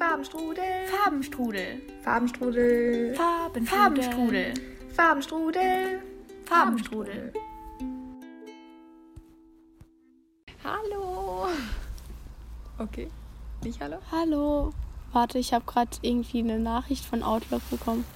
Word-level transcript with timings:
Farbenstrudel. 0.00 0.64
Farbenstrudel. 0.88 1.82
Farbenstrudel. 2.02 3.14
Farben 3.14 3.66
Farbenstrudel. 3.66 4.54
Farbenstrudel. 4.96 6.00
Farbenstrudel. 6.46 7.32
Hallo. 10.64 11.48
Okay. 12.78 13.10
Nicht 13.62 13.78
hallo? 13.82 13.98
Hallo. 14.10 14.72
Warte, 15.12 15.38
ich 15.38 15.52
habe 15.52 15.66
gerade 15.66 15.90
irgendwie 16.00 16.38
eine 16.38 16.58
Nachricht 16.58 17.04
von 17.04 17.22
Outlook 17.22 17.68
bekommen. 17.68 18.06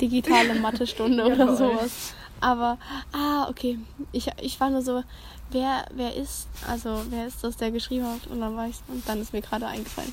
Digitale 0.00 0.54
Mathestunde 0.60 1.26
oder 1.26 1.56
sowas. 1.56 2.14
Aber, 2.40 2.78
ah, 3.10 3.48
okay. 3.48 3.80
Ich, 4.12 4.30
ich 4.40 4.60
war 4.60 4.70
nur 4.70 4.82
so, 4.82 5.02
wer, 5.50 5.86
wer 5.92 6.14
ist, 6.14 6.46
also 6.68 7.02
wer 7.10 7.26
ist 7.26 7.42
das, 7.42 7.56
der 7.56 7.72
geschrieben 7.72 8.06
hat? 8.06 8.28
Und 8.28 8.40
dann 8.40 8.56
war 8.56 8.68
ich, 8.68 8.76
und 8.86 9.08
dann 9.08 9.20
ist 9.20 9.32
mir 9.32 9.42
gerade 9.42 9.66
eingefallen, 9.66 10.12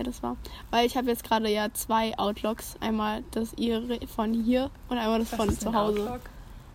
wer 0.00 0.04
das 0.04 0.22
war. 0.22 0.36
Weil 0.70 0.86
ich 0.86 0.96
habe 0.96 1.08
jetzt 1.08 1.24
gerade 1.24 1.48
ja 1.50 1.68
zwei 1.74 2.16
Outlooks. 2.18 2.76
Einmal 2.80 3.22
das 3.32 3.52
ihre 3.54 4.06
von 4.06 4.32
hier 4.32 4.70
und 4.88 4.96
einmal 4.98 5.18
das 5.18 5.30
Was 5.32 5.36
von 5.38 5.50
zu 5.58 5.74
Hause. 5.74 6.00
Outlook? 6.02 6.20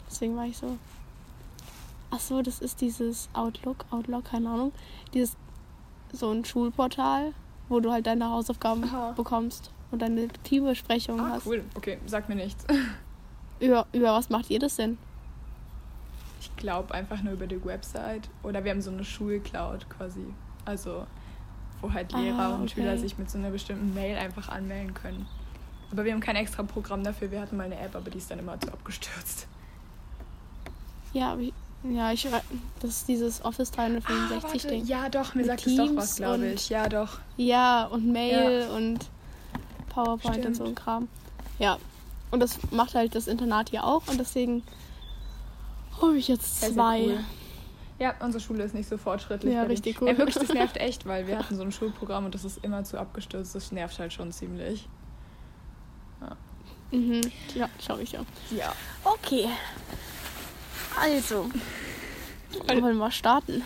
Deswegen 0.07 0.37
war 0.37 0.45
ich 0.45 0.55
so. 0.57 0.77
Ach 2.11 2.19
so, 2.19 2.41
das 2.43 2.59
ist 2.59 2.81
dieses 2.81 3.27
Outlook, 3.33 3.85
Outlook, 3.89 4.25
keine 4.25 4.49
Ahnung. 4.49 4.71
Dieses 5.13 5.35
so 6.13 6.29
ein 6.31 6.45
Schulportal, 6.45 7.33
wo 7.67 7.79
du 7.79 7.91
halt 7.91 8.05
deine 8.05 8.29
Hausaufgaben 8.29 8.83
Aha. 8.83 9.11
bekommst 9.13 9.71
und 9.91 10.01
deine 10.01 10.27
Teambesprechung 10.43 11.19
Ah, 11.19 11.31
hast. 11.31 11.47
cool. 11.47 11.63
Okay, 11.73 11.97
sag 12.05 12.29
mir 12.29 12.35
nichts. 12.35 12.63
Über, 13.59 13.87
über 13.91 14.13
was 14.13 14.29
macht 14.29 14.49
ihr 14.51 14.59
das 14.59 14.75
denn? 14.75 14.97
Ich 16.39 16.55
glaube 16.57 16.93
einfach 16.93 17.21
nur 17.23 17.33
über 17.33 17.47
die 17.47 17.63
Website. 17.65 18.29
Oder 18.43 18.63
wir 18.63 18.71
haben 18.71 18.81
so 18.81 18.91
eine 18.91 19.03
Schulcloud 19.03 19.89
quasi. 19.89 20.25
Also, 20.65 21.07
wo 21.85 21.93
halt 21.93 22.11
Lehrer 22.13 22.39
Ah, 22.39 22.55
und 22.55 22.63
okay. 22.63 22.73
Schüler 22.75 22.97
sich 22.97 23.17
mit 23.17 23.29
so 23.29 23.37
einer 23.37 23.49
bestimmten 23.51 23.93
Mail 23.93 24.17
einfach 24.17 24.49
anmelden 24.49 24.93
können. 24.93 25.25
Aber 25.91 26.03
wir 26.03 26.11
haben 26.13 26.19
kein 26.19 26.35
extra 26.35 26.63
Programm 26.63 27.03
dafür. 27.03 27.31
Wir 27.31 27.41
hatten 27.41 27.55
mal 27.57 27.63
eine 27.65 27.79
App, 27.79 27.95
aber 27.95 28.09
die 28.09 28.17
ist 28.17 28.29
dann 28.31 28.39
immer 28.39 28.59
zu 28.59 28.71
abgestürzt. 28.71 29.47
Ja, 31.13 31.31
aber 31.33 31.41
ich, 31.41 31.53
ja, 31.83 32.11
ich 32.11 32.27
das 32.81 32.89
ist 32.89 33.07
dieses 33.07 33.45
Office 33.45 33.71
365 33.71 34.63
Ding. 34.67 34.81
Ah, 34.83 34.85
Ja, 34.87 35.09
doch, 35.09 35.33
mir 35.35 35.41
Mit 35.41 35.47
sagt 35.47 35.67
es 35.67 35.75
doch 35.75 35.85
Teams 35.85 35.97
was, 35.97 36.15
glaube 36.17 36.35
und- 36.35 36.53
ich. 36.53 36.69
Ja, 36.69 36.89
doch. 36.89 37.19
Ja, 37.37 37.85
und 37.85 38.11
Mail 38.11 38.67
und 38.69 38.99
PowerPoint 39.89 40.35
Stimmt. 40.35 40.47
und 40.47 40.55
so 40.55 40.63
ein 40.65 40.75
Kram. 40.75 41.07
Ja. 41.59 41.77
Und 42.31 42.39
das 42.41 42.57
macht 42.71 42.95
halt 42.95 43.15
das 43.15 43.27
Internat 43.27 43.69
hier 43.69 43.83
auch 43.85 44.07
und 44.07 44.19
deswegen 44.19 44.63
habe 46.01 46.17
ich 46.17 46.27
jetzt 46.27 46.59
Sehr, 46.59 46.69
sehr 46.69 46.75
zwei. 46.75 47.01
cool. 47.05 47.19
Ja, 47.97 48.13
unsere 48.19 48.43
Schule 48.43 48.63
ist 48.63 48.73
nicht 48.73 48.89
so 48.89 48.97
fortschrittlich. 48.97 49.53
Ja, 49.53 49.63
richtig 49.63 50.01
cool. 50.01 50.09
Ja, 50.09 50.17
wirklich, 50.17 50.35
das 50.35 50.49
nervt 50.53 50.77
echt, 50.77 51.05
weil 51.05 51.27
wir 51.27 51.37
hatten 51.39 51.55
so 51.55 51.61
ein 51.61 51.71
Schulprogramm 51.71 52.25
und 52.25 52.35
das 52.35 52.43
ist 52.43 52.63
immer 52.63 52.83
zu 52.83 52.97
abgestürzt. 52.99 53.55
Das 53.55 53.71
nervt 53.71 53.97
halt 53.99 54.11
schon 54.13 54.31
ziemlich. 54.31 54.87
Mhm. 56.91 57.21
Ja, 57.55 57.67
schau 57.85 57.97
ich 57.97 58.11
ja. 58.11 58.21
Ja. 58.51 58.73
Okay. 59.03 59.47
Also. 60.99 61.49
Wollen 62.67 62.83
wir 62.85 62.93
mal 62.93 63.11
starten? 63.11 63.63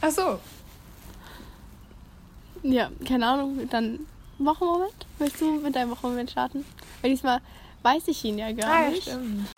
Ach 0.00 0.10
so. 0.10 0.38
Ja, 2.62 2.90
keine 3.06 3.26
Ahnung. 3.26 3.68
Dann 3.68 4.00
Wochenmoment? 4.38 5.06
Willst 5.18 5.40
du 5.40 5.50
mit 5.60 5.74
deinem 5.74 5.90
Wochenmoment 5.90 6.30
starten? 6.30 6.64
Weil 7.02 7.10
diesmal 7.10 7.40
weiß 7.82 8.08
ich 8.08 8.24
ihn 8.24 8.38
ja 8.38 8.52
gar 8.52 8.70
Ah, 8.70 8.82
ja, 8.84 8.90
nicht. 8.90 9.02
stimmt. 9.02 9.48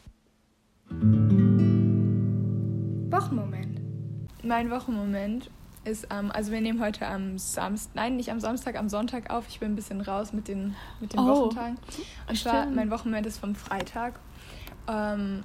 Wochenmoment. 3.20 3.80
Mein 4.42 4.70
Wochenmoment 4.70 5.50
ist, 5.84 6.06
ähm, 6.10 6.30
also 6.32 6.52
wir 6.52 6.60
nehmen 6.60 6.80
heute 6.82 7.06
am 7.06 7.38
Samstag, 7.38 7.94
nein, 7.94 8.16
nicht 8.16 8.30
am 8.30 8.40
Samstag, 8.40 8.76
am 8.76 8.88
Sonntag 8.88 9.30
auf. 9.30 9.44
Ich 9.48 9.60
bin 9.60 9.72
ein 9.72 9.76
bisschen 9.76 10.00
raus 10.00 10.32
mit 10.32 10.48
den, 10.48 10.74
mit 11.00 11.12
den 11.12 11.20
Oh, 11.20 11.26
Wochentagen. 11.46 11.78
Und 12.28 12.38
zwar, 12.38 12.62
stimmt. 12.62 12.76
mein 12.76 12.90
Wochenmoment 12.90 13.26
ist 13.26 13.38
vom 13.38 13.54
Freitag. 13.54 14.18
Ähm, 14.88 15.42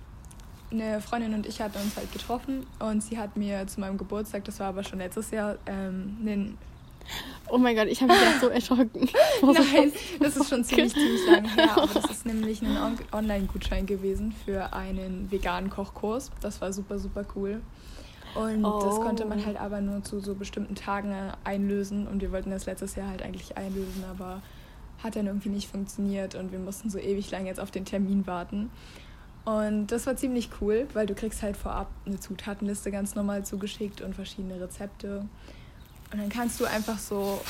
eine 0.71 0.99
Freundin 0.99 1.33
und 1.33 1.45
ich 1.45 1.61
hatten 1.61 1.77
uns 1.77 1.95
halt 1.95 2.11
getroffen 2.11 2.65
und 2.79 3.01
sie 3.03 3.17
hat 3.17 3.37
mir 3.37 3.67
zu 3.67 3.79
meinem 3.79 3.97
Geburtstag, 3.97 4.43
das 4.45 4.59
war 4.59 4.67
aber 4.67 4.83
schon 4.83 4.99
letztes 4.99 5.31
Jahr, 5.31 5.57
ähm, 5.67 6.17
einen 6.21 6.57
Oh 7.49 7.57
mein 7.59 7.75
Gott, 7.75 7.87
ich 7.87 8.01
habe 8.01 8.11
mich 8.11 8.21
gerade 8.21 8.39
so 8.39 8.47
erschrocken. 8.49 9.09
Nein, 9.41 9.91
das 10.19 10.35
ist 10.35 10.49
schon 10.49 10.63
ziemlich, 10.63 10.93
ziemlich 10.93 11.25
lange 11.27 11.49
her. 11.53 11.77
Aber 11.77 11.93
das 11.93 12.09
ist 12.11 12.25
nämlich 12.25 12.61
ein 12.61 12.75
On- 12.77 12.97
Online-Gutschein 13.11 13.85
gewesen 13.85 14.33
für 14.45 14.73
einen 14.73 15.29
veganen 15.31 15.69
Kochkurs. 15.69 16.31
Das 16.41 16.59
war 16.61 16.73
super, 16.73 16.97
super 16.99 17.23
cool. 17.35 17.61
Und 18.33 18.63
das 18.63 18.95
Oh. 18.95 18.99
konnte 19.01 19.25
man 19.25 19.45
halt 19.45 19.57
aber 19.59 19.79
nur 19.79 20.03
zu 20.03 20.19
so 20.19 20.33
bestimmten 20.35 20.75
Tagen 20.75 21.11
äh, 21.11 21.31
einlösen. 21.43 22.07
Und 22.07 22.21
wir 22.21 22.31
wollten 22.31 22.49
das 22.49 22.65
letztes 22.65 22.95
Jahr 22.95 23.07
halt 23.09 23.21
eigentlich 23.21 23.55
einlösen, 23.57 24.03
aber 24.09 24.41
hat 25.03 25.15
dann 25.15 25.27
irgendwie 25.27 25.49
nicht 25.49 25.69
funktioniert. 25.69 26.33
Und 26.35 26.51
wir 26.51 26.59
mussten 26.59 26.89
so 26.89 26.97
ewig 26.97 27.29
lang 27.31 27.45
jetzt 27.45 27.59
auf 27.59 27.69
den 27.71 27.85
Termin 27.85 28.25
warten. 28.27 28.71
Und 29.45 29.87
das 29.87 30.07
war 30.07 30.15
ziemlich 30.15 30.49
cool, 30.59 30.87
weil 30.93 31.05
du 31.05 31.13
kriegst 31.13 31.43
halt 31.43 31.55
vorab 31.55 31.87
eine 32.07 32.19
Zutatenliste 32.19 32.89
ganz 32.89 33.13
normal 33.13 33.45
zugeschickt 33.45 34.01
und 34.01 34.15
verschiedene 34.15 34.59
Rezepte. 34.59 35.25
Und 36.15 36.21
dann 36.21 36.29
kannst 36.29 36.61
du 36.61 36.65
einfach 36.65 36.97
so 36.97 37.41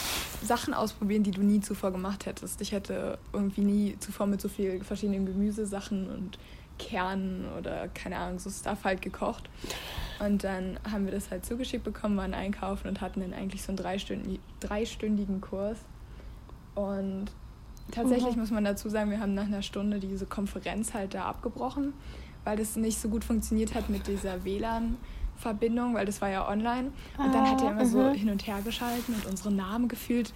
Sachen 0.41 0.73
ausprobieren, 0.73 1.21
die 1.21 1.29
du 1.29 1.41
nie 1.41 1.59
zuvor 1.61 1.91
gemacht 1.91 2.25
hättest. 2.25 2.59
Ich 2.61 2.71
hätte 2.71 3.19
irgendwie 3.31 3.61
nie 3.61 3.95
zuvor 3.99 4.25
mit 4.25 4.41
so 4.41 4.49
viel 4.49 4.83
verschiedenen 4.83 5.27
Gemüsesachen 5.27 6.09
und 6.09 6.39
Kernen 6.79 7.45
oder 7.59 7.89
keine 7.89 8.17
Ahnung, 8.17 8.39
so 8.39 8.49
Stuff 8.49 8.83
halt 8.83 9.03
gekocht. 9.03 9.51
Und 10.19 10.43
dann 10.43 10.79
haben 10.89 11.05
wir 11.05 11.11
das 11.11 11.29
halt 11.29 11.45
zugeschickt 11.45 11.83
bekommen, 11.83 12.17
waren 12.17 12.33
einkaufen 12.33 12.87
und 12.87 13.01
hatten 13.01 13.21
dann 13.21 13.35
eigentlich 13.35 13.61
so 13.61 13.69
einen 13.69 13.77
dreistündi- 13.77 14.39
dreistündigen 14.61 15.41
Kurs. 15.41 15.77
Und 16.73 17.25
tatsächlich 17.91 18.33
Oha. 18.33 18.39
muss 18.39 18.49
man 18.49 18.65
dazu 18.65 18.89
sagen, 18.89 19.11
wir 19.11 19.19
haben 19.19 19.35
nach 19.35 19.45
einer 19.45 19.61
Stunde 19.61 19.99
diese 19.99 20.25
Konferenz 20.25 20.95
halt 20.95 21.13
da 21.13 21.25
abgebrochen, 21.25 21.93
weil 22.45 22.57
das 22.57 22.75
nicht 22.77 22.99
so 22.99 23.09
gut 23.09 23.23
funktioniert 23.23 23.75
hat 23.75 23.91
mit 23.91 24.07
dieser 24.07 24.43
WLAN-Verbindung, 25.39 25.93
weil 25.95 26.05
das 26.05 26.21
war 26.21 26.29
ja 26.29 26.47
online. 26.47 26.91
Und 27.17 27.33
dann 27.33 27.49
hat 27.49 27.61
er 27.61 27.67
Ah, 27.69 27.71
immer 27.71 27.85
so 27.85 27.99
mhm. 27.99 28.13
hin 28.13 28.29
und 28.29 28.45
her 28.47 28.59
geschalten 28.63 29.15
und 29.15 29.25
unsere 29.25 29.51
Namen 29.51 29.87
gefühlt 29.87 30.33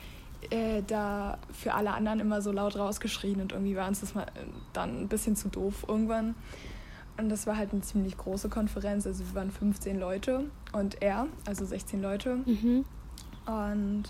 äh, 0.51 0.81
da 0.87 1.37
für 1.51 1.73
alle 1.73 1.91
anderen 1.91 2.19
immer 2.19 2.41
so 2.41 2.51
laut 2.51 2.77
rausgeschrien 2.77 3.41
und 3.41 3.51
irgendwie 3.51 3.75
war 3.75 3.87
uns 3.87 3.99
das 3.99 4.15
mal 4.15 4.23
äh, 4.23 4.45
dann 4.73 5.01
ein 5.01 5.07
bisschen 5.07 5.35
zu 5.35 5.49
doof 5.49 5.85
irgendwann. 5.87 6.35
Und 7.17 7.27
das 7.29 7.45
war 7.45 7.57
halt 7.57 7.73
eine 7.73 7.81
ziemlich 7.81 8.17
große 8.17 8.47
Konferenz, 8.47 9.05
also 9.05 9.25
wir 9.27 9.35
waren 9.35 9.51
15 9.51 9.99
Leute 9.99 10.45
und 10.71 11.01
er, 11.01 11.27
also 11.45 11.65
16 11.65 12.01
Leute. 12.01 12.37
Mhm. 12.45 12.85
Und 13.45 14.03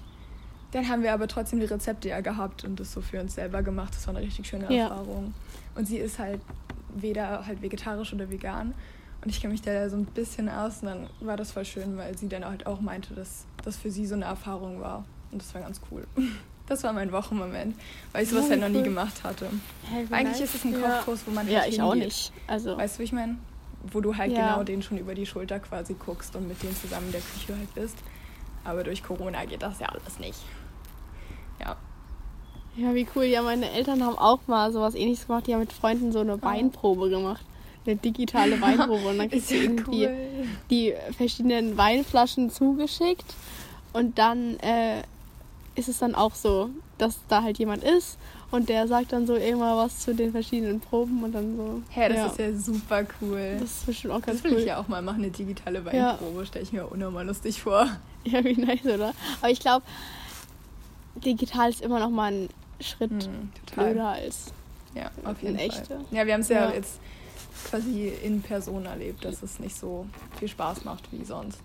dann 0.72 0.88
haben 0.88 1.02
wir 1.02 1.14
aber 1.14 1.28
trotzdem 1.28 1.60
die 1.60 1.66
Rezepte 1.66 2.10
ja 2.10 2.22
gehabt 2.22 2.64
und 2.64 2.80
das 2.80 2.92
so 2.92 3.02
für 3.02 3.20
uns 3.20 3.34
selber 3.34 3.64
gemacht. 3.64 3.96
Das 3.96 4.06
war 4.06 4.16
eine 4.16 4.24
richtig 4.24 4.46
schöne 4.48 4.72
Ja. 4.72 4.84
Erfahrung. 4.90 5.34
Und 5.74 5.88
sie 5.88 5.98
ist 5.98 6.20
halt 6.20 6.42
weder 6.94 7.48
halt 7.48 7.64
vegetarisch 7.64 8.14
oder 8.14 8.30
vegan. 8.30 8.76
Und 9.24 9.30
ich 9.30 9.42
kenne 9.42 9.52
mich 9.52 9.62
da 9.62 9.90
so 9.90 9.98
ein 9.98 10.06
bisschen 10.06 10.48
aus 10.50 10.82
und 10.82 10.88
dann 10.88 11.10
war 11.20 11.36
das 11.36 11.52
voll 11.52 11.66
schön, 11.66 11.98
weil 11.98 12.18
sie 12.18 12.30
dann 12.30 12.46
halt 12.46 12.66
auch 12.66 12.80
meinte, 12.80 13.14
dass 13.14 13.46
das 13.66 13.76
für 13.76 13.92
sie 13.92 14.06
so 14.06 14.16
eine 14.16 14.26
Erfahrung 14.26 14.80
war. 14.80 15.04
Und 15.32 15.42
das 15.42 15.54
war 15.54 15.62
ganz 15.62 15.82
cool. 15.92 16.06
Das 16.68 16.84
war 16.84 16.94
mein 16.94 17.12
Wochenmoment, 17.12 17.76
weil 18.12 18.22
ich 18.26 18.30
sowas 18.30 18.44
Ja, 18.46 18.52
halt 18.52 18.62
noch 18.62 18.70
nie 18.70 18.78
cool. 18.78 18.84
gemacht 18.84 19.24
hatte. 19.24 19.48
Hey, 19.92 20.06
Eigentlich 20.12 20.40
ist 20.40 20.54
es 20.54 20.64
ein. 20.64 20.80
Kochkurs, 20.80 21.22
wo 21.26 21.32
man 21.32 21.48
halt 21.48 21.52
Ja, 21.52 21.66
ich 21.66 21.82
auch 21.82 21.96
nicht. 21.96 22.32
Also, 22.46 22.78
Weißt 22.78 22.98
du, 22.98 23.00
wie 23.00 23.04
ich 23.06 23.12
meine? 23.12 23.40
Wo 23.92 24.02
du 24.02 24.16
halt 24.16 24.32
Ja. 24.34 24.52
genau 24.54 24.64
den 24.64 24.84
schon 24.84 25.00
über 25.00 25.16
die 25.16 25.26
Schulter 25.26 25.60
quasi 25.60 25.96
guckst 25.96 26.36
und 26.36 26.48
mit 26.48 26.62
denen 26.62 26.76
zusammen 26.76 27.08
in 27.08 27.14
der 27.14 27.22
Küche 27.22 27.58
halt 27.58 27.74
bist. 27.74 27.98
Aber 28.66 28.84
durch 28.84 29.02
Corona 29.02 29.46
geht 29.46 29.64
das 29.64 29.80
ja 29.80 29.88
alles 29.88 30.20
nicht. 30.20 30.38
Ja. 31.60 31.76
ja, 32.78 32.94
wie 32.94 33.08
cool. 33.16 33.24
Ja, 33.24 33.42
meine 33.42 33.72
Eltern 33.72 34.06
haben 34.06 34.20
auch 34.20 34.42
mal 34.46 34.72
sowas 34.72 34.94
ähnliches 34.94 35.26
gemacht. 35.26 35.48
Die 35.48 35.54
haben 35.56 35.62
mit 35.62 35.74
Freunden 35.74 36.12
so 36.12 36.20
eine 36.20 36.40
Weinprobe 36.44 37.10
gemacht. 37.10 37.44
Eine 37.90 37.98
digitale 38.00 38.60
Weinprobe. 38.62 39.08
Und 39.08 39.18
dann 39.20 39.30
kriegst 39.30 39.50
du 39.52 39.56
irgendwie 39.56 40.10
die 40.70 40.94
verschiedenen 41.18 41.78
Weinflaschen 41.78 42.50
zugeschickt. 42.50 43.26
Und 43.94 44.18
dann 44.20 44.58
äh, 44.60 45.02
ist 45.76 45.90
es 45.90 45.98
dann 46.00 46.14
auch 46.16 46.36
so, 46.36 46.70
dass 46.98 47.18
da 47.28 47.42
halt 47.44 47.58
jemand 47.58 47.84
ist 47.84 48.18
und 48.52 48.68
der 48.68 48.88
sagt 48.88 49.14
dann 49.14 49.26
so 49.26 49.36
irgendwann 49.36 49.78
was 49.78 50.00
zu 50.00 50.14
den 50.14 50.32
verschiedenen 50.32 50.80
Proben 50.80 51.24
und 51.24 51.32
dann 51.34 51.56
so. 51.56 51.82
Hä, 51.90 52.10
das 52.10 52.18
ja, 52.18 52.26
ist 52.28 52.40
ja 52.40 52.54
super 52.74 53.04
cool. 53.22 53.58
Das 53.60 53.70
ist 53.72 53.86
bestimmt 53.86 54.14
auch 54.14 54.22
ganz 54.22 54.42
Das 54.42 54.44
will 54.44 54.54
cool. 54.54 54.60
ich 54.60 54.66
ja 54.68 54.78
auch 54.80 54.88
mal 54.88 55.02
machen, 55.02 55.24
eine 55.24 55.32
digitale 55.32 55.80
Ja. 55.94 56.12
Weinprobe. 56.20 56.46
Stelle 56.46 56.64
ich 56.64 56.74
mir 56.74 56.86
unnormal 56.88 57.26
lustig 57.26 57.62
vor. 57.62 57.88
Ja, 58.26 58.44
wie 58.44 58.54
nice, 58.54 58.84
oder? 58.84 59.14
Aber 59.42 59.50
ich 59.50 59.62
glaube, 59.62 59.86
digital 61.24 61.70
ist 61.70 61.82
immer 61.82 62.00
noch 62.00 62.10
mal 62.10 62.34
ein 62.34 62.50
Schritt 62.82 63.12
Hm, 63.12 63.50
blöder 63.74 64.10
als. 64.10 64.52
Ja, 64.94 65.10
auf 65.24 65.42
In 65.42 65.50
jeden 65.50 65.60
echte. 65.60 65.86
Fall. 65.86 66.06
Ja, 66.12 66.26
wir 66.26 66.34
haben 66.34 66.42
es 66.42 66.50
ja. 66.50 66.70
Ja. 66.70 66.74
jetzt 66.76 67.00
quasi 67.66 68.08
in 68.24 68.42
Person 68.42 68.86
erlebt, 68.86 69.24
dass 69.26 69.44
es 69.44 69.60
nicht 69.60 69.76
so 69.78 70.06
viel 70.40 70.48
Spaß 70.48 70.84
macht 70.86 71.12
wie 71.12 71.24
sonst. 71.24 71.62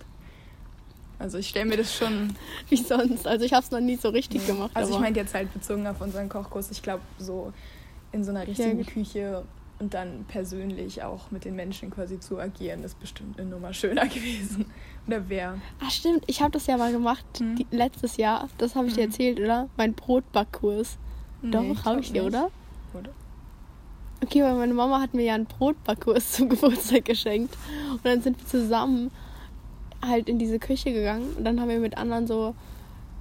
Also 1.19 1.39
ich 1.39 1.49
stelle 1.49 1.67
mir 1.67 1.77
das 1.77 1.95
schon 1.95 2.35
Wie 2.69 2.77
sonst. 2.77 3.27
Also 3.27 3.45
ich 3.45 3.53
habe 3.53 3.65
es 3.65 3.71
noch 3.71 3.81
nie 3.81 3.97
so 3.97 4.09
richtig 4.09 4.43
Ja. 4.47 4.55
gemacht. 4.55 4.73
Also 4.75 4.93
ich 4.93 4.99
meine 4.99 5.17
jetzt 5.17 5.35
halt 5.35 5.53
bezogen 5.55 5.87
auf 5.87 6.01
unseren 6.01 6.29
Kochkurs, 6.29 6.71
ich 6.71 6.83
glaube 6.83 7.03
so 7.19 7.53
in 8.13 8.25
so 8.25 8.31
einer 8.31 8.47
richtigen 8.47 8.79
gut. 8.79 8.87
Küche 8.89 9.45
und 9.81 9.93
dann 9.95 10.25
persönlich 10.29 11.03
auch 11.03 11.31
mit 11.31 11.45
den 11.45 11.57
Menschen 11.57 11.91
quasi 11.91 12.21
zu 12.21 12.39
agieren, 12.39 12.85
ist 12.85 12.99
bestimmt 13.01 13.39
eine 13.39 13.49
Nummer 13.51 13.73
schöner 13.73 14.07
gewesen. 14.09 14.67
Oder 15.07 15.29
wer? 15.29 15.59
Ach 15.81 15.91
stimmt, 15.91 16.25
ich 16.27 16.41
habe 16.43 16.51
das 16.53 16.67
ja 16.67 16.77
mal 16.77 16.93
gemacht 16.93 17.25
Mhm. 17.41 17.57
die, 17.57 17.67
letztes 17.71 18.17
Jahr. 18.17 18.49
Das 18.59 18.75
habe 18.77 18.87
ich 18.89 18.95
dir 18.95 19.07
Mhm. 19.07 19.11
erzählt, 19.11 19.41
oder? 19.41 19.69
Mein 19.77 19.95
Brotbackkurs. 19.95 20.97
Nee, 21.43 21.51
Doch, 21.51 21.85
habe 21.85 22.01
ich 22.01 22.13
dir, 22.13 22.25
oder? 22.25 22.51
Oder? 22.93 23.11
Okay, 24.23 24.43
weil 24.43 24.55
meine 24.55 24.75
Mama 24.75 25.01
hat 25.01 25.13
mir 25.15 25.25
ja 25.25 25.35
einen 25.35 25.47
Brotbackkurs 25.47 26.33
zum 26.33 26.49
Geburtstag 26.49 27.05
geschenkt. 27.05 27.57
Und 27.93 28.05
dann 28.05 28.23
sind 28.23 28.39
wir 28.39 28.47
zusammen 28.47 29.11
halt 30.07 30.29
in 30.29 30.39
diese 30.39 30.59
Küche 30.59 30.93
gegangen. 30.93 31.35
Und 31.37 31.45
dann 31.45 31.61
haben 31.61 31.69
wir 31.69 31.79
mit 31.81 31.97
anderen 31.97 32.27
so 32.27 32.55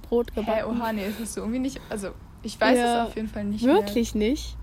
Brot 0.08 0.34
gebacken. 0.34 0.70
oha, 0.80 0.92
nee, 0.92 1.06
das 1.06 1.18
hast 1.20 1.36
du 1.36 1.40
irgendwie 1.40 1.58
nicht. 1.60 1.80
Also, 1.90 2.08
ich 2.42 2.60
weiß 2.60 2.78
Ja, 2.78 3.02
es 3.02 3.08
auf 3.08 3.16
jeden 3.16 3.28
Fall 3.28 3.44
nicht. 3.44 3.64
Wirklich 3.64 4.14
nicht? 4.14 4.56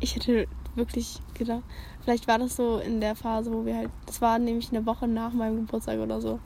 Ich 0.00 0.16
hätte 0.16 0.46
wirklich 0.74 1.20
gedacht, 1.34 1.62
vielleicht 2.02 2.26
war 2.28 2.38
das 2.38 2.56
so 2.56 2.78
in 2.78 3.00
der 3.00 3.14
Phase, 3.14 3.52
wo 3.52 3.64
wir 3.64 3.76
halt, 3.76 3.90
das 4.06 4.20
war 4.20 4.38
nämlich 4.38 4.70
eine 4.70 4.84
Woche 4.86 5.06
nach 5.08 5.32
meinem 5.32 5.56
Geburtstag 5.56 5.98
oder 6.00 6.20
so. 6.20 6.40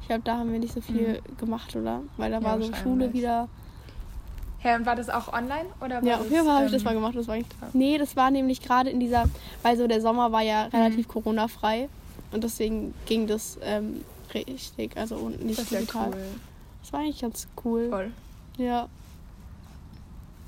Ich 0.00 0.06
glaube, 0.08 0.22
da 0.24 0.38
haben 0.38 0.52
wir 0.52 0.58
nicht 0.58 0.74
so 0.74 0.80
viel 0.80 1.20
gemacht, 1.38 1.74
oder? 1.76 2.02
Weil 2.18 2.30
da 2.30 2.38
Mhm. 2.40 2.44
Ja, 2.44 2.50
war 2.50 2.62
so. 2.62 2.72
Schule 2.74 3.12
wieder. 3.12 3.48
Hä, 4.64 4.76
und 4.76 4.86
war 4.86 4.96
das 4.96 5.10
auch 5.10 5.30
online? 5.32 5.66
Oder 5.82 5.96
war 5.96 6.04
Ja, 6.08 6.16
auf 6.16 6.30
jeden 6.30 6.44
Fall 6.46 6.54
habe 6.54 6.64
ich 6.66 6.72
das 6.72 6.80
ähm, 6.80 6.84
mal 6.86 6.94
gemacht. 6.94 7.14
Das 7.14 7.28
war 7.28 7.36
ja. 7.36 7.44
nee, 7.74 7.98
das 7.98 8.16
war 8.16 8.30
nämlich 8.30 8.62
gerade 8.62 8.88
in 8.88 8.98
dieser, 8.98 9.26
weil 9.62 9.76
so 9.76 9.86
der 9.86 10.00
Sommer 10.00 10.32
war 10.32 10.40
ja 10.40 10.64
Mhm. 10.72 10.76
relativ 10.78 11.06
Corona-frei 11.06 11.88
und 12.32 12.42
deswegen 12.42 12.94
ging 13.04 13.26
das 13.26 13.58
ähm, 13.62 14.00
richtig, 14.32 14.96
also 14.96 15.28
nicht 15.28 15.58
Das 15.58 15.70
ja 15.70 15.80
digital. 15.80 16.08
cool. 16.14 16.24
Das 16.82 16.92
war 16.94 17.00
eigentlich 17.00 17.20
ganz 17.20 17.46
cool. 17.64 17.88
Voll. 17.90 18.10
Ja. 18.56 18.88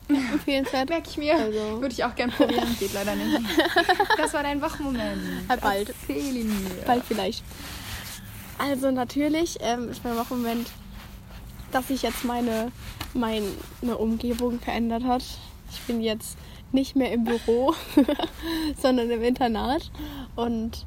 Empfehlenswert. 0.09 0.89
Merke 0.89 1.11
ich 1.11 1.19
mir. 1.19 1.35
Also- 1.37 1.81
Würde 1.81 1.93
ich 1.93 2.03
auch 2.05 2.15
gern 2.15 2.31
probieren, 2.31 2.75
geht 2.79 2.95
leider 2.95 3.15
nicht. 3.17 3.39
Das 4.17 4.33
war 4.33 4.43
dein 4.43 4.61
Wachmoment. 4.63 5.21
Ja, 5.49 5.57
bald. 5.57 5.91
Erzähl 5.91 6.37
ihn 6.37 6.49
mir. 6.49 6.71
Bald 6.87 7.05
vielleicht. 7.07 7.45
Also 8.59 8.91
natürlich 8.91 9.59
ähm, 9.61 9.91
ist 9.91 10.03
mein 10.05 10.17
Wachmoment, 10.17 10.69
dass 11.73 11.89
sich 11.89 12.03
jetzt 12.03 12.25
meine, 12.25 12.73
meine 13.14 13.97
Umgebung 13.99 14.58
verändert 14.61 15.05
hat. 15.05 15.25
Ich 15.73 15.81
bin 15.82 16.00
jetzt 16.00 16.37
nicht 16.73 16.97
mehr 16.97 17.12
im 17.12 17.25
Büro, 17.25 17.75
sondern 18.81 19.11
im 19.11 19.23
Internat 19.23 19.91
und 20.35 20.87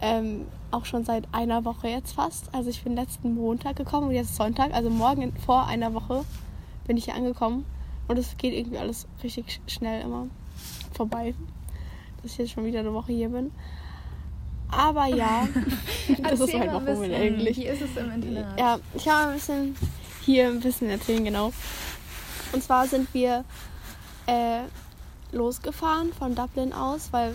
ähm, 0.00 0.46
auch 0.70 0.84
schon 0.84 1.04
seit 1.04 1.24
einer 1.32 1.64
Woche 1.64 1.88
jetzt 1.88 2.12
fast. 2.14 2.52
Also 2.54 2.70
ich 2.70 2.82
bin 2.82 2.94
letzten 2.96 3.34
Montag 3.34 3.76
gekommen 3.76 4.08
und 4.08 4.14
jetzt 4.14 4.30
ist 4.30 4.36
Sonntag, 4.36 4.72
also 4.74 4.90
morgen 4.90 5.32
vor 5.44 5.66
einer 5.66 5.94
Woche 5.94 6.24
bin 6.86 6.96
ich 6.96 7.04
hier 7.04 7.14
angekommen 7.14 7.64
und 8.08 8.18
es 8.18 8.36
geht 8.36 8.52
irgendwie 8.54 8.78
alles 8.78 9.06
richtig 9.22 9.46
sch- 9.48 9.70
schnell 9.70 10.02
immer 10.02 10.26
vorbei, 10.92 11.34
dass 12.22 12.32
ich 12.32 12.38
jetzt 12.38 12.50
schon 12.52 12.64
wieder 12.64 12.80
eine 12.80 12.92
Woche 12.92 13.12
hier 13.12 13.28
bin. 13.28 13.50
Aber 14.70 15.06
ja, 15.06 15.46
das 16.22 16.32
ist 16.32 16.40
Erzähl 16.40 16.62
ein 16.62 16.72
Wochenende 16.72 17.00
bisschen, 17.00 17.14
eigentlich. 17.14 17.56
Wie 17.58 17.66
ist 17.66 17.82
es 17.82 17.96
im 17.96 18.10
Internat? 18.10 18.58
Ja, 18.58 18.78
ich 18.94 19.06
mal 19.06 19.28
ein 19.28 19.34
bisschen 19.34 19.76
hier 20.24 20.48
ein 20.48 20.60
bisschen 20.60 20.88
erzählen, 20.90 21.24
genau. 21.24 21.52
Und 22.52 22.62
zwar 22.62 22.86
sind 22.86 23.12
wir 23.14 23.44
äh, 24.26 24.60
losgefahren 25.32 26.12
von 26.12 26.34
Dublin 26.34 26.72
aus, 26.72 27.08
weil 27.12 27.34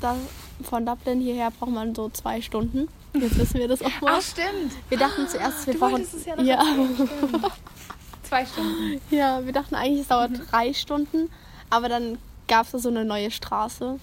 da, 0.00 0.16
von 0.62 0.84
Dublin 0.84 1.20
hierher 1.20 1.50
braucht 1.50 1.70
man 1.70 1.94
so 1.94 2.08
zwei 2.10 2.40
Stunden. 2.42 2.88
Jetzt 3.14 3.38
wissen 3.38 3.54
wir 3.60 3.68
das 3.68 3.80
auch 3.82 4.00
mal. 4.02 4.16
Ach, 4.18 4.22
stimmt. 4.22 4.72
Wir 4.90 4.98
dachten 4.98 5.26
zuerst, 5.28 5.66
wir 5.66 5.74
Du 5.74 5.80
brauchen. 5.80 6.02
es 6.02 6.24
ja 6.26 6.40
ja. 6.42 6.62
Zwei 8.22 8.44
Stunden. 8.44 9.00
ja, 9.10 9.44
wir 9.46 9.52
dachten 9.52 9.74
eigentlich, 9.76 10.00
es 10.00 10.08
dauert 10.08 10.32
Mhm. 10.32 10.42
drei 10.50 10.72
Stunden, 10.74 11.30
aber 11.70 11.88
dann 11.88 12.18
gab 12.48 12.66
es 12.66 12.72
da 12.72 12.78
so 12.78 12.88
eine 12.88 13.04
neue 13.04 13.30
Straße, 13.30 13.98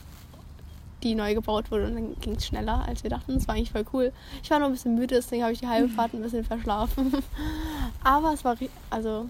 die 1.04 1.16
neu 1.16 1.34
gebaut 1.34 1.70
wurde 1.72 1.86
und 1.88 1.96
dann 1.96 2.20
ging 2.22 2.36
es 2.36 2.46
schneller, 2.46 2.84
als 2.88 3.04
wir 3.04 3.10
dachten. 3.10 3.34
Das 3.36 3.48
war 3.48 3.56
eigentlich 3.56 3.72
voll 3.72 3.86
cool. 3.94 4.12
Ich 4.42 4.50
war 4.50 4.60
noch 4.60 4.68
ein 4.68 4.72
bisschen 4.72 4.96
müde, 4.96 5.16
deswegen 5.16 5.44
habe 5.44 5.54
ich 5.54 5.60
die 5.60 5.68
halbe 5.68 5.90
Fahrt 5.90 6.14
ein 6.14 6.22
bisschen 6.22 6.44
verschlafen. 6.44 7.14
Aber 8.04 8.34
es 8.34 8.44
war, 8.44 8.56
also, 8.90 9.28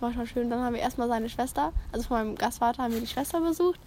war 0.00 0.12
schon 0.12 0.26
schön. 0.26 0.50
Dann 0.50 0.60
haben 0.60 0.74
wir 0.74 0.80
erstmal 0.82 1.08
seine 1.08 1.28
Schwester, 1.28 1.72
also 1.92 2.08
von 2.08 2.18
meinem 2.18 2.34
Gastvater 2.34 2.82
haben 2.82 2.92
wir 2.92 3.00
die 3.00 3.06
Schwester 3.06 3.40
besucht. 3.40 3.78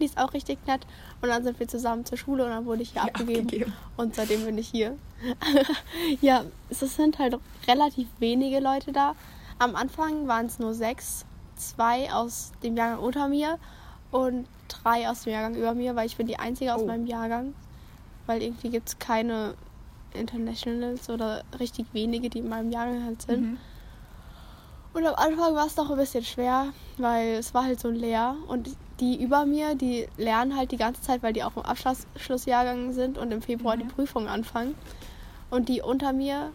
Die 0.00 0.06
ist 0.06 0.18
auch 0.18 0.32
richtig 0.34 0.58
nett. 0.66 0.84
Und 1.22 1.28
dann 1.28 1.44
sind 1.44 1.60
wir 1.60 1.68
zusammen 1.68 2.04
zur 2.04 2.18
Schule 2.18 2.44
und 2.44 2.50
dann 2.50 2.66
wurde 2.66 2.82
ich 2.82 2.90
hier 2.90 3.02
Ja, 3.02 3.08
abgegeben. 3.08 3.46
abgegeben. 3.46 3.72
Und 3.96 4.14
seitdem 4.16 4.44
bin 4.44 4.58
ich 4.58 4.68
hier. 4.68 4.98
ja, 6.20 6.44
es 6.68 6.80
sind 6.80 7.18
halt 7.18 7.38
relativ 7.68 8.08
wenige 8.18 8.58
Leute 8.58 8.90
da. 8.92 9.14
Am 9.60 9.76
Anfang 9.76 10.26
waren 10.26 10.46
es 10.46 10.58
nur 10.58 10.74
sechs. 10.74 11.24
Zwei 11.56 12.12
aus 12.12 12.50
dem 12.64 12.76
Jahrgang 12.76 12.98
unter 12.98 13.28
mir 13.28 13.58
und 14.14 14.46
drei 14.68 15.08
aus 15.10 15.22
dem 15.24 15.32
Jahrgang 15.32 15.56
über 15.56 15.74
mir, 15.74 15.96
weil 15.96 16.06
ich 16.06 16.16
bin 16.16 16.28
die 16.28 16.38
einzige 16.38 16.72
aus 16.72 16.82
Oh. 16.82 16.86
meinem 16.86 17.06
Jahrgang. 17.06 17.52
Weil 18.26 18.42
irgendwie 18.42 18.70
gibt 18.70 18.88
es 18.88 18.98
keine 19.00 19.54
Internationals 20.12 21.10
oder 21.10 21.42
richtig 21.58 21.86
wenige, 21.92 22.30
die 22.30 22.38
in 22.38 22.48
meinem 22.48 22.70
Jahrgang 22.70 23.04
halt 23.04 23.22
sind. 23.22 23.40
Mhm. 23.42 23.58
Und 24.92 25.04
am 25.04 25.16
Anfang 25.16 25.56
war 25.56 25.66
es 25.66 25.76
noch 25.76 25.90
ein 25.90 25.96
bisschen 25.96 26.22
schwer, 26.24 26.68
weil 26.96 27.34
es 27.34 27.52
war 27.54 27.64
halt 27.64 27.80
so 27.80 27.90
leer. 27.90 28.36
Und 28.46 28.70
die 29.00 29.20
über 29.20 29.44
mir, 29.46 29.74
die 29.74 30.06
lernen 30.16 30.56
halt 30.56 30.70
die 30.70 30.76
ganze 30.76 31.02
Zeit, 31.02 31.24
weil 31.24 31.32
die 31.32 31.42
auch 31.42 31.56
im 31.56 31.64
Abschlussjahrgang 31.64 32.92
sind 32.92 33.18
und 33.18 33.32
im 33.32 33.42
Februar 33.42 33.76
die 33.76 33.82
Mhm. 33.82 33.88
Prüfungen 33.88 34.28
anfangen. 34.28 34.76
Und 35.50 35.68
die 35.68 35.82
unter 35.82 36.12
mir, 36.12 36.52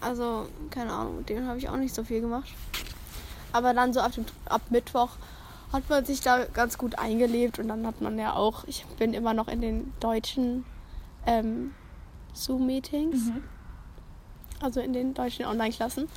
also 0.00 0.48
keine 0.70 0.92
Ahnung, 0.92 1.18
mit 1.18 1.28
denen 1.28 1.46
habe 1.46 1.58
ich 1.58 1.68
auch 1.68 1.76
nicht 1.76 1.94
so 1.94 2.02
viel 2.02 2.20
gemacht. 2.20 2.52
Aber 3.52 3.72
dann 3.72 3.92
so 3.92 4.00
ab, 4.00 4.10
dem, 4.12 4.24
ab 4.46 4.62
Mittwoch 4.70 5.10
hat 5.74 5.90
man 5.90 6.04
sich 6.04 6.20
da 6.20 6.44
ganz 6.44 6.78
gut 6.78 6.98
eingelebt 6.98 7.58
und 7.58 7.68
dann 7.68 7.86
hat 7.86 8.00
man 8.00 8.18
ja 8.18 8.34
auch, 8.34 8.64
ich 8.66 8.86
bin 8.98 9.12
immer 9.12 9.34
noch 9.34 9.48
in 9.48 9.60
den 9.60 9.92
deutschen 10.00 10.64
ähm, 11.26 11.72
Zoom-Meetings, 12.32 13.26
Mhm. 13.26 13.42
also 14.62 14.80
in 14.80 14.92
den 14.92 15.14
deutschen 15.14 15.44
Online-Klassen. 15.46 16.08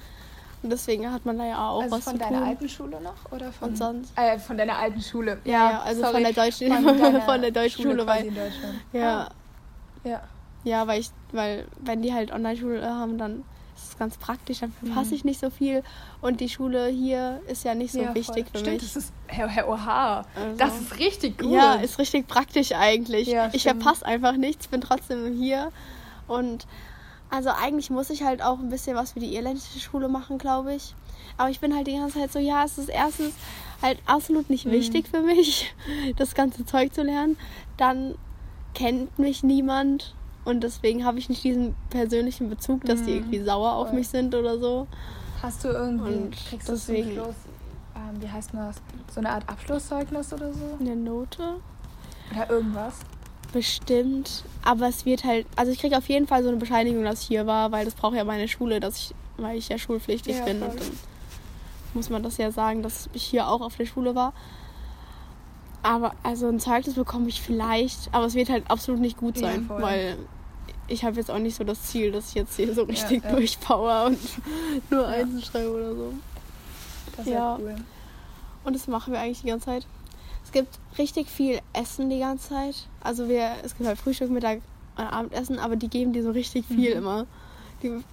Und 0.63 0.69
deswegen 0.71 1.11
hat 1.11 1.25
man 1.25 1.37
da 1.37 1.45
ja 1.45 1.69
auch 1.69 1.81
Also 1.83 1.97
was 1.97 2.03
von 2.05 2.17
deiner 2.17 2.39
tun. 2.39 2.47
alten 2.47 2.69
Schule 2.69 2.99
noch? 3.01 3.31
Oder 3.31 3.51
von, 3.51 3.69
Und 3.69 3.77
sonst? 3.77 4.11
Äh, 4.17 4.39
von 4.39 4.57
deiner 4.57 4.77
alten 4.77 5.01
Schule. 5.01 5.39
Ja, 5.43 5.51
ja, 5.71 5.79
also 5.81 6.03
von 6.03 6.23
der 6.23 6.33
deutschen- 6.33 6.69
deiner 6.69 7.21
von 7.25 7.41
der 7.41 7.51
deutschen 7.51 7.83
Schule, 7.83 8.03
quasi 8.03 8.07
weil- 8.21 8.25
in 8.27 8.35
Deutschland. 8.35 8.75
Ja, 8.93 9.21
Ah, 9.23 9.29
ja. 10.03 10.21
ja, 10.63 10.87
weil 10.87 11.01
ich, 11.01 11.11
weil 11.31 11.65
wenn 11.79 12.01
die 12.01 12.13
halt 12.13 12.31
Online-Schule 12.31 12.83
haben, 12.87 13.17
dann 13.17 13.43
ist 13.77 13.89
es 13.93 13.97
ganz 13.97 14.17
praktisch, 14.17 14.59
dann 14.59 14.71
verpasse 14.71 15.09
Mhm. 15.09 15.13
ich 15.15 15.23
nicht 15.25 15.39
so 15.39 15.49
viel. 15.49 15.83
Und 16.21 16.39
die 16.41 16.49
Schule 16.49 16.87
hier 16.87 17.41
ist 17.47 17.63
ja 17.63 17.75
nicht 17.75 17.91
so 17.93 18.01
ja, 18.01 18.13
wichtig 18.15 18.45
voll. 18.45 18.51
für 18.53 18.57
Stimmt, 18.59 18.81
mich. 18.81 18.93
das 18.93 18.95
ist. 18.95 19.13
Herr, 19.27 19.47
Herr 19.47 19.69
Oha. 19.69 20.25
Also- 20.35 20.57
Das 20.57 20.79
ist 20.81 20.97
richtig 20.99 21.37
gut. 21.39 21.51
Ja, 21.51 21.75
ist 21.75 21.99
richtig 21.99 22.27
praktisch 22.27 22.71
eigentlich. 22.73 23.27
Ja, 23.27 23.49
ich 23.53 23.63
verpasse 23.63 24.05
einfach 24.05 24.33
nichts, 24.33 24.67
bin 24.67 24.81
trotzdem 24.81 25.33
hier. 25.37 25.71
Und 26.27 26.65
also 27.29 27.49
eigentlich 27.49 27.89
muss 27.89 28.09
ich 28.09 28.23
halt 28.23 28.41
auch 28.41 28.59
ein 28.59 28.69
bisschen 28.69 28.95
was 28.95 29.11
für 29.13 29.19
die 29.19 29.35
irländische 29.35 29.79
Schule 29.79 30.07
machen, 30.09 30.37
glaube 30.37 30.73
ich. 30.73 30.95
Aber 31.37 31.49
ich 31.49 31.59
bin 31.59 31.75
halt 31.75 31.85
die 31.87 31.93
ganze 31.97 32.19
Zeit 32.19 32.31
so, 32.31 32.39
ja, 32.39 32.63
es 32.63 32.77
ist 32.77 32.89
erstens 32.89 33.33
halt 33.81 33.99
absolut 34.05 34.49
nicht 34.49 34.65
Mhm. 34.65 34.71
wichtig 34.71 35.07
für 35.09 35.21
mich, 35.21 35.73
das 36.17 36.33
ganze 36.35 36.65
Zeug 36.65 36.93
zu 36.93 37.03
lernen. 37.03 37.37
Dann 37.77 38.15
kennt 38.73 39.19
mich 39.19 39.43
niemand 39.43 40.15
und 40.47 40.61
deswegen 40.61 41.05
habe 41.05 41.19
ich 41.19 41.29
nicht 41.29 41.43
diesen 41.43 41.75
persönlichen 41.89 42.49
Bezug, 42.49 42.83
dass 42.85 43.03
die 43.03 43.11
Mhm. 43.11 43.17
irgendwie 43.17 43.43
sauer 43.43 43.73
auf 43.73 43.91
mich 43.91 44.07
sind 44.07 44.33
oder 44.33 44.57
so. 44.57 44.87
Hast 45.41 45.63
du 45.63 45.67
irgendwie. 45.69 46.13
Und 46.15 46.31
kriegst 46.49 46.67
du 46.67 46.73
deswegen- 46.73 47.11
Schluss, 47.11 47.35
ähm, 47.95 48.21
wie 48.21 48.29
heißt 48.29 48.51
das? 48.53 48.77
So 49.13 49.19
eine 49.19 49.29
Art 49.29 49.47
Abschlusszeugnis 49.47 50.33
oder 50.33 50.51
so? 50.53 50.77
Eine 50.79 50.95
Note? 50.95 51.57
Oder 52.31 52.49
irgendwas? 52.49 52.95
Bestimmt. 53.53 54.43
Aber 54.65 54.87
es 54.87 55.05
wird 55.05 55.23
halt, 55.23 55.45
also 55.55 55.71
ich 55.71 55.79
kriege 55.79 55.97
auf 55.97 56.07
jeden 56.09 56.27
Fall 56.27 56.43
so 56.43 56.49
eine 56.49 56.57
Bescheinigung, 56.57 57.03
dass 57.03 57.21
ich 57.21 57.27
hier 57.27 57.45
war, 57.47 57.71
weil 57.71 57.85
das 57.85 57.95
braucht 57.95 58.15
ja 58.15 58.23
meine 58.23 58.47
Schule, 58.47 58.79
dass 58.79 58.97
ich, 58.97 59.15
weil 59.37 59.57
ich 59.57 59.69
ja 59.69 59.77
schulpflichtig 59.77 60.37
Ja, 60.37 60.45
bin 60.45 60.59
voll. 60.59 60.69
und 60.69 60.79
dann 60.79 60.87
muss 61.93 62.09
man 62.09 62.23
das 62.23 62.37
ja 62.37 62.51
sagen, 62.51 62.83
dass 62.83 63.09
ich 63.13 63.23
hier 63.23 63.47
auch 63.47 63.61
auf 63.61 63.77
der 63.77 63.85
Schule 63.85 64.15
war. 64.15 64.33
Aber 65.83 66.13
also 66.23 66.47
ein 66.49 66.59
Zeugnis 66.59 66.95
bekomme 66.95 67.29
ich 67.29 67.41
vielleicht, 67.41 68.09
aber 68.11 68.25
es 68.25 68.33
wird 68.33 68.49
halt 68.49 68.69
absolut 68.69 68.99
nicht 68.99 69.17
gut 69.17 69.37
Ja, 69.37 69.47
sein, 69.51 69.65
voll. 69.65 69.81
weil 69.81 70.17
ich 70.87 71.03
habe 71.03 71.15
jetzt 71.17 71.29
auch 71.31 71.39
nicht 71.39 71.55
so 71.55 71.63
das 71.63 71.83
Ziel, 71.83 72.11
dass 72.11 72.29
ich 72.29 72.35
jetzt 72.35 72.55
hier 72.55 72.73
so 72.73 72.83
richtig 72.83 73.23
ja. 73.23 73.31
durchpower 73.31 74.05
und 74.07 74.19
nur 74.89 75.01
Ja. 75.03 75.07
Einsen 75.07 75.41
schreibe 75.41 75.71
oder 75.71 75.95
so. 75.95 76.13
Das 77.15 77.25
ist 77.27 77.31
Ja. 77.33 77.57
cool. 77.59 77.75
Und 78.63 78.73
das 78.75 78.87
machen 78.87 79.13
wir 79.13 79.19
eigentlich 79.19 79.41
die 79.41 79.47
ganze 79.47 79.65
Zeit. 79.65 79.85
Es 80.43 80.51
gibt 80.51 80.79
richtig 80.97 81.27
viel 81.29 81.59
Essen 81.73 82.09
die 82.09 82.19
ganze 82.19 82.49
Zeit. 82.49 82.75
Also 83.01 83.27
wir, 83.27 83.51
es 83.63 83.75
gibt 83.75 83.87
halt 83.87 83.97
Frühstück, 83.99 84.29
Mittag, 84.29 84.61
äh, 84.97 85.01
Abendessen, 85.01 85.59
aber 85.59 85.75
die 85.75 85.89
geben 85.89 86.13
dir 86.13 86.23
so 86.23 86.31
richtig 86.31 86.65
viel 86.65 86.91
Mhm. 86.91 86.97
immer. 86.97 87.25
Die, 87.83 88.03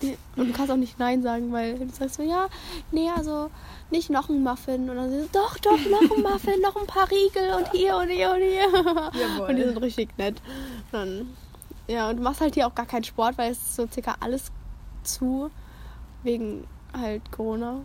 die, 0.00 0.16
und 0.36 0.48
du 0.48 0.52
kannst 0.52 0.70
auch 0.72 0.76
nicht 0.76 0.98
Nein 0.98 1.22
sagen, 1.22 1.52
weil 1.52 1.78
du 1.78 1.88
sagst 1.90 2.14
so, 2.16 2.22
ja, 2.22 2.46
nee, 2.90 3.08
also 3.14 3.50
nicht 3.90 4.08
noch 4.08 4.28
ein 4.28 4.42
Muffin. 4.42 4.88
Und 4.88 4.96
dann 4.96 5.10
sie 5.10 5.20
so, 5.22 5.28
doch, 5.32 5.58
doch, 5.58 5.78
noch 5.90 6.16
ein 6.16 6.22
Muffin, 6.22 6.60
noch 6.62 6.76
ein 6.76 6.86
paar 6.86 7.10
Riegel 7.10 7.54
und 7.56 7.70
hier 7.72 7.96
und 7.96 8.08
hier 8.08 8.30
und 8.30 8.38
hier. 8.40 8.68
Jawohl. 9.20 9.48
Und 9.50 9.56
die 9.56 9.64
sind 9.64 9.76
richtig 9.82 10.16
nett. 10.16 10.40
Dann, 10.92 11.28
ja, 11.90 12.10
und 12.10 12.16
du 12.16 12.22
machst 12.22 12.40
halt 12.40 12.54
hier 12.54 12.66
auch 12.66 12.74
gar 12.74 12.86
keinen 12.86 13.04
Sport, 13.04 13.38
weil 13.38 13.50
es 13.52 13.58
ist 13.58 13.76
so 13.76 13.86
circa 13.86 14.16
alles 14.20 14.50
zu, 15.02 15.50
wegen 16.22 16.66
halt 16.96 17.30
Corona. 17.32 17.80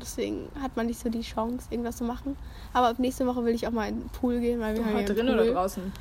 Deswegen 0.00 0.48
hat 0.60 0.76
man 0.76 0.86
nicht 0.86 1.00
so 1.00 1.08
die 1.08 1.22
Chance, 1.22 1.66
irgendwas 1.70 1.96
zu 1.96 2.04
machen. 2.04 2.36
Aber 2.72 2.88
ab 2.88 2.98
nächste 2.98 3.26
Woche 3.26 3.44
will 3.44 3.54
ich 3.54 3.66
auch 3.66 3.72
mal 3.72 3.88
in 3.88 4.00
den 4.00 4.08
Pool 4.10 4.38
gehen, 4.38 4.60
weil 4.60 4.76
wir 4.76 4.84
haben 4.84 4.94
Oh, 4.94 5.04
drin 5.04 5.26
Pool. 5.26 5.34
oder 5.40 5.52
draußen? 5.52 5.92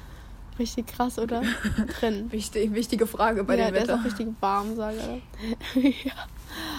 Richtig 0.60 0.88
krass, 0.88 1.20
oder? 1.20 1.44
Drin. 2.00 2.32
Wichtig, 2.32 2.74
wichtige 2.74 3.06
Frage 3.06 3.44
bei 3.44 3.58
ja, 3.58 3.66
dem 3.66 3.74
der 3.74 3.84
ist 3.84 3.90
Wetter. 3.90 4.00
auch 4.00 4.06
richtig 4.06 4.28
warm, 4.40 4.76
sage 4.76 5.22
ich. 5.76 6.06
ja. 6.06 6.14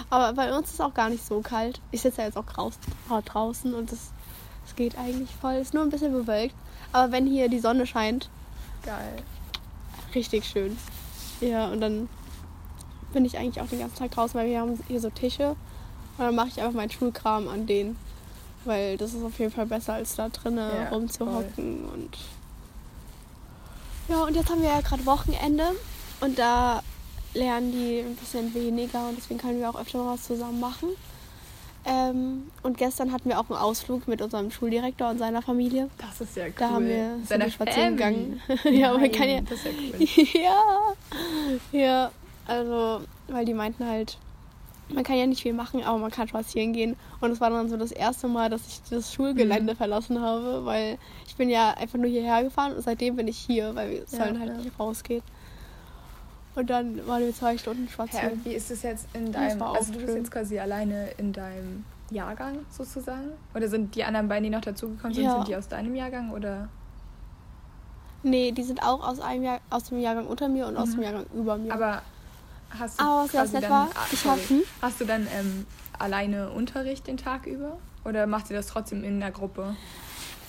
Aber 0.09 0.33
bei 0.33 0.55
uns 0.55 0.67
ist 0.67 0.73
es 0.75 0.81
auch 0.81 0.93
gar 0.93 1.09
nicht 1.09 1.25
so 1.25 1.39
kalt. 1.41 1.79
Ich 1.91 2.01
sitze 2.01 2.19
ja 2.21 2.27
jetzt 2.27 2.37
auch 2.37 2.45
äh, 2.45 3.21
draußen 3.21 3.73
und 3.73 3.91
es 3.91 4.11
es 4.69 4.75
geht 4.75 4.97
eigentlich 4.97 5.29
voll. 5.41 5.53
Es 5.53 5.67
ist 5.69 5.73
nur 5.73 5.83
ein 5.83 5.89
bisschen 5.89 6.11
bewölkt. 6.11 6.53
Aber 6.91 7.11
wenn 7.11 7.25
hier 7.25 7.49
die 7.49 7.59
Sonne 7.59 7.87
scheint, 7.87 8.29
Geil. 8.85 9.23
Richtig 10.15 10.45
schön. 10.45 10.77
Ja, 11.41 11.67
und 11.67 11.81
dann 11.81 12.09
bin 13.13 13.25
ich 13.25 13.37
eigentlich 13.37 13.61
auch 13.61 13.67
den 13.67 13.79
ganzen 13.79 13.97
Tag 13.97 14.11
draußen, 14.11 14.39
weil 14.39 14.47
wir 14.47 14.59
haben 14.59 14.79
hier 14.87 14.99
so 14.99 15.09
Tische. 15.09 15.55
Und 16.17 16.25
dann 16.25 16.35
mache 16.35 16.49
ich 16.49 16.61
einfach 16.61 16.73
meinen 16.73 16.91
Schulkram 16.91 17.47
an 17.47 17.65
denen. 17.65 17.97
Weil 18.65 18.97
das 18.97 19.13
ist 19.13 19.23
auf 19.23 19.39
jeden 19.39 19.51
Fall 19.51 19.65
besser, 19.65 19.93
als 19.93 20.15
da 20.15 20.29
drinnen 20.29 20.57
Ja, 20.57 20.89
rumzuhocken. 20.89 21.85
Und 21.85 22.17
ja, 24.09 24.23
und 24.23 24.35
jetzt 24.35 24.49
haben 24.49 24.61
wir 24.61 24.69
ja 24.69 24.81
gerade 24.81 25.05
Wochenende. 25.05 25.71
Und 26.19 26.37
da 26.37 26.83
lernen 27.33 27.71
die 27.71 27.99
ein 27.99 28.15
bisschen 28.15 28.53
weniger. 28.53 29.07
Und 29.07 29.17
deswegen 29.17 29.39
können 29.39 29.59
wir 29.59 29.69
auch 29.69 29.79
öfter 29.79 29.99
mal 29.99 30.13
was 30.13 30.23
zusammen 30.23 30.59
machen. 30.59 30.89
Ähm, 31.85 32.43
und 32.61 32.77
gestern 32.77 33.11
hatten 33.11 33.29
wir 33.29 33.39
auch 33.39 33.49
einen 33.49 33.57
Ausflug 33.59 34.07
mit 34.07 34.21
unserem 34.21 34.51
Schuldirektor 34.51 35.09
und 35.09 35.17
seiner 35.17 35.41
Familie. 35.41 35.89
Das 35.97 36.19
ist 36.21 36.35
ja 36.35 36.45
cool. 36.45 36.53
Da 36.57 36.69
haben 36.69 36.87
wir 36.87 37.17
wir 37.27 37.49
spazieren 37.51 37.95
gegangen. 37.95 38.41
ja, 38.65 38.93
man 38.97 39.11
kann 39.11 39.29
ja, 39.29 39.41
Das 39.41 39.59
ist 39.59 39.65
ja 39.65 39.71
cool. 39.71 40.25
ja, 41.71 41.79
ja, 41.79 42.11
also, 42.45 43.01
weil 43.27 43.45
die 43.45 43.53
meinten 43.53 43.85
halt, 43.87 44.17
man 44.89 45.03
kann 45.03 45.17
ja 45.17 45.25
nicht 45.25 45.41
viel 45.41 45.53
machen, 45.53 45.83
aber 45.83 45.97
man 45.99 46.11
kann 46.11 46.27
spazieren 46.27 46.73
gehen. 46.73 46.95
Und 47.21 47.31
es 47.31 47.39
war 47.39 47.49
dann 47.49 47.69
so 47.69 47.77
das 47.77 47.91
erste 47.91 48.27
Mal, 48.27 48.49
dass 48.49 48.67
ich 48.67 48.81
das 48.89 49.13
Schulgelände 49.13 49.73
Mhm. 49.73 49.77
verlassen 49.77 50.21
habe, 50.21 50.65
weil 50.65 50.97
ich 51.27 51.35
bin 51.35 51.49
ja 51.49 51.71
einfach 51.71 51.97
nur 51.97 52.09
hierher 52.09 52.43
gefahren 52.43 52.73
und 52.73 52.81
seitdem 52.81 53.15
bin 53.15 53.27
ich 53.27 53.37
hier, 53.37 53.73
weil 53.75 53.89
wir 53.91 53.99
Ja, 53.99 54.05
sollen 54.07 54.39
halt 54.39 54.49
ja. 54.49 54.57
nicht 54.57 54.79
rausgehen. 54.79 55.21
Und 56.55 56.69
dann 56.69 57.05
waren 57.07 57.21
wir 57.23 57.33
zwei 57.33 57.57
Stunden 57.57 57.85
Hä, 57.87 57.91
spazieren. 57.93 58.41
wie 58.43 58.53
ist 58.53 58.71
es 58.71 58.81
jetzt 58.83 59.07
in 59.13 59.31
deinem, 59.31 59.61
also 59.61 59.91
du 59.93 59.99
bist 59.99 60.09
schön. 60.09 60.17
jetzt 60.17 60.31
quasi 60.31 60.59
alleine 60.59 61.09
in 61.17 61.31
deinem 61.31 61.85
Jahrgang 62.09 62.57
sozusagen? 62.69 63.31
Oder 63.53 63.67
sind 63.69 63.95
die 63.95 64.03
anderen 64.03 64.27
beiden, 64.27 64.43
die 64.45 64.49
noch 64.49 64.61
dazugekommen 64.61 65.13
sind, 65.13 65.23
Ja. 65.25 65.33
sind 65.35 65.47
die 65.47 65.55
aus 65.55 65.67
deinem 65.67 65.95
Jahrgang 65.95 66.31
oder? 66.31 66.67
Nee, 68.23 68.51
die 68.51 68.63
sind 68.63 68.83
auch 68.83 69.07
aus 69.07 69.19
einem 69.19 69.43
Jahr, 69.43 69.59
aus 69.69 69.85
dem 69.85 69.99
Jahrgang 69.99 70.27
unter 70.27 70.49
mir 70.49 70.67
und 70.67 70.75
aus 70.75 70.89
Mhm. 70.89 70.93
dem 70.95 71.01
Jahrgang 71.03 71.25
über 71.33 71.57
mir. 71.57 71.73
Aber 71.73 72.01
hast 72.77 72.99
du 72.99 73.03
Aber 73.05 73.23
was 73.23 73.31
ganz 73.31 73.51
quasi 73.51 73.61
dann, 73.61 73.71
war, 73.71 73.87
ah, 73.95 74.05
ich 74.11 74.19
sorry. 74.19 74.39
hab- 74.39 74.49
hm? 74.49 74.61
hast 74.81 75.01
du 75.01 75.05
dann 75.05 75.27
ähm, 75.33 75.65
alleine 75.97 76.49
Unterricht 76.51 77.07
den 77.07 77.15
Tag 77.17 77.45
über? 77.45 77.77
Oder 78.03 78.27
macht 78.27 78.49
ihr 78.49 78.57
das 78.57 78.67
trotzdem 78.67 79.03
in 79.03 79.19
der 79.19 79.31
Gruppe? 79.31 79.75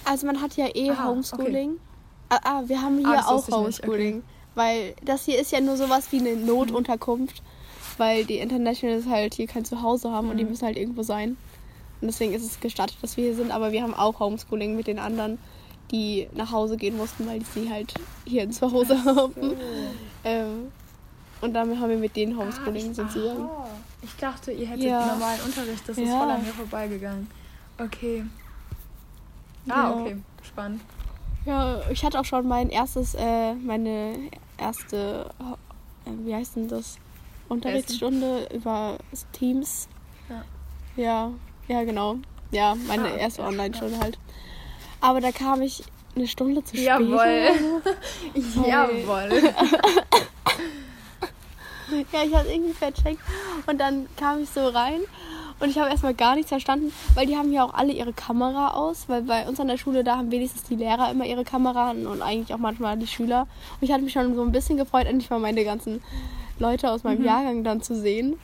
Also 0.05 0.27
man 0.27 0.41
hat 0.41 0.57
ja 0.57 0.67
eh 0.75 0.91
Aha, 0.91 1.09
Homeschooling. 1.09 1.77
Ah, 2.31 2.39
ah, 2.45 2.63
wir 2.67 2.81
haben 2.81 2.99
Ah, 3.05 3.09
hier 3.09 3.17
das 3.19 3.27
auch 3.27 3.47
nicht, 3.47 3.57
Homeschooling. 3.57 4.23
Weil 4.55 4.95
das 5.05 5.25
hier 5.25 5.39
ist 5.41 5.53
ja 5.53 5.61
nur 5.61 5.77
sowas 5.77 6.11
wie 6.13 6.19
eine 6.19 6.37
Notunterkunft. 6.37 7.43
Weil 7.99 8.25
die 8.25 8.39
Internationals 8.39 9.07
halt 9.07 9.35
hier 9.35 9.47
kein 9.47 9.65
Zuhause 9.65 10.11
haben 10.11 10.31
und 10.31 10.37
die 10.39 10.45
Mhm. 10.45 10.51
müssen 10.51 10.65
halt 10.67 10.77
irgendwo 10.79 11.03
sein. 11.03 11.37
Und 12.01 12.07
deswegen 12.09 12.33
ist 12.33 12.45
es 12.45 12.59
gestattet, 12.61 12.97
dass 13.03 13.17
wir 13.17 13.25
hier 13.25 13.35
sind. 13.37 13.51
Aber 13.51 13.73
wir 13.73 13.83
haben 13.83 13.95
auch 13.95 14.21
Homeschooling 14.21 14.75
mit 14.75 14.87
den 14.87 14.99
anderen, 14.99 15.39
die 15.91 16.29
nach 16.35 16.51
Hause 16.51 16.77
gehen 16.79 16.97
mussten, 16.97 17.27
weil 17.27 17.43
sie 17.55 17.69
halt 17.71 17.93
hier 18.25 18.43
ein 18.43 18.53
Zuhause 18.53 19.05
haben. 19.05 19.57
Ähm, 20.25 20.69
und 21.43 21.53
damit 21.53 21.79
haben 21.79 21.91
wir 21.91 21.99
mit 21.99 22.17
denen 22.17 22.39
Homeschooling 22.39 22.87
Ah, 22.87 22.91
ich, 22.91 22.97
sozusagen. 22.97 23.43
aha. 23.45 23.67
ich 24.03 24.17
dachte, 24.17 24.53
ihr 24.53 24.67
hättet 24.67 24.85
Ja. 24.85 25.07
normalen 25.07 25.41
Unterricht. 25.45 25.83
Das 25.87 25.99
ist 25.99 26.09
Ja. 26.09 26.19
voll 26.19 26.31
an 26.31 26.43
mir 26.43 26.53
vorbeigegangen. 26.53 27.29
Okay. 27.79 28.25
Ah, 29.69 29.91
Ja. 29.91 29.95
okay. 30.01 30.17
Spannend. 30.43 30.81
Ja, 31.47 31.81
ich 31.91 32.05
hatte 32.05 32.21
auch 32.21 32.25
schon 32.25 32.47
mein 32.47 32.69
erstes, 32.71 33.15
äh, 33.15 33.55
meine 33.55 34.15
erste, 34.59 35.31
äh, 35.41 36.11
wie 36.25 36.35
heißt 36.35 36.57
denn 36.57 36.69
das? 36.69 36.99
Unterrichtsstunde 37.49 38.47
über 38.55 38.99
Teams. 39.33 39.89
Ja. 40.29 40.45
Ja, 40.97 41.31
ja, 41.69 41.85
genau. 41.85 42.17
Ja, 42.53 42.75
meine 42.87 43.09
Ah, 43.13 43.17
erste 43.17 43.43
ja. 43.43 43.49
Online-Stunde 43.49 43.99
halt. 43.99 44.19
Aber 45.01 45.21
da 45.21 45.33
kam 45.33 45.63
ich 45.63 45.83
eine 46.15 46.29
Stunde 46.29 46.63
zu 46.63 46.77
spät. 46.77 46.87
Jawohl. 46.87 47.83
Voll. 48.55 48.69
Jawohl. 48.69 49.55
Ja, 52.13 52.23
ich 52.25 52.33
habe 52.33 52.49
irgendwie 52.49 52.73
vercheckt. 52.73 53.21
Und 53.67 53.79
dann 53.81 54.07
kam 54.17 54.41
ich 54.41 54.49
so 54.51 54.69
rein 54.69 55.01
und 55.61 55.69
ich 55.69 55.79
habe 55.79 55.91
erstmal 55.91 56.15
gar 56.15 56.35
nichts 56.35 56.49
verstanden, 56.49 56.93
weil 57.15 57.27
die 57.27 57.37
haben 57.37 57.53
ja 57.53 57.65
auch 57.65 57.75
alle 57.75 57.93
ihre 57.93 58.13
Kamera 58.13 58.69
aus, 58.75 59.05
weil 59.09 59.23
bei 59.23 59.47
uns 59.47 59.61
an 59.61 59.69
der 59.69 59.77
Schule, 59.77 60.03
da 60.05 60.17
haben 60.17 60.31
wenigstens 60.31 60.65
die 60.65 60.77
Lehrer 60.77 61.11
immer 61.11 61.27
ihre 61.27 61.45
Kamera 61.45 61.91
und 61.91 62.23
eigentlich 62.23 62.55
auch 62.55 62.59
manchmal 62.59 62.97
die 62.99 63.07
Schüler. 63.07 63.43
Und 63.43 63.83
ich 63.83 63.93
hatte 63.93 64.03
mich 64.03 64.13
schon 64.13 64.35
so 64.35 64.43
ein 64.43 64.53
bisschen 64.53 64.79
gefreut, 64.79 65.07
endlich 65.07 65.29
mal 65.29 65.39
meine 65.39 65.65
ganzen 65.65 66.03
Leute 66.59 66.91
aus 66.91 67.05
meinem 67.05 67.25
Jahrgang 67.25 67.63
dann 67.65 67.83
zu 67.83 67.95
sehen. 67.95 68.39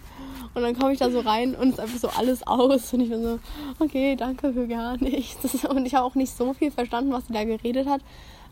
Und 0.55 0.63
dann 0.63 0.79
komme 0.79 0.93
ich 0.93 0.99
da 0.99 1.11
so 1.11 1.21
rein 1.21 1.55
und 1.55 1.69
es 1.69 1.75
ist 1.75 1.81
einfach 1.81 1.99
so 1.99 2.09
alles 2.19 2.47
aus. 2.47 2.93
Und 2.95 3.01
ich 3.01 3.11
bin 3.11 3.23
so, 3.23 3.39
okay, 3.79 4.17
danke 4.17 4.53
für 4.53 4.67
gar 4.67 4.97
nichts. 4.97 5.65
Und 5.69 5.85
ich 5.85 5.95
habe 5.95 6.07
auch 6.07 6.15
nicht 6.15 6.35
so 6.35 6.55
viel 6.55 6.71
verstanden, 6.71 7.13
was 7.13 7.27
sie 7.27 7.35
da 7.35 7.45
geredet 7.45 7.87
hat, 7.87 8.01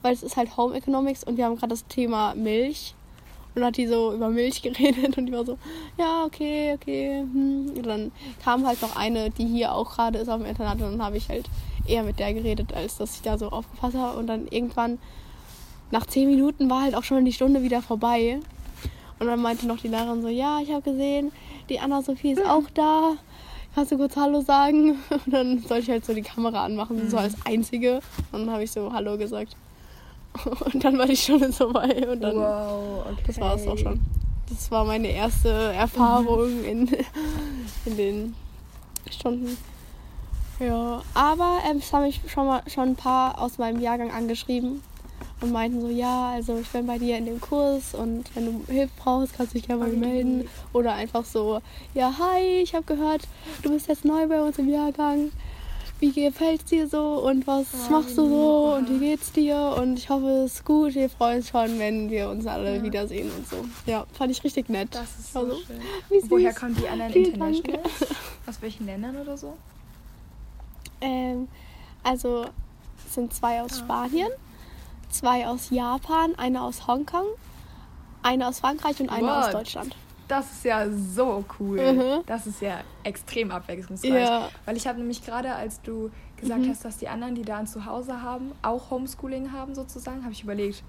weil 0.03 0.13
es 0.13 0.23
ist 0.23 0.37
halt 0.37 0.55
Home 0.59 0.75
Economics 0.75 1.25
und 1.25 1.39
wir 1.39 1.47
haben 1.47 1.57
gerade 1.57 1.71
das 1.71 1.87
Thema 1.87 2.35
Milch. 2.35 2.95
Und 3.55 3.61
dann 3.61 3.67
hat 3.67 3.77
die 3.77 3.87
so 3.87 4.13
über 4.13 4.29
Milch 4.29 4.63
geredet 4.63 5.17
und 5.17 5.29
ich 5.29 5.33
war 5.33 5.45
so, 5.45 5.59
ja, 5.99 6.25
okay, 6.25 6.75
okay. 6.75 7.21
Hm. 7.21 7.73
Und 7.77 7.87
dann 7.87 8.13
kam 8.43 8.67
halt 8.67 8.83
noch 8.83 8.97
eine, 8.97 9.31
die 9.31 9.47
hier 9.47 9.73
auch 9.73 9.95
gerade 9.95 10.19
ist 10.19 10.29
auf 10.29 10.41
dem 10.41 10.47
Internat 10.47 10.75
und 10.75 10.93
dann 10.93 11.03
habe 11.03 11.17
ich 11.17 11.29
halt 11.29 11.49
eher 11.87 12.03
mit 12.03 12.19
der 12.19 12.35
geredet, 12.35 12.73
als 12.75 12.97
dass 12.97 13.17
ich 13.17 13.23
da 13.23 13.39
so 13.39 13.51
aufgepasst 13.51 13.97
habe. 13.97 14.19
Und 14.19 14.27
dann 14.27 14.49
irgendwann, 14.49 14.99
nach 15.91 16.07
zehn 16.07 16.29
Minuten 16.29 16.69
war 16.69 16.83
halt 16.83 16.95
auch 16.95 17.05
schon 17.05 17.25
die 17.25 17.33
Stunde 17.33 17.63
wieder 17.63 17.83
vorbei. 17.83 18.41
Und 19.21 19.29
dann 19.29 19.41
meinte 19.41 19.67
noch 19.67 19.79
die 19.79 19.89
Lehrerin 19.89 20.23
so, 20.23 20.29
ja, 20.29 20.61
ich 20.61 20.73
habe 20.73 20.83
gesehen, 20.83 21.31
die 21.69 21.79
Anna-Sophie 21.79 22.33
ist 22.33 22.45
auch 22.45 22.69
da. 22.75 23.15
Kannst 23.75 23.93
du 23.93 23.97
kurz 23.97 24.17
Hallo 24.17 24.41
sagen? 24.41 24.99
Und 25.11 25.33
dann 25.33 25.59
sollte 25.61 25.85
ich 25.85 25.91
halt 25.91 26.05
so 26.05 26.15
die 26.15 26.23
Kamera 26.23 26.65
anmachen, 26.65 27.11
so 27.11 27.17
als 27.17 27.35
Einzige. 27.45 28.01
Und 28.33 28.47
dann 28.47 28.51
habe 28.51 28.65
ich 28.65 28.71
so 28.71 28.93
Hallo 28.93 29.17
gesagt. 29.17 29.57
Und 30.73 30.85
dann 30.85 30.99
war 30.99 31.07
die 31.07 31.17
Stunde 31.17 31.53
vorbei 31.53 32.07
und 32.11 32.21
dann 32.21 32.37
wow, 32.37 33.07
okay. 33.07 33.23
das 33.27 33.41
war 33.41 33.55
es 33.55 33.67
auch 33.69 33.79
schon. 33.79 34.01
Das 34.49 34.71
war 34.71 34.85
meine 34.85 35.09
erste 35.09 35.49
Erfahrung 35.49 36.65
in, 36.65 36.91
in 37.87 37.97
den 37.97 38.35
Stunden. 39.11 39.57
Ja, 40.61 41.03
aber 41.15 41.59
ähm, 41.69 41.79
es 41.79 41.93
haben 41.93 42.05
mich 42.05 42.21
schon 42.27 42.47
mal 42.47 42.63
schon 42.67 42.91
ein 42.91 42.97
paar 42.97 43.41
aus 43.41 43.59
meinem 43.59 43.81
Jahrgang 43.81 44.11
angeschrieben 44.11 44.83
und 45.41 45.53
meinten 45.53 45.81
so, 45.81 45.89
ja, 45.89 46.31
also 46.31 46.59
ich 46.59 46.69
bin 46.69 46.87
bei 46.87 46.99
dir 46.99 47.19
in 47.19 47.27
dem 47.27 47.41
Kurs 47.41 47.95
und 47.95 48.25
wenn 48.35 48.47
du 48.47 48.73
Hilfe 48.73 48.93
brauchst, 48.97 49.37
kannst 49.37 49.55
du 49.55 49.59
dich 49.59 49.67
gerne 49.67 49.85
mir 49.87 49.97
melden. 49.97 50.49
Oder 50.73 50.95
einfach 50.95 51.25
so, 51.25 51.61
ja, 51.93 52.13
hi, 52.19 52.63
ich 52.63 52.75
habe 52.75 52.85
gehört, 52.85 53.23
du 53.63 53.71
bist 53.71 53.89
jetzt 53.89 54.05
neu 54.05 54.27
bei 54.27 54.41
uns 54.41 54.59
im 54.59 54.69
Jahrgang. 54.69 55.33
Wie 56.01 56.13
gefällt's 56.13 56.65
dir 56.67 56.89
so 56.89 57.25
und 57.27 57.47
was 57.47 57.67
Ja, 57.73 57.91
machst 57.99 58.19
du 58.19 58.29
so 58.29 58.75
und 58.75 58.91
wie 58.91 58.99
geht's 58.99 59.33
dir? 59.33 59.75
Und 59.79 59.99
ich 59.99 60.11
hoffe, 60.11 60.27
es 60.45 60.55
ist 60.55 60.65
gut. 60.65 60.95
Wir 60.95 61.09
freuen 61.09 61.37
uns 61.39 61.49
schon, 61.49 61.79
wenn 61.79 62.11
wir 62.11 62.29
uns 62.29 62.47
alle 62.47 62.77
Ja. 62.77 62.83
wiedersehen 62.83 63.31
und 63.31 63.49
so. 63.49 63.65
Ja, 63.87 64.05
fand 64.13 64.33
ich 64.33 64.43
richtig 64.45 64.69
nett. 64.69 64.89
Das 64.95 65.19
ist 65.19 65.33
so 65.33 65.39
Also, 65.41 65.57
schön. 65.67 65.81
Woher 66.31 66.53
kommen 66.53 66.75
die 66.75 66.89
anderen 66.89 67.13
Vielen 67.13 67.39
Dank. 67.39 67.57
Aus 68.47 68.61
welchen 68.61 68.87
Ländern 68.87 69.17
oder 69.17 69.37
so? 69.39 69.57
Ähm, 71.01 71.49
also 72.03 72.47
es 73.07 73.15
sind 73.15 73.33
zwei 73.33 73.63
aus 73.63 73.73
Ah. 73.75 73.85
Spanien, 73.85 74.29
zwei 75.11 75.47
aus 75.47 75.71
Japan, 75.71 76.35
eine 76.37 76.61
aus 76.63 76.87
Hongkong, 76.87 77.27
eine 78.23 78.49
aus 78.49 78.61
Frankreich 78.61 79.01
und 79.01 79.09
eine 79.11 79.33
aus 79.33 79.47
What? 79.47 79.55
Deutschland. 79.55 79.97
Das 80.29 80.51
ist 80.51 80.65
ja 80.65 80.87
so 80.91 81.45
cool. 81.59 81.93
Mhm. 81.93 82.23
Das 82.27 82.47
ist 82.47 82.61
ja 82.63 82.81
extrem 83.03 83.51
abwechslungsreich. 83.51 84.11
Ja. 84.13 84.49
Weil 84.65 84.77
ich 84.77 84.87
habe 84.87 84.99
nämlich 84.99 85.25
gerade, 85.25 85.55
als 85.55 85.83
du 85.83 86.11
gesagt 86.37 86.63
Mhm. 86.63 86.71
hast, 86.71 86.85
dass 86.85 86.97
die 86.99 87.09
anderen, 87.09 87.35
die 87.35 87.43
da 87.43 87.59
ein 87.59 87.67
Zuhause 87.67 88.23
haben, 88.23 88.53
auch 88.63 88.91
Homeschooling 88.91 89.53
haben 89.53 89.75
sozusagen, 89.75 90.23
habe 90.23 90.33
ich 90.33 90.43
überlegt, 90.43 90.83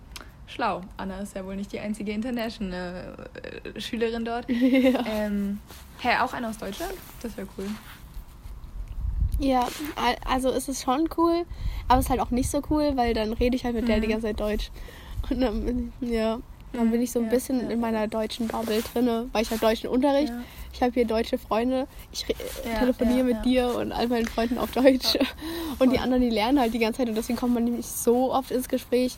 schlau. 0.48 0.82
Anna 0.98 1.20
ist 1.20 1.36
ja 1.36 1.46
wohl 1.46 1.56
nicht 1.58 1.72
die 1.74 1.80
einzige 1.80 2.12
international 2.14 3.28
äh, 3.74 3.80
Schülerin 3.82 4.24
dort. 4.24 4.50
ja. 4.50 5.04
Ähm, 5.06 5.60
hä, 6.00 6.10
auch 6.22 6.34
einer 6.34 6.50
aus 6.50 6.58
Deutschland? 6.58 6.94
Das 7.22 7.36
wäre 7.36 7.48
cool. 7.58 7.66
ja, 9.40 9.68
al- 9.98 10.16
also 10.26 10.50
es 10.50 10.70
ist 10.70 10.84
schon 10.84 11.10
cool, 11.18 11.46
aber 11.90 12.00
es 12.00 12.06
ist 12.06 12.10
halt 12.10 12.22
auch 12.22 12.32
nicht 12.32 12.50
so 12.50 12.62
cool, 12.70 12.94
weil 12.96 13.14
dann 13.14 13.34
rede 13.34 13.56
ich 13.56 13.66
halt 13.66 13.76
mit 13.76 13.88
der 13.88 13.98
Mhm. 13.98 14.02
die 14.02 14.08
ganze 14.08 14.28
Zeit 14.28 14.40
Deutsch. 14.40 14.72
Und 15.30 15.42
dann 15.42 15.66
bin 15.66 15.94
ja, 16.74 16.80
dann 16.80 16.92
bin 16.92 17.02
ich 17.02 17.12
so 17.12 17.20
ein 17.20 17.26
Ja, 17.26 17.32
bisschen 17.32 17.62
ja. 17.62 17.70
in 17.70 17.80
meiner 17.80 18.08
deutschen 18.08 18.48
Bubble 18.48 18.82
drinne, 18.82 19.30
weil 19.32 19.44
ich 19.44 19.50
habe 19.52 19.60
deutschen 19.62 19.90
Unterricht. 19.90 20.30
Ja. 20.30 20.44
Ich 20.74 20.82
habe 20.82 20.92
hier 20.92 21.06
deutsche 21.06 21.38
Freunde. 21.38 21.88
Ich 22.12 22.26
telefoniere 22.80 23.24
mit 23.24 23.46
dir 23.46 23.74
und 23.76 23.94
all 23.94 24.08
meinen 24.08 24.28
Freunden 24.28 24.58
auf 24.58 24.72
Deutsch. 24.72 25.18
Und 25.80 25.92
die 25.94 26.00
anderen, 26.00 26.22
die 26.22 26.30
lernen 26.30 26.60
halt 26.60 26.74
die 26.74 26.80
ganze 26.80 26.98
Zeit 27.00 27.10
und 27.10 27.16
deswegen 27.16 27.38
kommt 27.38 27.54
man 27.54 27.64
nicht 27.66 27.88
so 27.88 28.34
oft 28.34 28.52
ins 28.52 28.68
Gespräch. 28.70 29.18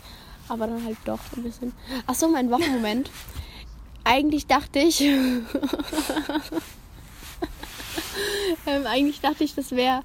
Aber 0.50 0.68
dann 0.68 0.84
halt 0.86 0.98
doch 1.06 1.20
ein 1.36 1.44
bisschen. 1.44 1.74
Achso, 2.06 2.28
mein 2.30 2.50
Wochenmoment. 2.52 3.10
Eigentlich 4.04 4.48
dachte 4.48 4.80
ich. 4.80 5.04
Ähm, 8.66 8.86
eigentlich 8.86 9.22
dachte 9.22 9.44
ich, 9.44 9.56
das 9.56 9.72
wäre 9.72 10.02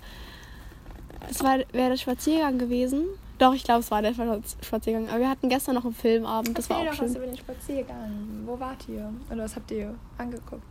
das 1.28 1.42
wäre 1.42 1.64
der 1.72 1.96
Spaziergang 1.96 2.58
gewesen. 2.58 3.04
Doch, 3.42 3.54
ich 3.54 3.64
glaube, 3.64 3.80
es 3.80 3.90
war 3.90 4.00
der 4.02 4.14
Spaziergang. 4.60 5.08
Aber 5.08 5.18
wir 5.18 5.28
hatten 5.28 5.48
gestern 5.48 5.74
noch 5.74 5.84
einen 5.84 5.94
Filmabend. 5.94 6.56
Das 6.56 6.70
Erzähl 6.70 6.76
war 6.76 6.82
auch 6.82 6.90
doch 6.90 6.98
schön. 6.98 7.08
was 7.08 7.16
über 7.16 7.26
den 7.26 7.36
Spaziergang. 7.36 8.42
Wo 8.46 8.60
wart 8.60 8.88
ihr? 8.88 9.12
Oder 9.32 9.42
was 9.42 9.56
habt 9.56 9.68
ihr 9.72 9.96
angeguckt? 10.16 10.62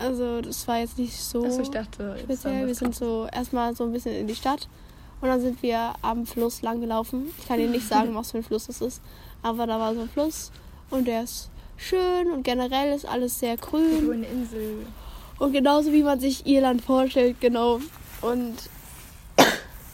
Also, 0.00 0.40
das 0.40 0.66
war 0.66 0.78
jetzt 0.78 0.98
nicht 0.98 1.16
so 1.16 1.44
Achso, 1.44 1.60
ich 1.60 1.70
dachte, 1.70 2.16
speziell. 2.18 2.66
Wir 2.66 2.74
sind 2.74 2.96
so 2.96 3.28
erstmal 3.32 3.76
so 3.76 3.84
ein 3.84 3.92
bisschen 3.92 4.16
in 4.16 4.26
die 4.26 4.34
Stadt. 4.34 4.68
Und 5.20 5.28
dann 5.28 5.40
sind 5.40 5.62
wir 5.62 5.92
am 6.02 6.26
Fluss 6.26 6.60
lang 6.62 6.80
gelaufen. 6.80 7.32
Ich 7.38 7.46
kann 7.46 7.58
dir 7.58 7.68
nicht 7.68 7.86
sagen, 7.88 8.12
was 8.16 8.32
für 8.32 8.38
ein 8.38 8.42
Fluss 8.42 8.66
das 8.66 8.80
ist. 8.80 9.00
Aber 9.44 9.68
da 9.68 9.78
war 9.78 9.94
so 9.94 10.00
ein 10.00 10.08
Fluss. 10.08 10.50
Und 10.90 11.06
der 11.06 11.22
ist 11.22 11.50
schön. 11.76 12.32
Und 12.32 12.42
generell 12.42 12.96
ist 12.96 13.06
alles 13.06 13.38
sehr 13.38 13.56
grün. 13.56 14.04
grüne 14.04 14.26
Insel. 14.26 14.86
Und 15.38 15.52
genauso 15.52 15.92
wie 15.92 16.02
man 16.02 16.18
sich 16.18 16.44
Irland 16.46 16.82
vorstellt, 16.82 17.40
genau. 17.40 17.78
Und 18.22 18.56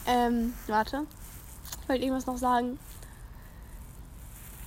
ähm, 0.07 0.55
warte. 0.65 1.05
Ich 1.85 1.89
wollte 1.89 2.03
irgendwas 2.03 2.25
noch 2.25 2.37
sagen. 2.37 2.79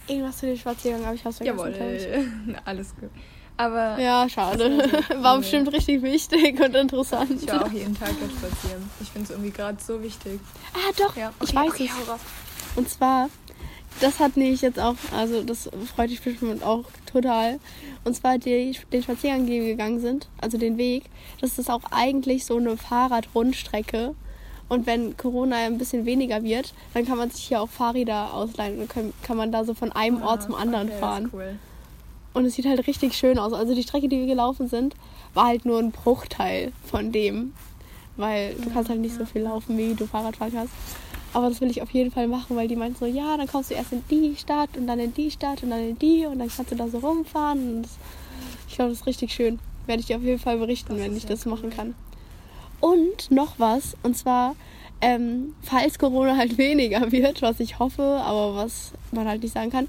Irgendwas 0.06 0.38
zu 0.38 0.46
dem 0.46 0.56
Spaziergang, 0.56 1.04
aber 1.04 1.14
ich 1.14 1.25
hab's 1.25 1.38
vergessen. 1.38 1.96
ich. 1.96 2.02
Jawohl. 2.46 2.56
Alles 2.64 2.94
gut. 2.94 3.10
Aber 3.56 3.98
Ja, 3.98 4.28
schade. 4.28 4.78
War 5.16 5.34
cool. 5.34 5.38
bestimmt 5.40 5.72
richtig 5.72 6.00
wichtig 6.02 6.60
und 6.60 6.76
interessant. 6.76 7.42
ich 7.42 7.48
war 7.48 7.64
auch 7.66 7.72
jeden 7.72 7.98
Tag 7.98 8.10
dort 8.20 8.30
spazieren. 8.30 8.88
Ich 9.00 9.08
finde 9.08 9.25
es 9.25 9.30
irgendwie 9.30 9.50
gerade 9.50 9.76
so 9.82 10.00
wichtig. 10.00 10.38
Ah, 10.72 10.92
doch, 10.96 11.16
Ja, 11.16 11.32
ich 11.42 11.48
okay, 11.50 11.56
weiß 11.56 11.70
okay, 11.72 11.90
es. 11.90 12.76
Und 12.76 12.88
zwar, 12.88 13.28
das 14.00 14.20
hat 14.20 14.37
mich 14.37 14.60
jetzt 14.62 14.78
auch, 14.78 14.94
also 15.12 15.42
das 15.42 15.68
freut 15.92 16.10
dich 16.10 16.22
bestimmt 16.22 16.62
auch 16.62 16.84
total. 17.10 17.58
Und 18.04 18.14
zwar 18.14 18.38
die, 18.38 18.78
den 18.92 19.02
Spaziergang, 19.02 19.44
den 19.44 19.62
wir 19.62 19.70
gegangen 19.70 19.98
sind, 20.00 20.28
also 20.40 20.56
den 20.56 20.78
Weg, 20.78 21.06
das 21.40 21.58
ist 21.58 21.68
auch 21.68 21.82
eigentlich 21.90 22.46
so 22.46 22.58
eine 22.58 22.76
Fahrradrundstrecke. 22.76 24.14
Und 24.68 24.87
wenn 24.87 25.16
Corona 25.16 25.56
ein 25.56 25.78
bisschen 25.78 26.04
weniger 26.04 26.42
wird, 26.42 26.75
dann 26.94 27.06
kann 27.06 27.16
man 27.16 27.30
sich 27.30 27.44
hier 27.44 27.62
auch 27.62 27.68
Fahrräder 27.70 28.34
ausleihen 28.34 28.80
und 28.80 28.88
kann, 28.90 29.12
kann 29.22 29.37
man 29.37 29.50
da 29.50 29.64
so 29.64 29.72
von 29.75 29.92
einem 29.92 30.22
Ort 30.22 30.42
zum 30.42 30.54
anderen 30.54 30.88
Ah, 30.88 30.92
okay, 30.92 31.00
fahren. 31.00 31.30
Cool. 31.32 31.58
Und 32.34 32.44
es 32.44 32.54
sieht 32.54 32.66
halt 32.66 32.87
richtig 32.87 33.14
schön 33.14 33.38
aus. 33.38 33.52
Also 33.54 33.75
die 33.75 33.82
Strecke, 33.82 34.08
die 34.08 34.18
wir 34.18 34.26
gelaufen 34.26 34.68
sind, 34.68 34.94
war 35.34 35.46
halt 35.46 35.64
nur 35.64 35.78
ein 35.78 35.90
Bruchteil 35.90 36.72
von 36.84 37.10
dem. 37.12 37.54
Weil 38.16 38.54
du 38.54 38.68
kannst 38.70 38.90
halt 38.90 39.00
nicht 39.00 39.14
so 39.14 39.25
viel 39.25 39.42
laufen, 39.42 39.78
wie 39.78 39.94
du 39.94 40.06
Fahrradfahren 40.06 40.52
kannst. 40.52 40.75
Aber 41.32 41.48
das 41.48 41.60
will 41.60 41.70
ich 41.70 41.82
auf 41.82 41.90
jeden 41.90 42.10
Fall 42.10 42.26
machen, 42.26 42.56
weil 42.56 42.68
die 42.68 42.76
meinten 42.76 42.98
so, 42.98 43.06
ja, 43.06 43.37
dann 43.37 43.46
kommst 43.46 43.70
du 43.70 43.75
erst 43.75 43.92
in 43.92 44.02
die 44.10 44.34
Stadt 44.37 44.70
und 44.76 44.87
dann 44.87 44.98
in 44.98 45.14
die 45.14 45.30
Stadt 45.30 45.62
und 45.62 45.70
dann 45.70 45.80
in 45.80 45.98
die 45.98 46.26
und 46.26 46.38
dann 46.38 46.48
kannst 46.48 46.70
du 46.70 46.75
da 46.76 46.88
so 46.88 46.98
rumfahren. 46.98 47.76
Und 47.76 47.82
das, 47.82 47.92
ich 48.68 48.75
glaube, 48.76 48.90
das 48.90 49.00
ist 49.00 49.06
richtig 49.06 49.32
schön. 49.32 49.58
Werde 49.87 50.00
ich 50.00 50.06
dir 50.06 50.16
auf 50.16 50.22
jeden 50.22 50.38
Fall 50.38 50.58
berichten, 50.58 50.94
Das 50.94 50.98
wenn 51.04 51.16
ich 51.16 51.26
das 51.26 51.46
machen 51.46 51.64
cool. 51.66 51.70
kann. 51.70 51.94
Und 52.80 53.30
noch 53.30 53.58
was, 53.58 53.97
und 54.02 54.16
zwar, 54.16 54.54
ähm, 55.00 55.54
falls 55.62 55.99
Corona 55.99 56.37
halt 56.37 56.58
weniger 56.58 57.11
wird, 57.12 57.42
was 57.42 57.61
ich 57.61 57.78
hoffe, 57.78 58.02
aber 58.02 58.54
was 58.56 58.92
man 59.12 59.26
halt 59.28 59.42
nicht 59.42 59.54
sagen 59.54 59.70
kann, 59.70 59.88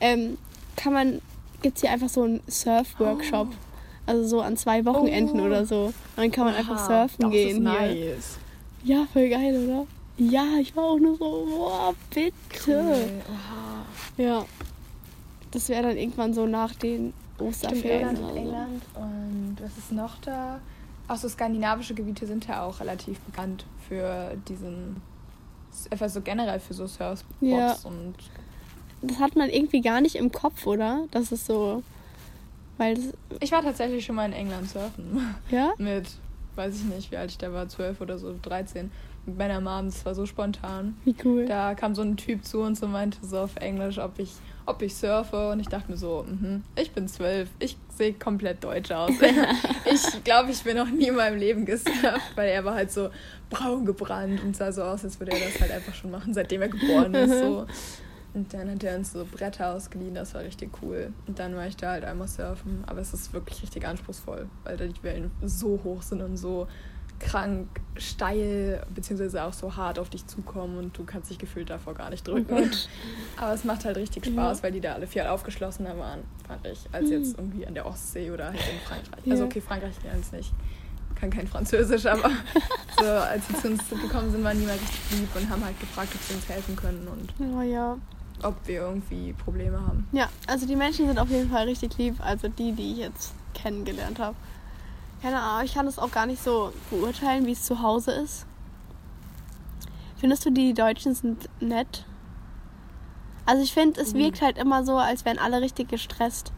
ähm, 0.00 0.38
kann 0.76 0.92
man, 0.92 1.20
gibt 1.62 1.76
es 1.76 1.82
hier 1.82 1.90
einfach 1.92 2.08
so 2.08 2.22
einen 2.22 2.40
Surf-Workshop. 2.48 3.48
Also 4.06 4.26
so 4.26 4.40
an 4.42 4.56
zwei 4.58 4.84
Wochenenden 4.84 5.40
Oh. 5.40 5.44
oder 5.44 5.64
so. 5.64 5.86
Und 5.86 5.94
dann 6.16 6.30
kann 6.30 6.44
man 6.44 6.54
einfach 6.54 6.76
Aha, 6.76 7.08
surfen 7.08 7.22
das 7.22 7.30
gehen 7.30 7.48
ist 7.48 7.54
hier. 7.54 7.62
nice. 8.14 8.38
Ja, 8.84 9.06
voll 9.12 9.28
geil, 9.30 9.64
oder? 9.66 9.86
Ja, 10.18 10.44
ich 10.60 10.76
war 10.76 10.84
auch 10.84 10.98
nur 10.98 11.16
so, 11.16 11.46
boah, 11.48 11.94
bitte. 12.12 12.32
Cool. 12.66 13.22
Oha. 13.30 14.22
Ja. 14.22 14.44
Das 15.52 15.68
wäre 15.70 15.84
dann 15.84 15.96
irgendwann 15.96 16.34
so 16.34 16.44
nach 16.46 16.74
den 16.74 17.14
Stimmt, 17.36 17.48
Osterferien 17.48 18.16
Irland 18.16 18.18
oder 18.18 18.28
und 18.28 18.34
so. 18.34 18.38
England. 18.40 18.82
Und 18.94 19.56
was 19.62 19.78
ist 19.78 19.92
noch 19.92 20.18
da? 20.20 20.60
Auch 21.08 21.16
so 21.16 21.28
skandinavische 21.28 21.94
Gebiete 21.94 22.26
sind 22.26 22.46
ja 22.46 22.62
auch 22.62 22.80
relativ 22.80 23.18
bekannt 23.20 23.64
für 23.88 24.36
diesen, 24.48 24.96
einfach 25.90 26.08
so 26.08 26.20
generell 26.22 26.60
für 26.60 26.74
so 26.74 26.86
Surfspots 26.86 27.36
Ja. 27.40 27.76
und 27.84 28.14
Das 29.02 29.18
hat 29.18 29.36
man 29.36 29.50
irgendwie 29.50 29.80
gar 29.82 30.00
nicht 30.00 30.16
im 30.16 30.32
Kopf, 30.32 30.66
oder? 30.66 31.04
Das 31.10 31.30
ist 31.32 31.46
so, 31.46 31.82
weil 32.78 32.94
das, 32.94 33.12
ich 33.40 33.52
war 33.52 33.62
tatsächlich 33.62 34.04
schon 34.04 34.16
mal 34.16 34.24
in 34.26 34.32
England 34.32 34.70
surfen. 34.70 35.34
ja? 35.50 35.72
Mit, 35.78 36.06
weiß 36.54 36.74
ich 36.76 36.84
nicht, 36.84 37.10
wie 37.10 37.16
alt 37.18 37.30
ich 37.30 37.38
da 37.38 37.52
war, 37.52 37.68
12 37.68 38.00
oder 38.00 38.18
so, 38.18 38.34
13. 38.40 38.90
Mit 39.26 39.38
meiner 39.38 39.60
Mom, 39.60 39.86
das 39.86 40.04
war 40.06 40.14
so 40.14 40.24
spontan. 40.26 40.96
Wie 41.04 41.14
cool. 41.24 41.46
Da 41.46 41.74
kam 41.74 41.94
so 41.94 42.02
ein 42.02 42.16
Typ 42.16 42.44
zu 42.44 42.60
uns 42.60 42.82
und 42.82 42.92
meinte 42.92 43.18
so 43.26 43.38
auf 43.40 43.56
Englisch, 43.56 43.98
ob 43.98 44.18
ich, 44.18 44.32
ob 44.66 44.82
ich 44.82 44.94
surfe. 44.94 45.50
Und 45.50 45.60
ich 45.60 45.68
dachte 45.68 45.90
mir 45.90 45.96
so, 45.96 46.24
mhm, 46.28 46.62
ich 46.76 46.92
bin 46.92 47.08
zwölf, 47.08 47.48
ich 47.58 47.76
sehe 47.96 48.14
komplett 48.14 48.62
deutsch 48.64 48.90
aus. 48.90 49.10
ich 49.84 50.24
glaube, 50.24 50.50
ich 50.50 50.62
bin 50.62 50.76
noch 50.76 50.90
nie 50.90 51.08
in 51.08 51.16
meinem 51.16 51.38
Leben 51.38 51.64
gesurft, 51.64 52.36
weil 52.36 52.48
er 52.48 52.64
war 52.64 52.74
halt 52.74 52.90
so 52.90 53.10
braun 53.50 53.84
gebrannt 53.84 54.42
und 54.42 54.56
sah 54.56 54.72
so 54.72 54.82
aus, 54.82 55.04
als 55.04 55.18
würde 55.20 55.32
er 55.32 55.40
das 55.40 55.60
halt 55.60 55.70
einfach 55.70 55.94
schon 55.94 56.10
machen, 56.10 56.34
seitdem 56.34 56.62
er 56.62 56.68
geboren 56.68 57.14
ist. 57.14 57.38
So. 57.40 57.66
Und 58.34 58.52
dann 58.52 58.68
hat 58.68 58.82
er 58.82 58.96
uns 58.96 59.12
so 59.12 59.24
Bretter 59.24 59.74
ausgeliehen, 59.74 60.14
das 60.14 60.34
war 60.34 60.42
richtig 60.42 60.70
cool. 60.82 61.12
Und 61.28 61.38
dann 61.38 61.54
war 61.54 61.68
ich 61.68 61.76
da 61.76 61.92
halt 61.92 62.04
einmal 62.04 62.26
surfen. 62.26 62.82
Aber 62.86 63.00
es 63.00 63.14
ist 63.14 63.32
wirklich 63.32 63.62
richtig 63.62 63.86
anspruchsvoll, 63.86 64.48
weil 64.64 64.76
da 64.76 64.86
die 64.86 65.02
Wellen 65.04 65.30
so 65.42 65.80
hoch 65.84 66.02
sind 66.02 66.20
und 66.20 66.36
so 66.36 66.66
krank 67.20 67.68
steil, 67.96 68.84
beziehungsweise 68.94 69.44
auch 69.44 69.52
so 69.52 69.76
hart 69.76 69.98
auf 69.98 70.10
dich 70.10 70.26
zukommen 70.26 70.78
und 70.78 70.98
du 70.98 71.04
kannst 71.04 71.30
dich 71.30 71.38
gefühlt 71.38 71.70
davor 71.70 71.94
gar 71.94 72.10
nicht 72.10 72.26
drücken. 72.26 72.52
Oh. 72.70 73.40
Aber 73.42 73.52
es 73.54 73.64
macht 73.64 73.84
halt 73.84 73.96
richtig 73.96 74.26
Spaß, 74.26 74.62
weil 74.62 74.72
die 74.72 74.80
da 74.80 74.94
alle 74.94 75.06
viel 75.06 75.22
aufgeschlossener 75.22 75.96
waren, 75.98 76.20
fand 76.46 76.66
ich, 76.66 76.80
als 76.92 77.10
jetzt 77.10 77.38
irgendwie 77.38 77.66
an 77.66 77.74
der 77.74 77.86
Ostsee 77.86 78.30
oder 78.30 78.46
halt 78.46 78.56
in 78.58 78.78
Frankreich. 78.86 79.30
Also 79.30 79.42
Ja. 79.44 79.48
okay, 79.48 79.60
Frankreich 79.60 79.94
ganz 80.02 80.32
nicht. 80.32 80.52
Kann 81.14 81.30
kein 81.30 81.46
Französisch, 81.46 82.04
aber 82.06 82.28
so, 82.98 83.04
als 83.06 83.46
sie 83.46 83.54
zu 83.54 83.68
uns 83.68 83.88
gekommen 83.88 84.32
sind, 84.32 84.42
waren 84.42 84.58
die 84.58 84.66
mal 84.66 84.72
richtig 84.72 85.18
lieb 85.20 85.28
und 85.36 85.48
haben 85.48 85.64
halt 85.64 85.78
gefragt, 85.80 86.08
ob 86.14 86.20
sie 86.20 86.34
uns 86.34 86.48
helfen 86.48 86.74
können 86.74 87.06
und 87.06 87.32
Oh 87.56 87.62
ja. 87.62 87.96
ob 88.42 88.56
wir 88.66 88.80
irgendwie 88.80 89.32
Probleme 89.32 89.80
haben. 89.80 90.08
Ja, 90.12 90.28
also 90.48 90.66
die 90.66 90.74
Menschen 90.76 91.06
sind 91.06 91.18
auf 91.20 91.30
jeden 91.30 91.48
Fall 91.50 91.66
richtig 91.68 91.96
lieb. 91.96 92.16
Also 92.18 92.48
die, 92.48 92.72
die 92.72 92.92
ich 92.92 92.98
jetzt 92.98 93.32
kennengelernt 93.54 94.18
habe. 94.18 94.34
Keine 95.24 95.40
Ahnung, 95.40 95.64
ich 95.64 95.72
kann 95.72 95.86
das 95.86 95.98
auch 95.98 96.10
gar 96.10 96.26
nicht 96.26 96.42
so 96.42 96.70
beurteilen, 96.90 97.46
wie 97.46 97.52
es 97.52 97.62
zu 97.62 97.80
Hause 97.80 98.12
ist. 98.12 98.44
Findest 100.18 100.44
du, 100.44 100.50
die 100.50 100.74
Deutschen 100.74 101.14
sind 101.14 101.48
nett? 101.62 102.04
Also 103.46 103.62
ich 103.62 103.72
finde, 103.72 104.02
es 104.02 104.12
Mhm. 104.12 104.18
wirkt 104.18 104.42
halt 104.42 104.58
immer 104.58 104.84
so, 104.84 104.98
als 104.98 105.24
wären 105.24 105.38
alle 105.38 105.62
richtig 105.62 105.88
gestresst. 105.88 106.52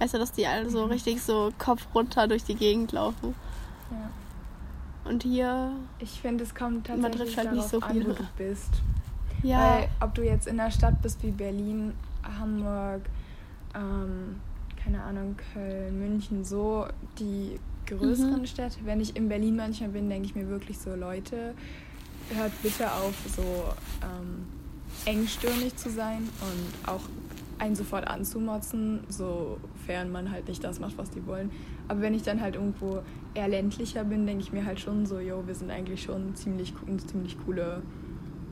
Weißt 0.00 0.12
du, 0.12 0.18
dass 0.18 0.32
die 0.32 0.46
alle 0.46 0.68
so 0.68 0.84
Mhm. 0.84 0.90
richtig 0.90 1.22
so 1.22 1.50
Kopf 1.58 1.86
runter 1.94 2.28
durch 2.28 2.44
die 2.44 2.56
Gegend 2.56 2.92
laufen. 2.92 3.34
Ja. 3.90 5.10
Und 5.10 5.22
hier, 5.22 5.72
Ich 5.98 6.20
finde, 6.20 6.44
es 6.44 6.54
kommt 6.54 6.88
tatsächlich 6.88 7.38
halt 7.38 7.52
nicht 7.52 7.68
so 7.70 7.78
an, 7.80 7.90
viele. 7.92 8.08
wo 8.10 8.12
du 8.12 8.26
bist. 8.36 8.82
ja, 9.42 9.58
Weil 9.78 9.88
ob 10.00 10.14
du 10.14 10.22
jetzt 10.22 10.46
in 10.46 10.60
einer 10.60 10.70
Stadt 10.70 11.00
bist 11.00 11.22
wie 11.22 11.30
Berlin, 11.30 11.94
Hamburg, 12.38 13.00
ähm, 13.74 14.40
keine 14.82 15.02
Ahnung, 15.02 15.36
Köln, 15.54 15.98
München, 15.98 16.44
so 16.44 16.86
die 17.18 17.58
größeren 17.98 18.40
Mhm. 18.40 18.46
Städte. 18.46 18.78
Wenn 18.84 19.00
ich 19.00 19.16
in 19.16 19.28
Berlin 19.28 19.56
manchmal 19.56 19.90
bin, 19.90 20.08
denke 20.08 20.26
ich 20.26 20.34
mir 20.34 20.48
wirklich 20.48 20.78
so, 20.78 20.94
Leute, 20.94 21.54
hört 22.34 22.52
bitte 22.62 22.90
auf, 22.92 23.14
so 23.36 23.42
ähm, 24.02 24.46
engstirnig 25.04 25.76
zu 25.76 25.90
sein 25.90 26.28
und 26.40 26.88
auch 26.88 27.02
einen 27.58 27.74
sofort 27.74 28.06
anzumotzen, 28.06 29.00
sofern 29.08 30.10
man 30.10 30.30
halt 30.30 30.48
nicht 30.48 30.64
das 30.64 30.80
macht, 30.80 30.96
was 30.96 31.10
die 31.10 31.26
wollen. 31.26 31.50
Aber 31.88 32.00
wenn 32.00 32.14
ich 32.14 32.22
dann 32.22 32.40
halt 32.40 32.54
irgendwo 32.54 33.02
eher 33.34 33.48
ländlicher 33.48 34.04
bin, 34.04 34.26
denke 34.26 34.42
ich 34.42 34.52
mir 34.52 34.64
halt 34.64 34.80
schon 34.80 35.04
so, 35.06 35.18
yo, 35.18 35.42
wir 35.46 35.54
sind 35.54 35.70
eigentlich 35.70 36.02
schon 36.02 36.34
ziemlich, 36.34 36.72
ziemlich 37.06 37.36
coole 37.44 37.82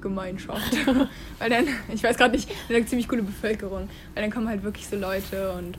Gemeinschaft. 0.00 0.76
weil 1.38 1.50
dann, 1.50 1.66
ich 1.92 2.02
weiß 2.02 2.16
gerade 2.16 2.34
nicht, 2.36 2.50
eine 2.68 2.84
ziemlich 2.86 3.08
coole 3.08 3.22
Bevölkerung. 3.22 3.88
Weil 4.14 4.22
dann 4.22 4.30
kommen 4.30 4.48
halt 4.48 4.62
wirklich 4.62 4.86
so 4.86 4.96
Leute 4.96 5.52
und, 5.52 5.76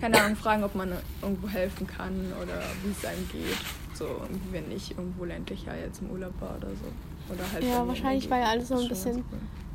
keine 0.00 0.20
Ahnung, 0.22 0.36
fragen, 0.36 0.64
ob 0.64 0.74
man 0.74 0.92
irgendwo 1.20 1.48
helfen 1.48 1.86
kann 1.86 2.12
oder 2.42 2.60
wie 2.84 2.90
es 2.90 3.04
einem 3.04 3.28
geht. 3.30 3.56
So, 3.94 4.06
wenn 4.50 4.70
ich 4.72 4.90
irgendwo 4.96 5.24
ländlicher 5.24 5.76
jetzt 5.78 6.00
im 6.00 6.10
Urlaub 6.10 6.32
war 6.40 6.56
oder 6.56 6.68
so. 6.68 7.32
Oder 7.34 7.44
halt 7.52 7.64
Ja, 7.64 7.86
wahrscheinlich, 7.86 8.28
weil 8.30 8.40
Gegend. 8.40 8.52
alles 8.52 8.68
so 8.68 8.78
ein 8.78 8.88
bisschen- 8.88 9.14
ganz 9.14 9.24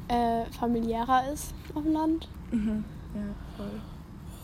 äh, 0.09 0.45
familiärer 0.57 1.31
ist 1.33 1.53
auf 1.75 1.83
dem 1.83 1.93
Land. 1.93 2.27
cool. 2.51 2.59
Mhm. 2.59 2.83
Ja, 3.13 3.21
voll. 3.57 3.71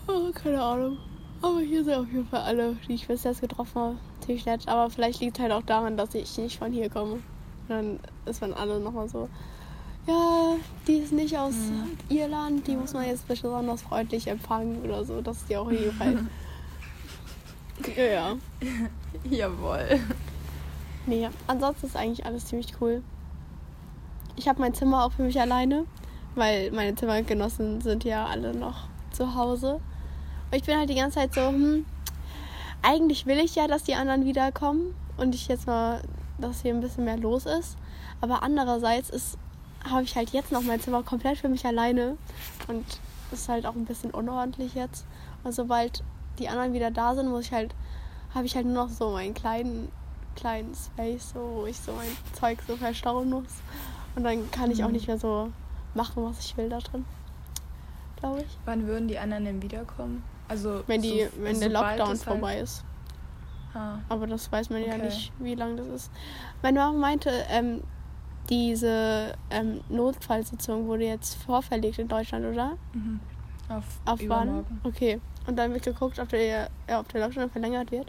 Oh, 0.08 0.32
keine 0.34 0.62
Ahnung. 0.62 0.98
Aber 1.42 1.60
hier 1.60 1.84
sind 1.84 1.94
auf 1.96 2.08
jeden 2.08 2.28
Fall 2.28 2.42
alle, 2.42 2.76
die 2.88 2.94
ich 2.94 3.08
bis 3.08 3.24
jetzt 3.24 3.42
getroffen 3.42 3.76
habe, 3.82 3.96
ziemlich 4.26 4.46
nett. 4.46 4.68
Aber 4.68 4.90
vielleicht 4.90 5.20
liegt 5.22 5.38
es 5.38 5.42
halt 5.44 5.52
auch 5.52 5.64
daran, 5.64 5.98
dass 5.98 6.14
ich 6.16 6.38
nicht 6.38 6.58
von 6.60 6.72
hier 6.72 6.90
komme. 6.90 7.20
Dann 7.68 8.00
ist 8.26 8.42
man 8.42 8.54
alle 8.54 8.80
nochmal 8.80 9.08
so, 9.10 9.30
ja, 10.08 10.56
die 10.88 10.98
ist 10.98 11.14
nicht 11.14 11.38
aus 11.38 11.54
Mhm. 11.54 11.98
Irland, 12.10 12.68
die 12.68 12.76
muss 12.76 12.94
man 12.94 13.06
jetzt 13.06 13.28
besonders 13.28 13.82
freundlich 13.84 14.28
empfangen 14.28 14.82
oder 14.84 15.06
so. 15.06 15.22
Das 15.22 15.38
ist 15.38 15.50
dir 15.50 15.62
auch 15.62 15.72
Fall. 15.98 16.26
ja, 17.98 18.04
ja. 18.04 18.36
Jawohl. 19.30 20.00
Nee, 21.06 21.30
ansonsten 21.48 21.88
ist 21.88 21.96
eigentlich 21.96 22.26
alles 22.26 22.46
ziemlich 22.46 22.74
cool. 22.82 23.02
Ich 24.36 24.48
habe 24.48 24.60
mein 24.62 24.74
Zimmer 24.74 25.06
auch 25.06 25.12
für 25.12 25.24
mich 25.24 25.40
alleine, 25.40 25.86
weil 26.36 26.72
meine 26.72 26.96
Zimmergenossen 26.96 27.82
sind 27.82 28.04
ja 28.04 28.26
alle 28.26 28.56
noch 28.56 28.88
zu 29.12 29.36
Hause. 29.36 29.76
Und 30.52 30.58
ich 30.58 30.64
bin 30.64 30.78
halt 30.78 30.90
die 30.90 30.96
ganze 30.96 31.20
Zeit 31.20 31.34
so, 31.34 31.48
hm, 31.48 31.86
eigentlich 32.82 33.26
will 33.26 33.38
ich 33.40 33.56
ja, 33.56 33.68
dass 33.68 33.84
die 33.84 33.96
anderen 33.96 34.26
wiederkommen 34.26 34.96
und 35.18 35.36
ich 35.36 35.48
jetzt 35.48 35.68
mal 35.68 36.02
dass 36.44 36.62
hier 36.62 36.74
ein 36.74 36.82
bisschen 36.82 37.06
mehr 37.06 37.18
los 37.18 37.46
ist. 37.46 37.78
Aber 38.22 38.44
andererseits 38.44 39.10
ist 39.10 39.38
habe 39.90 40.04
ich 40.04 40.16
halt 40.16 40.30
jetzt 40.30 40.52
noch 40.52 40.62
mein 40.62 40.80
Zimmer 40.80 41.04
komplett 41.04 41.38
für 41.40 41.50
mich 41.50 41.66
alleine 41.66 42.18
und 42.70 42.86
ist 43.34 43.50
halt 43.50 43.66
auch 43.66 43.76
ein 43.76 43.84
bisschen 43.86 44.12
unordentlich 44.12 44.76
jetzt. 44.76 45.06
Und 45.44 45.54
sobald 45.54 46.04
die 46.40 46.48
anderen 46.48 46.72
wieder 46.72 46.90
da 46.90 47.16
sind, 47.16 47.28
muss 47.30 47.46
ich 47.48 47.52
halt, 47.52 47.76
habe 48.34 48.46
ich 48.46 48.56
halt 48.56 48.66
nur 48.66 48.76
noch 48.76 48.90
so 48.90 49.12
meinen 49.12 49.34
kleinen, 49.34 49.90
kleinen 50.38 50.74
Space, 50.74 51.32
so, 51.34 51.40
wo 51.62 51.66
ich 51.66 51.78
so 51.78 51.92
mein 51.92 52.08
Zeug 52.40 52.60
so 52.66 52.78
verstauen 52.78 53.30
muss. 53.30 53.44
Und 54.16 54.24
dann 54.24 54.50
kann 54.52 54.72
ich 54.72 54.84
auch 54.84 54.88
Mhm. 54.88 54.94
nicht 54.94 55.08
mehr 55.08 55.18
so 55.18 55.50
machen, 55.96 56.24
was 56.24 56.40
ich 56.40 56.56
will 56.56 56.70
da 56.70 56.80
drin. 56.80 57.04
Glaube 58.22 58.40
ich. 58.42 58.58
Wann 58.64 58.88
würden 58.88 59.10
die 59.10 59.20
anderen 59.20 59.44
denn 59.44 59.62
wiederkommen? 59.62 60.24
Also 60.48 60.82
Wenn, 60.88 61.02
die, 61.02 61.26
so- 61.26 61.44
wenn 61.44 61.60
der 61.60 61.70
Lockdown 61.70 62.08
halt- 62.08 62.20
vorbei 62.20 62.60
ist. 62.60 62.84
Ah, 63.74 63.98
Aber 64.10 64.28
das 64.28 64.52
weiß 64.52 64.70
man 64.70 64.82
ja 64.84 64.94
Okay. 64.94 65.06
nicht, 65.06 65.32
wie 65.40 65.56
lang 65.56 65.78
das 65.78 65.88
ist. 65.88 66.12
Meine 66.62 66.80
Mama 66.80 66.98
meinte, 67.00 67.32
ähm, 67.50 67.82
diese 68.50 69.34
ähm, 69.50 69.82
Notfallsitzung 69.90 70.86
wurde 70.88 71.06
jetzt 71.06 71.36
vorverlegt 71.44 72.00
in 72.00 72.08
Deutschland, 72.08 72.46
oder? 72.46 72.78
mhm. 72.94 73.20
Auf, 73.70 73.86
Auf 74.06 74.20
wann? 74.28 74.66
Okay. 74.84 75.20
Und 75.48 75.58
dann 75.58 75.74
wird 75.74 75.84
geguckt, 75.86 76.20
ob 76.20 76.30
der, 76.30 76.70
ja, 76.90 77.00
ob 77.00 77.08
der 77.10 77.22
Lockdown 77.22 77.50
verlängert 77.50 77.92
wird. 77.92 78.08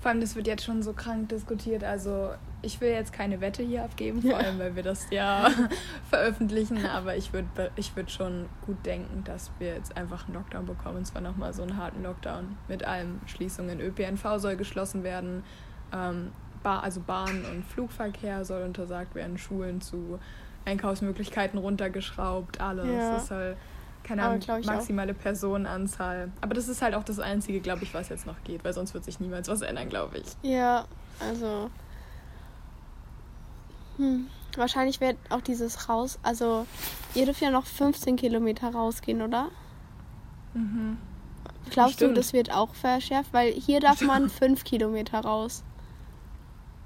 Vor 0.00 0.10
allem, 0.10 0.20
das 0.20 0.34
wird 0.34 0.46
jetzt 0.46 0.64
schon 0.64 0.82
so 0.82 0.92
krank 0.92 1.28
diskutiert. 1.28 1.84
Also 1.84 2.30
ich 2.64 2.80
will 2.80 2.90
jetzt 2.90 3.12
keine 3.12 3.40
Wette 3.40 3.62
hier 3.62 3.84
abgeben, 3.84 4.22
vor 4.22 4.36
allem, 4.36 4.58
weil 4.58 4.74
wir 4.76 4.82
das 4.82 5.06
ja 5.10 5.50
veröffentlichen. 6.10 6.84
Aber 6.86 7.16
ich 7.16 7.32
würde 7.32 7.70
ich 7.76 7.94
würd 7.96 8.10
schon 8.10 8.46
gut 8.66 8.84
denken, 8.84 9.22
dass 9.24 9.50
wir 9.58 9.74
jetzt 9.74 9.96
einfach 9.96 10.26
einen 10.26 10.34
Lockdown 10.34 10.66
bekommen. 10.66 10.98
Und 10.98 11.04
zwar 11.06 11.20
nochmal 11.22 11.52
so 11.52 11.62
einen 11.62 11.76
harten 11.76 12.02
Lockdown 12.02 12.56
mit 12.68 12.84
allem 12.84 13.20
Schließungen. 13.26 13.80
ÖPNV 13.80 14.38
soll 14.38 14.56
geschlossen 14.56 15.02
werden. 15.04 15.42
Ähm, 15.92 16.32
Ba- 16.62 16.80
also 16.80 17.00
Bahn- 17.00 17.44
und 17.44 17.64
Flugverkehr 17.66 18.44
soll 18.44 18.62
untersagt 18.62 19.14
werden. 19.14 19.36
Schulen 19.38 19.80
zu 19.80 20.18
Einkaufsmöglichkeiten 20.64 21.58
runtergeschraubt. 21.58 22.60
Alles. 22.60 22.86
Ja. 22.86 23.14
Das 23.14 23.26
soll 23.28 23.56
keine 24.02 24.22
Aber 24.22 24.30
Ahnung, 24.32 24.42
ich 24.42 24.50
auch. 24.50 24.64
maximale 24.74 25.14
Personenanzahl. 25.14 26.30
Aber 26.40 26.54
das 26.54 26.68
ist 26.68 26.82
halt 26.82 26.94
auch 26.94 27.04
das 27.04 27.18
Einzige, 27.20 27.60
glaube 27.60 27.84
ich, 27.84 27.94
was 27.94 28.08
jetzt 28.10 28.26
noch 28.26 28.42
geht, 28.44 28.64
weil 28.64 28.72
sonst 28.72 28.92
wird 28.94 29.04
sich 29.04 29.18
niemals 29.20 29.48
was 29.48 29.62
ändern, 29.62 29.88
glaube 29.88 30.18
ich. 30.18 30.26
Ja, 30.42 30.86
also. 31.20 31.70
Hm. 33.96 34.26
Wahrscheinlich 34.56 35.00
wird 35.00 35.16
auch 35.30 35.40
dieses 35.40 35.88
raus. 35.88 36.18
Also, 36.22 36.66
ihr 37.14 37.24
dürft 37.24 37.40
ja 37.40 37.50
noch 37.50 37.66
15 37.66 38.16
Kilometer 38.16 38.72
rausgehen, 38.72 39.22
oder? 39.22 39.48
Mhm. 40.54 40.98
Glaubst 41.70 42.00
du, 42.00 42.04
Stimmt. 42.04 42.18
das 42.18 42.32
wird 42.32 42.52
auch 42.52 42.74
verschärft? 42.74 43.32
Weil 43.32 43.52
hier 43.52 43.80
darf 43.80 44.00
man 44.02 44.28
5 44.30 44.64
Kilometer 44.64 45.20
raus. 45.20 45.64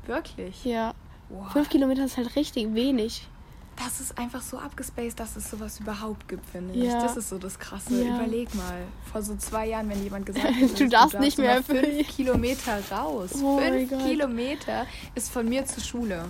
Wirklich? 0.06 0.64
Ja. 0.64 0.94
Wow. 1.28 1.52
5 1.52 1.68
Kilometer 1.68 2.04
ist 2.04 2.16
halt 2.16 2.34
richtig 2.36 2.72
wenig. 2.74 3.28
Das 3.76 4.00
ist 4.00 4.18
einfach 4.18 4.42
so 4.42 4.58
abgespaced, 4.58 5.20
dass 5.20 5.36
es 5.36 5.50
sowas 5.50 5.78
überhaupt 5.78 6.26
gibt, 6.26 6.44
finde 6.46 6.74
ich. 6.74 6.84
Ja. 6.84 7.00
Das 7.00 7.16
ist 7.16 7.28
so 7.28 7.38
das 7.38 7.58
Krasse. 7.58 8.02
Ja. 8.02 8.16
Überleg 8.16 8.52
mal, 8.54 8.82
vor 9.12 9.22
so 9.22 9.36
zwei 9.36 9.68
Jahren, 9.68 9.88
wenn 9.88 10.02
jemand 10.02 10.26
gesagt 10.26 10.48
Du 10.60 10.66
hätte, 10.66 10.88
darfst 10.88 11.20
nicht 11.20 11.38
mehr 11.38 11.62
fünf 11.62 12.08
Kilometer 12.08 12.80
raus. 12.90 13.30
Oh 13.40 13.58
fünf. 13.58 13.90
Kilometer 14.04 14.86
ist 15.14 15.30
von 15.30 15.48
mir 15.48 15.64
zur 15.66 15.82
Schule. 15.82 16.24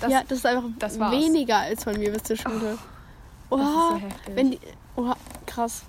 Das, 0.00 0.12
ja, 0.12 0.22
das 0.28 0.38
ist 0.38 0.46
einfach 0.46 0.64
das 0.78 0.98
weniger 0.98 1.56
als 1.58 1.84
von 1.84 1.96
mir 1.98 2.12
bis 2.12 2.22
zur 2.24 2.36
Schule. 2.36 2.78
das 3.50 3.60
ist 3.60 3.64
Oha, 3.66 3.88
so 3.90 3.96
heftig. 3.96 4.36
wenn 4.36 4.50
die, 4.50 4.60
oha, 4.96 5.16
krass. 5.46 5.82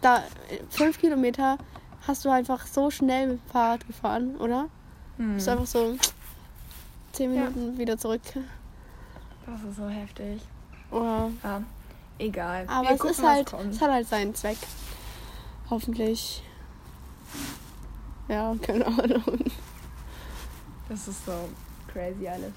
Da, 0.00 0.22
5 0.70 0.98
Kilometer 0.98 1.58
hast 2.06 2.24
du 2.24 2.30
einfach 2.30 2.66
so 2.66 2.90
schnell 2.90 3.26
mit 3.28 3.40
dem 3.40 3.50
Fahrrad 3.50 3.86
gefahren, 3.86 4.36
oder? 4.36 4.68
hm. 5.16 5.34
Bist 5.34 5.48
einfach 5.48 5.66
so 5.66 5.96
10 7.12 7.34
Ja. 7.34 7.40
Minuten 7.50 7.78
wieder 7.78 7.98
zurück. 7.98 8.22
Das 9.46 9.62
ist 9.68 9.76
so 9.76 9.88
heftig. 9.88 10.40
Oha. 10.92 11.30
Ja, 11.42 11.62
egal. 12.18 12.64
Aber 12.68 12.88
Wir 12.88 12.94
es 12.94 13.00
gucken, 13.00 13.16
ist 13.16 13.22
halt, 13.22 13.52
es 13.70 13.80
hat 13.80 13.90
halt 13.90 14.08
seinen 14.08 14.34
Zweck. 14.34 14.58
Hoffentlich. 15.68 16.42
Ja, 18.28 18.54
keine 18.62 18.86
Ahnung. 18.86 19.22
Das 20.88 21.08
ist 21.08 21.24
so 21.26 21.32
crazy 21.92 22.26
alles. 22.28 22.52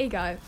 Egal. 0.00 0.38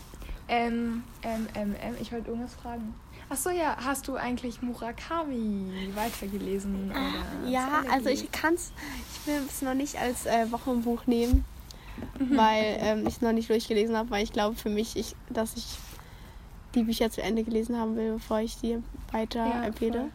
Ähm, 0.47 1.03
ähm, 1.21 1.47
ähm, 1.53 1.75
ähm, 1.79 1.95
ich 2.01 2.11
wollte 2.11 2.29
irgendwas 2.31 2.55
fragen. 2.55 2.93
Ach 3.29 3.37
so, 3.37 3.49
ja, 3.51 3.77
hast 3.79 4.07
du 4.07 4.15
eigentlich 4.15 4.61
Murakami 4.63 5.91
weitergelesen? 5.95 6.89
Oder 6.91 6.99
Ah, 6.99 7.49
Ja, 7.49 7.67
zu 7.67 7.75
Ende 7.77 7.91
also 7.91 8.09
ich 8.09 8.15
gelesen? 8.19 8.29
kann's, 8.31 8.71
ich 9.13 9.27
will 9.27 9.41
es 9.47 9.61
noch 9.61 9.75
nicht 9.75 9.97
als 9.99 10.25
äh, 10.25 10.51
Wochenbuch 10.51 11.05
nehmen, 11.05 11.45
Mhm. 12.17 12.35
weil 12.35 12.77
ähm, 12.79 13.01
ich 13.07 13.15
es 13.15 13.21
noch 13.21 13.31
nicht 13.31 13.49
durchgelesen 13.49 13.95
habe, 13.95 14.09
weil 14.09 14.23
ich 14.23 14.33
glaube 14.33 14.55
für 14.55 14.69
mich, 14.69 14.95
ich, 14.97 15.15
dass 15.29 15.55
ich 15.55 15.65
die 16.75 16.83
Bücher 16.83 17.11
zu 17.11 17.21
Ende 17.21 17.43
gelesen 17.43 17.77
haben 17.77 17.95
will, 17.95 18.13
bevor 18.13 18.39
ich 18.39 18.57
die 18.57 18.79
weiter 19.11 19.45
Ja, 19.45 19.63
empfehle. 19.63 19.99
voll. 19.99 20.11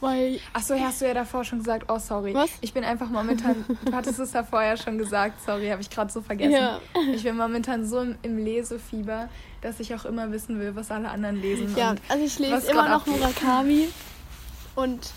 Weil, 0.00 0.40
Ach 0.52 0.62
so, 0.62 0.74
hast 0.78 1.00
du 1.00 1.06
ja 1.06 1.14
davor 1.14 1.44
schon 1.44 1.58
gesagt, 1.60 1.86
oh 1.88 1.98
sorry. 1.98 2.34
Was? 2.34 2.50
Ich 2.60 2.72
bin 2.72 2.84
einfach 2.84 3.08
momentan, 3.08 3.64
du 3.84 3.92
hattest 3.92 4.18
es 4.18 4.32
davor 4.32 4.62
ja 4.62 4.76
schon 4.76 4.98
gesagt, 4.98 5.42
sorry, 5.44 5.68
habe 5.68 5.82
ich 5.82 5.90
gerade 5.90 6.12
so 6.12 6.20
vergessen. 6.20 6.52
Ja. 6.52 6.80
Ich 7.12 7.22
bin 7.22 7.36
momentan 7.36 7.86
so 7.86 8.00
im, 8.00 8.16
im 8.22 8.38
Lesefieber, 8.38 9.28
dass 9.60 9.80
ich 9.80 9.94
auch 9.94 10.04
immer 10.04 10.30
wissen 10.32 10.58
will, 10.58 10.74
was 10.76 10.90
alle 10.90 11.08
anderen 11.10 11.40
lesen. 11.40 11.74
ja, 11.76 11.94
also 12.08 12.24
ich 12.24 12.38
lese 12.38 12.70
immer 12.70 12.88
noch 12.88 13.06
abgeht. 13.06 13.18
Murakami 13.18 13.88
und 14.74 15.10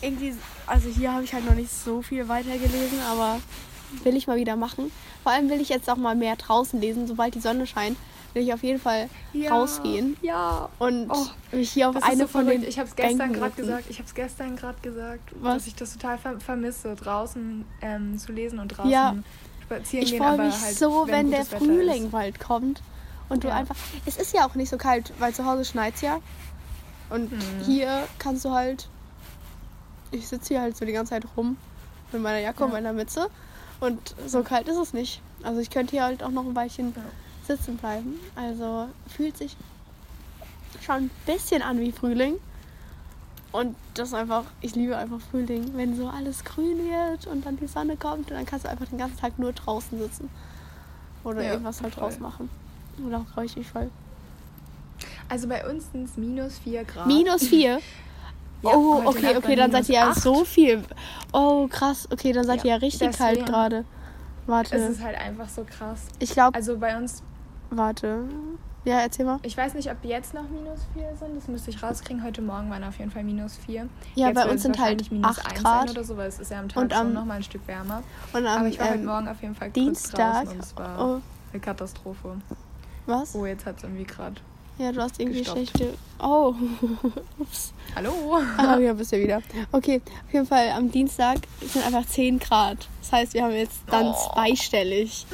irgendwie, 0.00 0.34
also 0.66 0.88
hier 0.88 1.12
habe 1.12 1.24
ich 1.24 1.32
halt 1.32 1.46
noch 1.46 1.54
nicht 1.54 1.72
so 1.72 2.02
viel 2.02 2.28
weitergelesen, 2.28 3.00
aber 3.10 3.40
will 4.02 4.16
ich 4.16 4.26
mal 4.26 4.36
wieder 4.36 4.56
machen. 4.56 4.90
Vor 5.22 5.32
allem 5.32 5.48
will 5.48 5.60
ich 5.60 5.68
jetzt 5.68 5.88
auch 5.88 5.96
mal 5.96 6.14
mehr 6.14 6.36
draußen 6.36 6.80
lesen, 6.80 7.06
sobald 7.06 7.34
die 7.34 7.40
Sonne 7.40 7.66
scheint, 7.66 7.96
will 8.34 8.42
ich 8.42 8.52
auf 8.52 8.62
jeden 8.62 8.80
Fall 8.80 9.08
ja, 9.32 9.50
rausgehen 9.52 10.16
Ja. 10.20 10.68
und 10.78 11.08
Oh, 11.10 11.26
mich 11.52 11.70
hier 11.72 11.88
auf 11.88 11.96
eine 12.02 12.22
so 12.22 12.26
von 12.26 12.46
den 12.46 12.62
Ich 12.64 12.78
habe 12.78 12.88
es 12.88 12.96
gestern 12.96 13.32
gerade 13.32 13.54
gesagt. 13.54 13.84
Ich 13.88 13.98
habe 13.98 14.06
es 14.08 14.14
gestern 14.14 14.56
gerade 14.56 14.80
gesagt, 14.82 15.32
Was? 15.40 15.54
dass 15.54 15.66
ich 15.68 15.74
das 15.76 15.92
total 15.94 16.18
ver 16.18 16.40
vermisse, 16.40 16.94
draußen 16.96 17.64
ähm, 17.80 18.18
zu 18.18 18.32
lesen 18.32 18.58
und 18.58 18.68
draußen 18.68 18.90
Ja. 18.90 19.14
spazieren 19.62 20.04
Ich 20.04 20.10
gehen. 20.10 20.18
freue 20.18 20.32
aber 20.34 20.44
mich 20.46 20.60
halt, 20.60 20.76
so, 20.76 21.06
wenn, 21.06 21.30
der 21.30 21.40
gutes 21.40 21.52
Wetter 21.52 21.64
Frühling 21.64 22.10
bald 22.10 22.40
kommt 22.40 22.82
und 23.28 23.44
du 23.44 23.48
Ja. 23.48 23.54
einfach. 23.54 23.76
Es 24.04 24.16
ist 24.16 24.34
ja 24.34 24.46
auch 24.46 24.54
nicht 24.56 24.68
so 24.68 24.76
kalt, 24.76 25.12
weil 25.18 25.32
zu 25.32 25.44
Hause 25.46 25.64
schneit 25.64 26.02
ja. 26.02 26.18
Und 27.10 27.30
Mhm. 27.32 27.38
hier 27.64 28.08
kannst 28.18 28.44
du 28.44 28.50
halt. 28.50 28.88
Ich 30.10 30.28
sitze 30.28 30.48
hier 30.54 30.60
halt 30.60 30.76
so 30.76 30.84
die 30.84 30.92
ganze 30.92 31.10
Zeit 31.10 31.24
rum 31.36 31.56
mit 32.12 32.22
meiner 32.22 32.38
Jacke 32.38 32.64
und 32.64 32.72
meiner 32.72 32.92
Mütze. 32.92 33.28
Und 33.80 34.14
so 34.26 34.42
kalt 34.42 34.68
ist 34.68 34.76
es 34.76 34.92
nicht. 34.92 35.20
Also 35.42 35.60
ich 35.60 35.70
könnte 35.70 35.90
hier 35.92 36.04
halt 36.04 36.22
auch 36.22 36.30
noch 36.30 36.44
ein 36.44 36.54
Weilchen. 36.54 36.94
Sitzen 37.46 37.76
bleiben. 37.76 38.14
Also 38.36 38.88
fühlt 39.06 39.36
sich 39.36 39.56
schon 40.84 40.94
ein 40.96 41.10
bisschen 41.26 41.62
an 41.62 41.78
wie 41.80 41.92
Frühling. 41.92 42.34
Und 43.52 43.76
das 43.94 44.08
ist 44.08 44.14
einfach, 44.14 44.44
ich 44.60 44.74
liebe 44.74 44.96
einfach 44.96 45.20
Frühling, 45.30 45.76
wenn 45.76 45.96
so 45.96 46.08
alles 46.08 46.42
grün 46.44 46.78
wird 46.90 47.26
und 47.28 47.46
dann 47.46 47.56
die 47.56 47.68
Sonne 47.68 47.96
kommt 47.96 48.30
und 48.30 48.36
dann 48.36 48.44
kannst 48.46 48.64
du 48.64 48.68
einfach 48.68 48.86
den 48.86 48.98
ganzen 48.98 49.16
Tag 49.18 49.38
nur 49.38 49.52
draußen 49.52 49.96
sitzen. 49.98 50.28
Oder 51.22 51.42
Ja, 51.42 51.52
irgendwas 51.52 51.80
halt 51.80 51.94
voll. 51.94 52.02
draus 52.02 52.18
machen. 52.18 52.50
Freue 53.32 53.44
ich 53.46 53.56
mich 53.56 53.68
voll. 53.68 53.90
Also 55.28 55.48
bei 55.48 55.68
uns 55.68 55.90
sind 55.92 56.04
es 56.08 56.16
minus 56.16 56.58
4 56.58 56.84
Grad. 56.84 57.06
Minus 57.06 57.46
4. 57.48 57.78
Ja, 58.62 58.70
oh, 58.74 59.02
okay, 59.04 59.36
okay, 59.36 59.54
dann 59.56 59.70
seid 59.70 59.88
ihr 59.88 59.94
ja 59.96 60.14
so 60.14 60.44
viel. 60.44 60.82
Oh, 61.32 61.68
krass. 61.68 62.08
Okay, 62.10 62.32
dann 62.32 62.44
seid 62.44 62.58
Ja, 62.60 62.64
ihr 62.64 62.70
ja 62.70 62.76
richtig 62.76 63.16
kalt 63.16 63.44
gerade. 63.46 63.84
Es 64.42 64.48
Warte. 64.48 64.76
ist 64.76 65.00
halt 65.02 65.16
einfach 65.16 65.48
so 65.48 65.64
krass. 65.64 66.00
Ich 66.18 66.30
glaube, 66.32 66.54
Also 66.56 66.76
bei 66.78 66.96
uns, 66.96 67.22
warte. 67.76 68.24
Ja, 68.86 69.00
erzähl 69.00 69.24
mal. 69.24 69.38
ich 69.42 69.56
weiß 69.56 69.72
nicht, 69.74 69.90
ob 69.90 69.96
jetzt 70.04 70.34
noch 70.34 70.46
minus 70.50 70.80
4 70.92 71.16
sind. 71.18 71.36
Das 71.36 71.48
müsste 71.48 71.70
ich 71.70 71.82
rauskriegen. 71.82 72.22
Heute 72.22 72.42
Morgen 72.42 72.68
waren 72.70 72.84
auf 72.84 72.98
jeden 72.98 73.10
Fall 73.10 73.24
minus 73.24 73.56
4. 73.64 73.88
Ja, 74.14 74.26
jetzt 74.28 74.34
bei 74.34 74.46
uns 74.50 74.62
sind 74.62 74.78
halt 74.78 75.10
minus 75.10 75.38
8 75.38 75.46
1 75.52 75.62
Grad. 75.62 75.90
Oder 75.90 76.04
so, 76.04 76.16
weil 76.18 76.28
es 76.28 76.38
ist 76.38 76.50
ja 76.50 76.58
am 76.60 76.68
Tag 76.68 76.82
Und 76.82 76.92
am 76.92 77.06
schon 77.06 77.14
noch 77.14 77.24
mal 77.24 77.34
ein 77.34 77.42
Stück 77.42 77.66
wärmer. 77.66 78.02
Und 78.34 78.46
am 78.46 78.58
Aber 78.58 78.68
ich 78.68 78.78
war 78.78 78.88
heute 78.90 78.98
ähm, 78.98 79.04
Morgen 79.06 79.28
auf 79.28 79.40
jeden 79.40 79.54
Fall 79.54 79.68
kurz 79.68 79.74
Dienstag. 79.74 80.18
draußen 80.44 80.48
und 80.56 80.62
es 80.64 80.76
war 80.76 80.98
Oh, 81.16 81.20
eine 81.52 81.60
Katastrophe. 81.62 82.36
was? 83.06 83.34
Oh, 83.34 83.46
jetzt 83.46 83.64
hat 83.64 83.78
es 83.78 83.84
irgendwie 83.84 84.04
gerade. 84.04 84.34
Ja, 84.76 84.90
du 84.92 85.00
hast 85.00 85.18
irgendwie 85.20 85.38
Gestoppt. 85.38 85.56
schlechte. 85.70 85.94
Oh. 86.18 86.52
Ups. 87.38 87.72
Hallo? 87.96 88.38
Ah, 88.58 88.76
ja, 88.76 88.92
bist 88.92 89.12
du 89.12 89.18
wieder. 89.18 89.40
Okay, 89.72 90.02
auf 90.26 90.32
jeden 90.34 90.46
Fall 90.46 90.68
am 90.76 90.90
Dienstag 90.90 91.38
sind 91.62 91.86
einfach 91.86 92.04
10 92.04 92.38
Grad. 92.38 92.86
Das 93.00 93.12
heißt, 93.12 93.34
wir 93.34 93.44
haben 93.44 93.52
jetzt 93.52 93.80
dann 93.86 94.08
Oh. 94.08 94.30
zweistellig. 94.34 95.26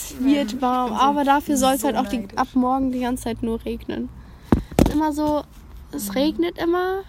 Es 0.00 0.22
wird 0.22 0.60
warm, 0.62 0.90
bin 0.90 0.96
so- 0.98 1.02
aber 1.04 1.24
dafür 1.24 1.56
soll 1.56 1.74
es 1.74 1.80
so 1.80 1.88
halt 1.88 1.96
auch 1.96 2.06
die, 2.08 2.26
ab 2.36 2.48
morgen 2.54 2.92
die 2.92 3.00
ganze 3.00 3.24
Zeit 3.24 3.42
nur 3.42 3.64
regnen. 3.64 4.08
Es 4.76 4.88
ist 4.88 4.94
immer 4.94 5.12
so, 5.12 5.42
es 5.92 6.14
regnet 6.14 6.56
immer 6.58 7.02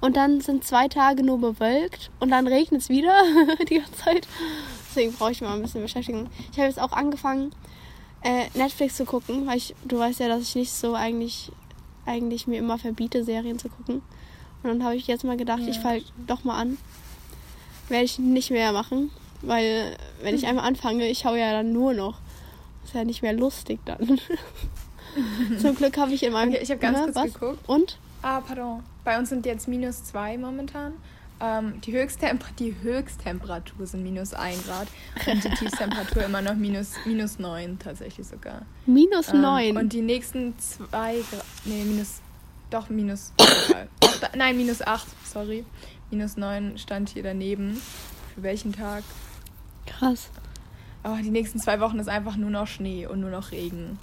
und 0.00 0.16
dann 0.16 0.40
sind 0.40 0.64
zwei 0.64 0.88
Tage 0.88 1.22
nur 1.22 1.38
bewölkt 1.38 2.10
und 2.20 2.30
dann 2.30 2.46
regnet 2.46 2.80
es 2.82 2.88
wieder 2.88 3.12
die 3.68 3.76
ganze 3.80 3.92
Zeit. 3.96 4.28
Deswegen 4.88 5.12
brauche 5.12 5.32
ich 5.32 5.40
mal 5.42 5.54
ein 5.54 5.62
bisschen 5.62 5.82
Beschäftigung. 5.82 6.28
Ich 6.52 6.58
habe 6.58 6.68
jetzt 6.68 6.80
auch 6.80 6.92
angefangen, 6.92 7.52
äh, 8.22 8.46
Netflix 8.54 8.96
zu 8.96 9.04
gucken, 9.04 9.46
weil 9.46 9.58
ich, 9.58 9.74
du 9.84 9.98
weißt 9.98 10.20
ja, 10.20 10.28
dass 10.28 10.42
ich 10.42 10.54
nicht 10.56 10.72
so 10.72 10.94
eigentlich, 10.94 11.52
eigentlich 12.06 12.46
mir 12.46 12.58
immer 12.58 12.78
verbiete, 12.78 13.24
Serien 13.24 13.58
zu 13.58 13.68
gucken. 13.68 13.96
Und 14.62 14.68
dann 14.68 14.84
habe 14.84 14.96
ich 14.96 15.06
jetzt 15.06 15.24
mal 15.24 15.36
gedacht, 15.36 15.60
Ja, 15.62 15.68
ich 15.68 15.78
falle 15.78 16.02
doch 16.26 16.44
mal 16.44 16.58
an. 16.58 16.76
Werde 17.88 18.04
ich 18.04 18.18
nicht 18.18 18.50
mehr 18.50 18.72
machen. 18.72 19.10
Weil, 19.42 19.96
wenn 20.22 20.34
ich 20.34 20.46
einmal 20.46 20.66
anfange, 20.66 21.06
ich 21.08 21.20
schaue 21.20 21.38
ja 21.38 21.52
dann 21.52 21.72
nur 21.72 21.94
noch. 21.94 22.18
Ist 22.84 22.94
ja 22.94 23.04
nicht 23.04 23.22
mehr 23.22 23.32
lustig 23.32 23.80
dann. 23.84 24.20
Zum 25.60 25.74
Glück 25.76 25.96
habe 25.98 26.12
ich 26.12 26.22
in 26.22 26.32
meinem. 26.32 26.50
Okay, 26.50 26.60
ich 26.62 26.70
habe 26.70 26.80
ganz 26.80 26.98
Hä, 26.98 27.04
kurz 27.04 27.16
was? 27.16 27.34
geguckt. 27.34 27.68
Und? 27.68 27.98
Ah, 28.22 28.40
pardon. 28.40 28.82
Bei 29.04 29.18
uns 29.18 29.28
sind 29.30 29.46
jetzt 29.46 29.66
minus 29.68 30.04
zwei 30.04 30.36
momentan. 30.36 30.92
Ähm, 31.42 31.80
die, 31.80 31.92
Höchsttemper 31.92 32.48
die 32.58 32.74
Höchsttemperatur 32.82 33.86
sind 33.86 34.02
minus 34.02 34.34
ein 34.34 34.62
Grad 34.66 34.88
und 35.26 35.42
die 35.42 35.48
Tiefstemperatur 35.48 36.24
immer 36.24 36.42
noch 36.42 36.54
minus, 36.54 36.92
minus 37.06 37.38
neun 37.38 37.78
tatsächlich 37.78 38.26
sogar. 38.26 38.62
Minus 38.84 39.32
Ähm, 39.32 39.40
neun. 39.40 39.76
Und 39.78 39.92
die 39.94 40.02
nächsten 40.02 40.58
zwei 40.58 41.14
Grad. 41.30 41.44
Nee, 41.64 41.84
minus. 41.84 42.20
Doch, 42.68 42.90
minus. 42.90 43.32
Doch, 43.38 44.34
Nein, 44.36 44.56
minus 44.58 44.82
acht, 44.82 45.06
sorry. 45.26 45.64
Minus 46.10 46.36
neun 46.36 46.76
stand 46.76 47.08
hier 47.08 47.22
daneben. 47.22 47.80
Für 48.34 48.42
welchen 48.42 48.72
Tag? 48.72 49.02
Krass. 49.98 50.28
Aber 51.02 51.16
die 51.16 51.30
nächsten 51.30 51.58
zwei 51.58 51.80
Wochen 51.80 51.98
ist 51.98 52.08
einfach 52.08 52.36
nur 52.36 52.50
noch 52.50 52.66
Schnee 52.66 53.06
und 53.06 53.20
nur 53.20 53.30
noch 53.30 53.52
Regen. 53.52 53.98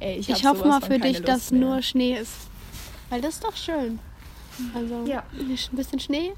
Ey, 0.00 0.18
ich, 0.18 0.28
Ich, 0.28 0.44
hoffe 0.46 0.66
mal 0.68 0.80
für 0.80 0.98
dich, 0.98 1.18
Lust 1.18 1.28
dass 1.28 1.50
mehr. 1.50 1.60
nur 1.60 1.82
Schnee 1.82 2.16
ist. 2.18 2.32
Weil 3.10 3.20
das 3.20 3.34
ist 3.34 3.44
doch 3.44 3.56
schön. 3.56 3.98
Also, 4.74 5.04
Ja. 5.06 5.22
ein 5.38 5.76
bisschen 5.76 5.98
Schnee. 6.00 6.32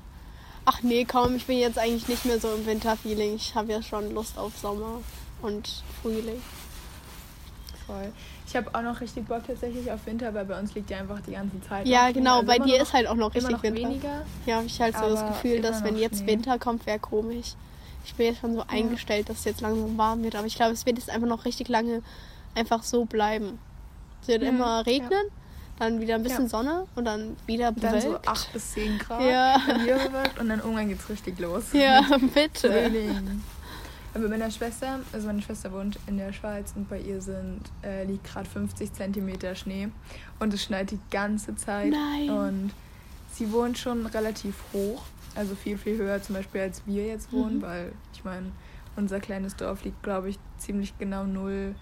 Ach 0.65 0.83
nee, 0.83 1.05
komm, 1.05 1.37
ich 1.37 1.47
bin 1.47 1.59
jetzt 1.59 1.79
eigentlich 1.79 2.07
nicht 2.09 2.25
mehr 2.25 2.39
so 2.39 2.49
im 2.55 2.65
Winterfeeling. 2.67 3.35
Ich 3.35 3.55
habe 3.55 3.73
ja 3.73 3.83
schon 3.83 4.13
Lust 4.15 4.39
auf 4.39 4.57
Sommer 4.59 5.01
und 5.43 5.83
Frühling. 6.01 6.41
Voll. 7.87 8.13
Ich 8.47 8.55
habe 8.55 8.73
auch 8.75 8.83
noch 8.83 9.01
richtig 9.01 9.27
Bock 9.27 9.43
tatsächlich 9.47 9.91
auf 9.91 10.05
Winter, 10.07 10.33
weil 10.35 10.45
bei 10.45 10.59
uns 10.59 10.75
liegt 10.75 10.91
ja 10.91 10.99
einfach 10.99 11.21
die 11.27 11.33
ganze 11.33 11.61
Zeit. 11.63 11.87
Ja, 11.87 12.11
genau, 12.13 12.37
Also 12.41 12.47
bei 12.47 12.59
dir 12.59 12.77
noch, 12.79 12.83
ist 12.83 12.93
halt 12.93 13.07
auch 13.09 13.15
noch 13.15 13.35
immer 13.35 13.49
richtig 13.49 13.51
noch 13.51 13.63
Winter. 13.63 13.81
weniger. 13.89 14.23
Ja, 14.47 14.57
habe 14.57 14.67
ich 14.67 14.81
halt 14.81 14.97
so 14.97 15.09
das 15.09 15.27
Gefühl, 15.27 15.61
dass 15.61 15.83
wenn 15.83 15.97
jetzt 15.97 16.19
Schnee. 16.19 16.27
Winter 16.33 16.59
kommt, 16.59 16.87
wäre 16.87 16.99
komisch. 16.99 17.55
Ich 18.05 18.15
bin 18.15 18.27
jetzt 18.27 18.41
schon 18.41 18.55
so 18.55 18.65
eingestellt, 18.67 19.29
dass 19.29 19.39
es 19.41 19.45
jetzt 19.45 19.61
langsam 19.61 19.97
warm 19.99 20.23
wird. 20.23 20.35
Aber 20.37 20.47
ich 20.47 20.55
glaube, 20.57 20.73
es 20.73 20.87
wird 20.87 20.99
jetzt 20.99 21.11
einfach 21.11 21.29
noch 21.29 21.45
richtig 21.45 21.69
lange 21.69 22.03
einfach 22.55 22.83
so 22.83 23.05
bleiben. 23.05 23.59
Es 24.23 24.29
wird 24.29 24.43
Mhm, 24.43 24.49
immer 24.49 24.85
regnen, 24.87 25.23
dann 25.79 26.01
wieder 26.01 26.15
ein 26.17 26.23
bisschen 26.23 26.45
Ja. 26.45 26.49
Sonne 26.51 26.87
und 26.95 27.05
dann 27.05 27.37
wieder 27.47 27.73
Dann 27.73 28.01
so 28.01 28.09
bewölkt. 28.09 28.29
8 28.29 28.53
bis 28.53 28.73
10 28.73 28.99
Grad. 28.99 29.23
Ja. 29.23 29.57
Dann 29.67 29.83
wieder 29.85 29.99
bewölkt 30.09 30.39
und 30.39 30.49
dann 30.49 30.59
irgendwann 30.61 30.89
geht's 30.89 31.09
richtig 31.09 31.39
los. 31.39 31.65
Ja, 31.73 32.03
bitte. 32.35 32.71
Frühling. 32.71 33.43
Aber 34.13 34.29
meiner 34.29 34.51
Schwester, 34.51 34.99
also 35.13 35.27
meine 35.29 35.41
Schwester 35.41 35.71
wohnt 35.73 35.97
in 36.09 36.19
der 36.19 36.33
Schweiz 36.33 36.73
und 36.75 36.89
bei 36.89 36.99
ihr 36.99 37.21
sind, 37.23 37.61
äh, 37.85 38.03
liegt 38.05 38.25
gerade 38.25 38.49
50 38.51 38.93
Zentimeter 38.93 39.55
Schnee 39.55 39.89
und 40.41 40.53
es 40.53 40.65
schneit 40.65 40.91
die 40.91 40.99
ganze 41.13 41.55
Zeit. 41.55 41.91
Nein. 41.93 42.29
Und 42.29 42.71
sie 43.33 43.53
wohnt 43.53 43.79
schon 43.79 44.05
relativ 44.07 44.57
hoch, 44.73 45.03
also 45.35 45.55
viel, 45.55 45.79
viel 45.79 45.97
höher 45.99 46.23
zum 46.23 46.35
Beispiel 46.35 46.61
als 46.63 46.83
wir 46.87 47.07
jetzt 47.07 47.33
wohnen, 47.33 47.57
Mhm. 47.59 47.63
weil 47.63 47.93
ich 48.13 48.25
meine, 48.25 48.51
unser 48.97 49.21
kleines 49.21 49.57
Dorf 49.57 49.85
liegt, 49.85 50.03
glaube 50.03 50.29
ich, 50.31 50.39
ziemlich 50.59 50.97
genau 50.99 51.25
null 51.25 51.75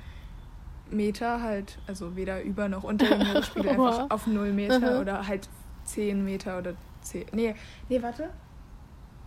Meter 0.90 1.42
halt, 1.42 1.78
also 1.87 2.16
weder 2.16 2.42
über 2.42 2.68
noch 2.68 2.82
unter 2.84 3.06
dem 3.06 3.18
Meeresspiegel, 3.26 3.70
einfach 3.70 4.06
auf 4.11 4.26
null 4.26 4.52
Meter 4.52 4.94
Mhm. 4.94 5.00
oder 5.00 5.26
halt 5.26 5.48
10 5.84 6.24
Meter 6.24 6.58
oder 6.58 6.74
10, 7.02 7.26
nee, 7.32 7.54
nee, 7.88 8.02
warte, 8.02 8.30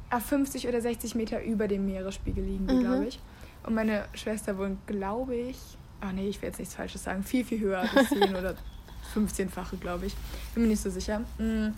ah, 0.09 0.19
50 0.19 0.67
oder 0.67 0.81
60 0.81 1.15
Meter 1.15 1.43
über 1.43 1.67
dem 1.67 1.85
Meeresspiegel 1.85 2.43
liegen 2.43 2.67
die, 2.67 2.73
Mhm. 2.75 2.79
glaube 2.79 3.05
ich. 3.05 3.19
Und 3.63 3.75
meine 3.75 4.05
Schwester 4.15 4.57
wohnt, 4.57 4.85
glaube 4.87 5.35
ich, 5.35 5.57
ah 6.01 6.11
nee, 6.11 6.27
ich 6.27 6.41
will 6.41 6.49
jetzt 6.49 6.57
nichts 6.59 6.73
Falsches 6.75 7.03
sagen, 7.03 7.21
viel, 7.23 7.45
viel 7.45 7.59
höher, 7.59 7.79
als 7.81 8.09
10 8.09 8.35
oder 8.35 8.55
15-fache, 9.15 9.77
glaube 9.77 10.07
ich. 10.07 10.15
Bin 10.55 10.63
mir 10.63 10.69
nicht 10.69 10.81
so 10.81 10.89
sicher. 10.89 11.19
Mm, 11.37 11.69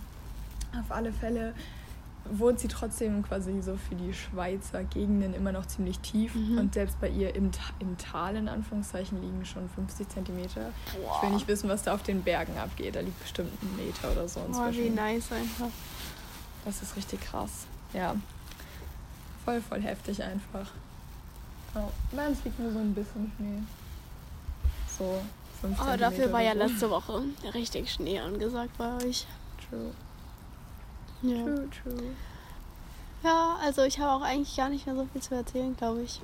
Auf 0.78 0.90
alle 0.90 1.12
Fälle 1.12 1.52
wohnt 2.30 2.58
sie 2.58 2.68
trotzdem 2.68 3.22
quasi 3.22 3.60
so 3.62 3.76
für 3.76 3.94
die 3.94 4.14
Schweizer 4.14 4.84
Gegenden 4.84 5.34
immer 5.34 5.52
noch 5.52 5.66
ziemlich 5.66 5.98
tief. 6.00 6.34
Mhm. 6.34 6.58
Und 6.58 6.74
selbst 6.74 7.00
bei 7.00 7.08
ihr 7.08 7.34
im, 7.34 7.50
im 7.78 7.98
Tal, 7.98 8.36
in 8.36 8.48
Anführungszeichen, 8.48 9.20
liegen 9.20 9.44
schon 9.44 9.68
50 9.68 10.08
Zentimeter. 10.08 10.70
Ich 10.92 11.22
will 11.22 11.30
nicht 11.30 11.48
wissen, 11.48 11.68
was 11.68 11.82
da 11.82 11.94
auf 11.94 12.02
den 12.02 12.22
Bergen 12.22 12.56
abgeht. 12.56 12.96
Da 12.96 13.00
liegt 13.00 13.20
bestimmt 13.20 13.50
ein 13.62 13.76
Meter 13.76 14.12
oder 14.12 14.28
so 14.28 14.40
Oh, 14.52 14.70
wie 14.70 14.90
nice 14.90 15.32
einfach. 15.32 15.68
Das 16.64 16.80
ist 16.82 16.96
richtig 16.96 17.20
krass. 17.20 17.66
Ja. 17.92 18.14
Voll, 19.44 19.60
voll 19.60 19.82
heftig 19.82 20.22
einfach. 20.22 20.70
Oh. 21.74 21.90
Nein, 22.12 22.32
es 22.32 22.44
liegt 22.44 22.58
nur 22.58 22.72
so 22.72 22.78
ein 22.78 22.94
bisschen 22.94 23.30
Schnee. 23.36 23.62
So, 24.98 25.20
5 25.60 25.78
Oh, 25.80 25.96
dafür 25.96 26.32
war 26.32 26.40
ja 26.40 26.52
letzte 26.52 26.88
Woche 26.88 27.22
richtig 27.52 27.92
Schnee 27.92 28.20
angesagt 28.20 28.76
bei 28.78 28.94
euch. 29.04 29.26
True, 29.68 29.90
Ja. 31.24 31.42
true, 31.44 31.68
true. 31.82 32.02
ja, 33.22 33.56
also 33.64 33.82
ich 33.82 33.98
habe 33.98 34.10
auch 34.12 34.22
eigentlich 34.26 34.56
gar 34.56 34.68
nicht 34.68 34.86
mehr 34.86 34.94
so 34.94 35.06
viel 35.12 35.22
zu 35.22 35.34
erzählen, 35.34 35.76
glaube 35.76 36.02
ich. 36.02 36.20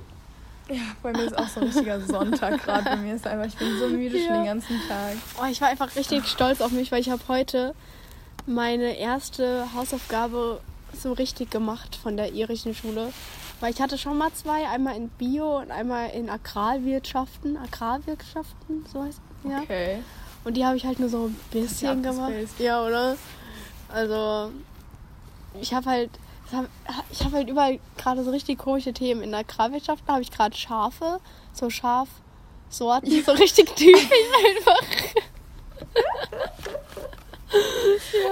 Ja, 0.69 0.81
bei 1.03 1.11
mir 1.11 1.23
ist 1.23 1.37
auch 1.37 1.47
so 1.47 1.59
ein 1.59 1.67
richtiger 1.67 1.99
Sonntag 1.99 2.61
gerade. 2.63 2.83
Bei 2.85 2.95
mir 2.95 3.15
ist 3.15 3.27
einfach, 3.27 3.47
ich 3.47 3.57
bin 3.57 3.77
so 3.79 3.87
müde 3.89 4.17
schon 4.19 4.27
Ja. 4.27 4.37
den 4.37 4.45
ganzen 4.45 4.79
Tag. 4.87 5.15
Oh, 5.41 5.45
ich 5.49 5.59
war 5.59 5.67
einfach 5.69 5.95
richtig 5.95 6.25
stolz 6.27 6.61
auf 6.61 6.71
mich, 6.71 6.91
weil 6.91 7.01
ich 7.01 7.09
habe 7.09 7.21
heute 7.27 7.73
meine 8.45 8.97
erste 8.97 9.65
Hausaufgabe 9.75 10.61
so 10.97 11.13
richtig 11.13 11.49
gemacht 11.51 11.95
von 11.95 12.15
der 12.15 12.31
irischen 12.33 12.73
Schule. 12.75 13.11
Weil 13.59 13.73
ich 13.73 13.81
hatte 13.81 13.97
schon 13.97 14.17
mal 14.17 14.31
zwei, 14.33 14.67
einmal 14.67 14.95
in 14.95 15.09
Bio 15.09 15.59
und 15.59 15.71
einmal 15.71 16.09
in 16.11 16.29
Agrarwirtschaften. 16.29 17.57
Agrarwirtschaften, 17.57 18.85
so 18.91 19.03
heißt 19.03 19.19
es. 19.43 19.51
Ja. 19.51 19.59
Okay. 19.61 19.97
Und 20.43 20.55
die 20.57 20.65
habe 20.65 20.77
ich 20.77 20.85
halt 20.85 20.99
nur 20.99 21.09
so 21.09 21.25
ein 21.27 21.39
bisschen 21.51 22.01
gemacht. 22.01 22.31
Ja, 22.59 22.83
oder? 22.85 23.15
Also, 23.89 24.51
ich 25.59 25.73
habe 25.73 25.89
halt, 25.89 26.09
ich 27.11 27.23
habe 27.23 27.37
halt 27.37 27.49
überall 27.49 27.79
gerade 27.97 28.23
so 28.23 28.31
richtig 28.31 28.59
komische 28.59 28.93
Themen. 28.93 29.21
In 29.21 29.31
der 29.31 29.41
Agrarwirtschaft 29.41 30.03
habe 30.07 30.21
ich 30.21 30.31
gerade 30.31 30.55
Schafe, 30.55 31.19
so 31.53 31.69
Schafsorten, 31.69 33.23
so 33.23 33.31
richtig 33.33 33.69
typisch 33.75 34.07
einfach. 34.45 34.81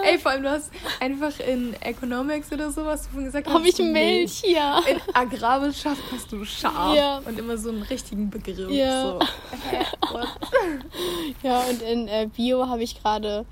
Ey, 0.05 0.17
vor 0.17 0.31
allem, 0.31 0.43
du 0.43 0.49
hast 0.49 0.71
einfach 1.01 1.37
in 1.41 1.73
Economics 1.81 2.51
oder 2.53 2.71
sowas 2.71 3.03
davon 3.03 3.25
gesagt. 3.25 3.47
Habe 3.47 3.63
ich 3.63 3.73
hast 3.73 3.79
du 3.79 3.83
Milch, 3.83 4.41
ja. 4.43 4.79
In 4.87 5.01
Agrarwirtschaft 5.13 6.01
hast 6.11 6.31
du 6.31 6.45
Schaf 6.45 6.95
Ja. 6.95 7.17
und 7.25 7.37
immer 7.37 7.57
so 7.57 7.69
einen 7.69 7.81
richtigen 7.83 8.29
Begriff. 8.29 8.69
Ja. 8.71 9.03
So. 9.03 9.19
Ja, 11.43 11.61
und 11.61 11.81
in 11.81 12.07
äh, 12.07 12.27
Bio 12.33 12.67
habe 12.67 12.81
ich 12.83 13.01
gerade 13.01 13.45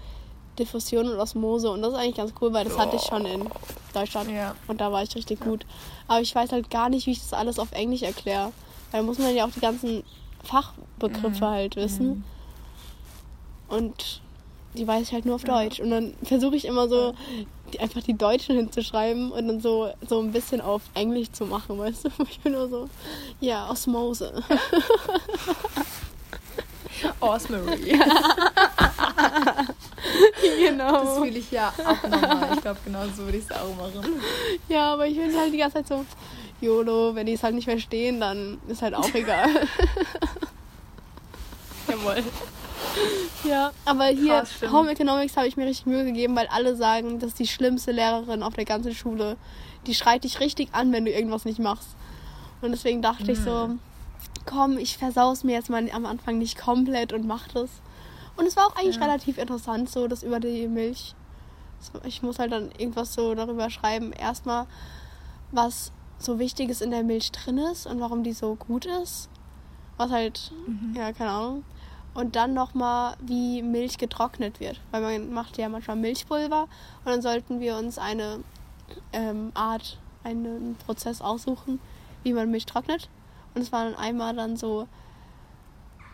Diffusion 0.60 1.08
und 1.10 1.20
Osmose 1.20 1.70
und 1.72 1.82
das 1.82 1.94
ist 1.94 2.00
eigentlich 2.00 2.16
ganz 2.18 2.34
cool, 2.42 2.54
weil 2.54 2.66
das 2.66 2.78
hatte 2.78 2.96
ich 2.96 3.02
schon 3.04 3.26
in 3.26 3.48
Deutschland 3.94 4.30
Ja. 4.32 4.56
und 4.68 4.82
da 4.82 4.92
war 4.92 5.04
ich 5.04 5.16
richtig 5.16 5.40
gut. 5.40 5.66
Aber 6.08 6.22
ich 6.22 6.34
weiß 6.34 6.52
halt 6.52 6.70
gar 6.70 6.90
nicht, 6.90 7.06
wie 7.08 7.12
ich 7.12 7.20
das 7.22 7.34
alles 7.34 7.60
auf 7.60 7.72
Englisch 7.72 8.02
erkläre. 8.04 8.52
Weil 8.92 9.02
da 9.02 9.06
muss 9.06 9.18
man 9.20 9.36
ja 9.36 9.46
auch 9.46 9.52
die 9.52 9.60
ganzen 9.60 10.04
Fachbegriffe 10.44 11.46
Mhm. 11.46 11.50
halt 11.50 11.76
wissen. 11.76 12.24
Und 13.68 14.22
die 14.76 14.88
weiß 14.88 15.02
ich 15.08 15.14
halt 15.14 15.26
nur 15.26 15.36
auf 15.36 15.44
Deutsch. 15.44 15.80
Und 15.80 15.90
dann 15.90 16.14
versuche 16.24 16.56
ich 16.56 16.66
immer 16.66 16.88
so 16.88 17.14
die, 17.74 17.80
einfach 17.82 18.02
die 18.02 18.14
Deutschen 18.18 18.56
hinzuschreiben 18.56 19.32
und 19.32 19.48
dann 19.48 19.60
so, 19.60 19.90
so 20.08 20.20
ein 20.22 20.32
bisschen 20.32 20.62
auf 20.62 20.82
Englisch 20.94 21.32
zu 21.32 21.46
machen, 21.46 21.78
weißt 21.78 22.06
du? 22.06 22.10
Ich 22.30 22.40
bin 22.40 22.54
nur 22.54 22.70
so, 22.70 22.88
ja, 23.42 23.70
Osmose. 23.70 24.42
Osmery. 27.20 28.00
genau. 30.68 31.04
Das 31.04 31.18
fühle 31.18 31.40
ich 31.40 31.52
ja 31.52 31.74
auch 31.78 32.10
nochmal. 32.10 32.50
Ich 32.54 32.62
glaube, 32.62 32.80
genau 32.86 33.04
so 33.16 33.24
würde 33.26 33.38
ich 33.38 33.46
es 33.46 33.52
auch 33.52 33.76
machen. 33.76 34.22
Ja, 34.68 34.94
aber 34.94 35.08
ich 35.08 35.18
bin 35.18 35.36
halt 35.38 35.54
die 35.54 35.58
ganze 35.58 35.76
Zeit 35.76 35.88
so, 35.88 36.06
YOLO, 36.62 37.14
wenn 37.16 37.26
die 37.26 37.34
es 37.34 37.44
halt 37.44 37.56
nicht 37.56 37.66
verstehen, 37.66 38.20
dann 38.20 38.60
ist 38.68 38.82
halt 38.82 38.96
auch 38.96 39.14
egal. 39.14 39.48
Jawohl. 41.88 42.24
ja, 43.44 43.72
aber 43.86 44.06
hier, 44.08 44.44
Krass. 44.60 44.72
Home 44.72 44.92
Economics 44.92 45.38
habe 45.38 45.48
ich 45.48 45.56
mir 45.56 45.66
richtig 45.66 45.86
Mühe 45.86 46.04
gegeben, 46.04 46.36
weil 46.36 46.48
alle 46.48 46.76
sagen, 46.76 47.20
das 47.20 47.30
ist 47.30 47.40
die 47.40 47.48
schlimmste 47.48 47.92
Lehrerin 47.92 48.44
auf 48.44 48.56
der 48.56 48.66
ganzen 48.66 48.94
Schule. 48.94 49.38
Die 49.86 49.96
schreit 49.96 50.24
dich 50.24 50.40
richtig 50.40 50.70
an, 50.74 50.92
wenn 50.92 51.06
du 51.06 51.12
irgendwas 51.12 51.46
nicht 51.46 51.60
machst. 51.60 51.90
Und 52.62 52.72
deswegen 52.72 53.02
dachte 53.02 53.32
ich 53.32 53.40
so, 53.40 53.70
komm, 54.48 54.78
ich 54.80 54.98
versaus 54.98 55.44
mir 55.44 55.54
jetzt 55.54 55.70
mal 55.70 55.88
am 55.92 56.06
Anfang 56.08 56.40
nicht 56.40 56.58
komplett 56.58 57.14
und 57.14 57.28
mach 57.28 57.48
das. 57.50 57.70
Und 58.36 58.48
es 58.48 58.56
war 58.56 58.66
auch 58.68 58.76
eigentlich 58.76 58.96
Ja. 58.96 59.04
relativ 59.04 59.38
interessant, 59.38 59.90
so 59.90 60.08
das 60.08 60.24
über 60.24 60.40
die 60.40 60.68
Milch. 60.68 61.14
Ich 62.04 62.24
muss 62.24 62.40
halt 62.40 62.52
dann 62.52 62.72
irgendwas 62.72 63.14
so 63.14 63.36
darüber 63.36 63.70
schreiben. 63.70 64.12
Erstmal, 64.12 64.66
was 65.52 65.92
so 66.18 66.40
Wichtiges 66.40 66.82
in 66.82 66.90
der 66.90 67.04
Milch 67.04 67.32
drin 67.32 67.60
ist 67.60 67.86
und 67.86 68.00
warum 68.00 68.24
die 68.24 68.34
so 68.34 68.56
gut 68.56 68.86
ist. 68.86 69.30
Was 69.98 70.12
halt, 70.12 70.52
ja, 70.96 71.12
keine 71.14 71.32
Ahnung. 71.32 71.64
Und 72.14 72.36
dann 72.36 72.54
nochmal, 72.56 73.16
wie 73.22 73.62
Milch 73.62 74.00
getrocknet 74.00 74.60
wird. 74.60 74.80
Weil 74.92 75.02
man 75.02 75.34
macht 75.34 75.58
ja 75.60 75.70
manchmal 75.70 75.98
Milchpulver 75.98 76.64
und 76.64 77.06
dann 77.06 77.22
sollten 77.22 77.60
wir 77.60 77.78
uns 77.78 78.00
eine 78.00 78.40
ähm, 79.14 79.52
Art, 79.54 80.00
einen 80.24 80.76
Prozess 80.86 81.22
aussuchen, 81.22 81.80
wie 82.24 82.34
man 82.34 82.50
Milch 82.50 82.66
trocknet. 82.66 83.10
Und 83.58 83.64
es 83.64 83.72
waren 83.72 83.96
einmal 83.96 84.36
dann 84.36 84.56
so 84.56 84.88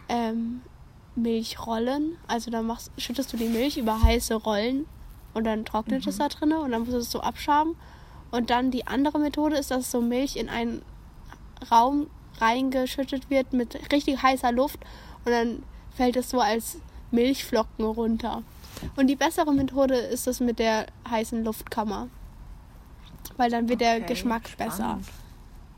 ähm, 0.08 0.62
Milchrollen. 1.18 2.16
Also 2.26 2.50
dann 2.52 2.66
machst, 2.66 2.90
schüttest 2.98 3.34
du 3.34 3.38
die 3.38 3.50
Milch 3.50 3.76
über 3.78 4.02
heiße 4.02 4.34
Rollen 4.36 4.86
und 5.34 5.44
dann 5.44 5.66
trocknet 5.66 6.06
Mhm. 6.06 6.10
es 6.10 6.18
da 6.20 6.30
drinne 6.30 6.62
und 6.62 6.72
dann 6.72 6.84
musst 6.84 6.94
du 6.94 6.98
es 7.00 7.12
so 7.12 7.20
abschaben. 7.20 7.76
Und 8.32 8.50
dann 8.50 8.72
die 8.72 8.88
andere 8.88 9.20
Methode 9.20 9.58
ist, 9.58 9.72
dass 9.72 9.92
du 9.92 10.00
Milch 10.00 10.38
in 10.38 10.48
ein 10.48 10.84
Raum 11.70 12.08
reingeschüttet 12.40 13.30
wird 13.30 13.52
mit 13.52 13.92
richtig 13.92 14.24
heißer 14.24 14.54
Luft 14.54 14.80
und 15.26 15.34
dann 15.34 15.64
fällt 15.94 16.16
es 16.16 16.30
so 16.30 16.40
als 16.40 16.78
Milchflocken 17.12 17.84
runter. 17.84 18.42
Und 18.96 19.08
die 19.08 19.18
bessere 19.18 19.54
Methode 19.54 19.96
ist 19.96 20.28
es 20.28 20.40
mit 20.40 20.60
der 20.60 20.86
heißen 21.10 21.44
Luftkammer. 21.44 22.08
Weil 23.36 23.50
dann 23.52 23.68
wird 23.68 23.82
okay, 23.82 24.00
der 24.00 24.08
Geschmack 24.08 24.48
spannend. 24.48 24.72
besser. 24.78 25.00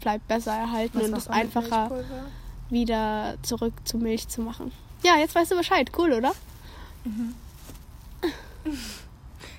Bleibt 0.06 0.28
besser 0.28 0.52
erhalten 0.52 1.00
Was 1.00 1.08
und 1.08 1.18
ist 1.18 1.30
einfacher 1.32 1.90
wieder 2.70 3.38
zurück 3.42 3.74
zu 3.86 3.98
Milch 3.98 4.28
zu 4.28 4.42
machen. 4.42 4.72
Ja, 5.04 5.18
jetzt 5.18 5.34
weißt 5.34 5.50
du 5.50 5.58
Bescheid. 5.58 5.90
Cool, 5.98 6.14
oder? 6.14 6.32
Mhm. 7.04 7.34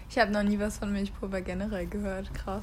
Ich 0.08 0.22
habe 0.22 0.32
noch 0.32 0.44
nie 0.44 0.58
was 0.58 0.78
von 0.78 0.92
Milchpulver 0.92 1.42
generell 1.42 1.86
gehört. 1.86 2.32
Krass. 2.32 2.62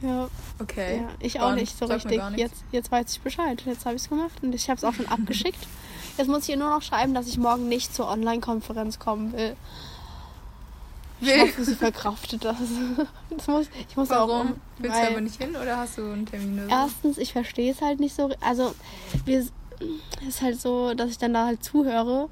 Ja. 0.00 0.28
Okay. 0.58 1.02
Ja, 1.02 1.08
ich 1.18 1.38
auch 1.38 1.50
und 1.50 1.56
nicht 1.56 1.76
so 1.76 1.84
richtig. 1.84 2.18
Jetzt, 2.36 2.64
jetzt 2.72 2.90
weiß 2.90 3.12
ich 3.12 3.20
Bescheid. 3.20 3.60
Jetzt 3.66 3.84
habe 3.84 3.96
ich 3.96 4.02
es 4.02 4.08
gemacht 4.08 4.42
und 4.42 4.54
ich 4.54 4.70
habe 4.70 4.78
es 4.78 4.84
auch 4.84 4.94
schon 4.94 5.06
abgeschickt. 5.06 5.58
Jetzt 6.16 6.28
muss 6.28 6.44
ich 6.44 6.50
ihr 6.50 6.56
nur 6.56 6.70
noch 6.70 6.80
schreiben, 6.80 7.12
dass 7.12 7.26
ich 7.26 7.36
morgen 7.36 7.68
nicht 7.68 7.94
zur 7.94 8.08
Online-Konferenz 8.08 8.98
kommen 8.98 9.32
will. 9.32 9.54
Ich 11.22 11.40
hoffe, 11.40 11.64
sie 11.64 11.74
verkraftet 11.74 12.44
das. 12.44 12.56
das 13.30 13.46
muss, 13.46 13.66
ich 13.88 13.96
muss 13.96 14.10
Warum? 14.10 14.48
Auch, 14.48 14.54
Willst 14.78 14.98
du 14.98 15.06
aber 15.08 15.20
nicht 15.20 15.40
hin 15.40 15.50
oder 15.56 15.76
hast 15.78 15.98
du 15.98 16.10
einen 16.10 16.26
Termin? 16.26 16.58
Oder 16.58 16.68
so? 16.68 16.74
Erstens, 16.74 17.18
ich 17.18 17.32
verstehe 17.32 17.72
es 17.72 17.80
halt 17.80 18.00
nicht 18.00 18.14
so. 18.14 18.30
Also, 18.40 18.74
es 19.26 19.52
ist 20.26 20.42
halt 20.42 20.60
so, 20.60 20.94
dass 20.94 21.10
ich 21.10 21.18
dann 21.18 21.34
da 21.34 21.46
halt 21.46 21.62
zuhöre. 21.62 22.28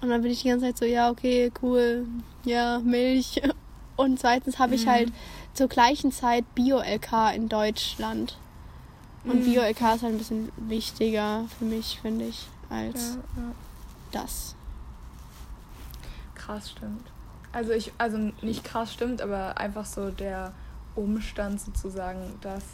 Und 0.00 0.10
dann 0.10 0.22
bin 0.22 0.30
ich 0.30 0.42
die 0.42 0.48
ganze 0.48 0.66
Zeit 0.66 0.78
so, 0.78 0.84
ja, 0.84 1.10
okay, 1.10 1.52
cool. 1.62 2.06
Ja, 2.44 2.78
Milch. 2.80 3.42
Und 3.96 4.18
zweitens 4.18 4.58
habe 4.58 4.74
ich 4.74 4.86
mhm. 4.86 4.90
halt 4.90 5.12
zur 5.52 5.68
gleichen 5.68 6.10
Zeit 6.10 6.44
Bio-LK 6.54 7.34
in 7.34 7.48
Deutschland. 7.48 8.38
Und 9.24 9.40
mhm. 9.40 9.44
Bio-LK 9.44 9.94
ist 9.94 10.02
halt 10.02 10.14
ein 10.14 10.18
bisschen 10.18 10.52
wichtiger 10.56 11.44
für 11.58 11.64
mich, 11.64 12.00
finde 12.02 12.26
ich, 12.26 12.46
als 12.68 13.18
ja, 13.36 13.42
ja. 13.42 13.52
das. 14.12 14.54
Krass, 16.34 16.70
stimmt. 16.70 17.13
Also 17.54 17.70
ich, 17.70 17.92
also 17.98 18.18
nicht 18.42 18.64
krass 18.64 18.92
stimmt, 18.92 19.22
aber 19.22 19.58
einfach 19.58 19.84
so 19.84 20.10
der 20.10 20.52
Umstand 20.96 21.60
sozusagen, 21.60 22.18
dass 22.40 22.64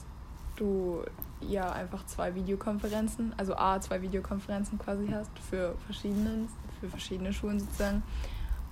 du 0.56 1.04
ja 1.42 1.70
einfach 1.70 2.06
zwei 2.06 2.34
Videokonferenzen, 2.34 3.34
also 3.36 3.54
A, 3.56 3.78
zwei 3.82 4.00
Videokonferenzen 4.00 4.78
quasi 4.78 5.08
hast 5.08 5.30
für 5.38 5.74
verschiedene, 5.84 6.48
für 6.80 6.88
verschiedene 6.88 7.30
Schulen 7.34 7.60
sozusagen. 7.60 8.02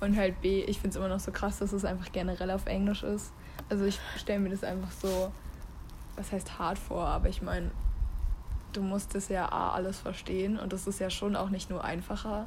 Und 0.01 0.17
halt 0.17 0.41
B, 0.41 0.63
ich 0.63 0.79
finde 0.81 0.91
es 0.91 0.97
immer 0.97 1.09
noch 1.09 1.21
so 1.21 1.31
krass, 1.31 1.59
dass 1.59 1.73
es 1.73 1.85
einfach 1.85 2.11
generell 2.11 2.53
auf 2.53 2.65
Englisch 2.65 3.03
ist. 3.03 3.31
Also 3.69 3.85
ich 3.85 4.01
stelle 4.17 4.41
mir 4.41 4.51
das 4.51 4.65
einfach 4.65 4.91
so, 4.91 5.31
was 6.17 6.33
heißt 6.33 6.59
hart 6.59 6.79
vor, 6.79 7.05
aber 7.07 7.29
ich 7.29 7.43
meine, 7.43 7.71
du 8.73 8.81
musst 8.81 9.15
es 9.15 9.29
ja 9.29 9.53
A, 9.53 9.73
alles 9.73 9.99
verstehen 9.99 10.59
und 10.59 10.73
das 10.73 10.87
ist 10.87 11.01
ja 11.01 11.11
schon 11.11 11.37
auch 11.37 11.51
nicht 11.51 11.69
nur 11.69 11.85
einfacher, 11.85 12.47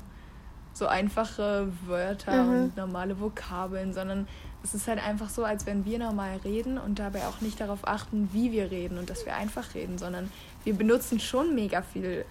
so 0.73 0.87
einfache 0.87 1.67
Wörter 1.85 2.43
mhm. 2.43 2.63
und 2.63 2.77
normale 2.77 3.19
Vokabeln, 3.19 3.93
sondern 3.93 4.27
es 4.63 4.73
ist 4.73 4.87
halt 4.87 5.03
einfach 5.03 5.29
so, 5.29 5.43
als 5.43 5.65
wenn 5.65 5.85
wir 5.85 5.99
normal 5.99 6.39
reden 6.43 6.77
und 6.77 6.99
dabei 6.99 7.25
auch 7.27 7.41
nicht 7.41 7.59
darauf 7.59 7.87
achten, 7.87 8.29
wie 8.31 8.51
wir 8.51 8.71
reden 8.71 8.97
und 8.97 9.09
dass 9.09 9.25
wir 9.25 9.35
einfach 9.35 9.73
reden, 9.73 9.97
sondern 9.97 10.31
wir 10.63 10.73
benutzen 10.75 11.19
schon 11.19 11.55
mega 11.55 11.81
viel, 11.81 12.25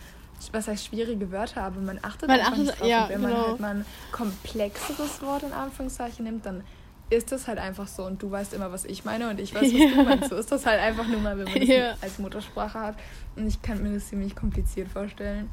was 0.53 0.69
heißt 0.69 0.87
schwierige 0.87 1.31
Wörter, 1.33 1.63
aber 1.63 1.81
man 1.81 1.99
achtet 2.03 2.29
man 2.29 2.39
einfach 2.39 2.53
achtet, 2.53 2.67
nicht 2.67 2.81
drauf. 2.81 2.89
Ja, 2.89 3.05
und 3.05 3.11
wenn 3.11 3.23
genau. 3.23 3.35
man 3.35 3.47
halt 3.47 3.61
mal 3.61 3.75
ein 3.77 3.85
komplexeres 4.13 5.23
Wort 5.23 5.43
in 5.43 5.53
Anführungszeichen 5.53 6.25
nimmt, 6.25 6.47
dann 6.47 6.63
ist 7.11 7.33
das 7.33 7.49
halt 7.49 7.59
einfach 7.59 7.89
so 7.89 8.05
und 8.05 8.23
du 8.23 8.31
weißt 8.31 8.55
immer, 8.55 8.71
was 8.71 8.85
ich 8.85 9.05
meine 9.05 9.29
und 9.29 9.41
ich 9.41 9.53
weiß, 9.53 9.63
was 9.63 9.73
ja. 9.73 9.89
du 9.89 10.03
meinst. 10.05 10.31
So 10.31 10.37
ist 10.37 10.53
das 10.53 10.65
halt 10.65 10.81
einfach 10.81 11.09
nur 11.09 11.21
mal, 11.21 11.37
wenn 11.37 11.45
man 11.45 11.59
das 11.59 11.69
ja. 11.69 11.95
als 12.01 12.19
Muttersprache 12.21 12.79
hat. 12.79 12.97
Und 13.35 13.49
ich 13.49 13.61
kann 13.61 13.83
mir 13.83 13.93
das 13.93 14.09
ziemlich 14.09 14.37
kompliziert 14.37 14.89
vorstellen. 14.89 15.51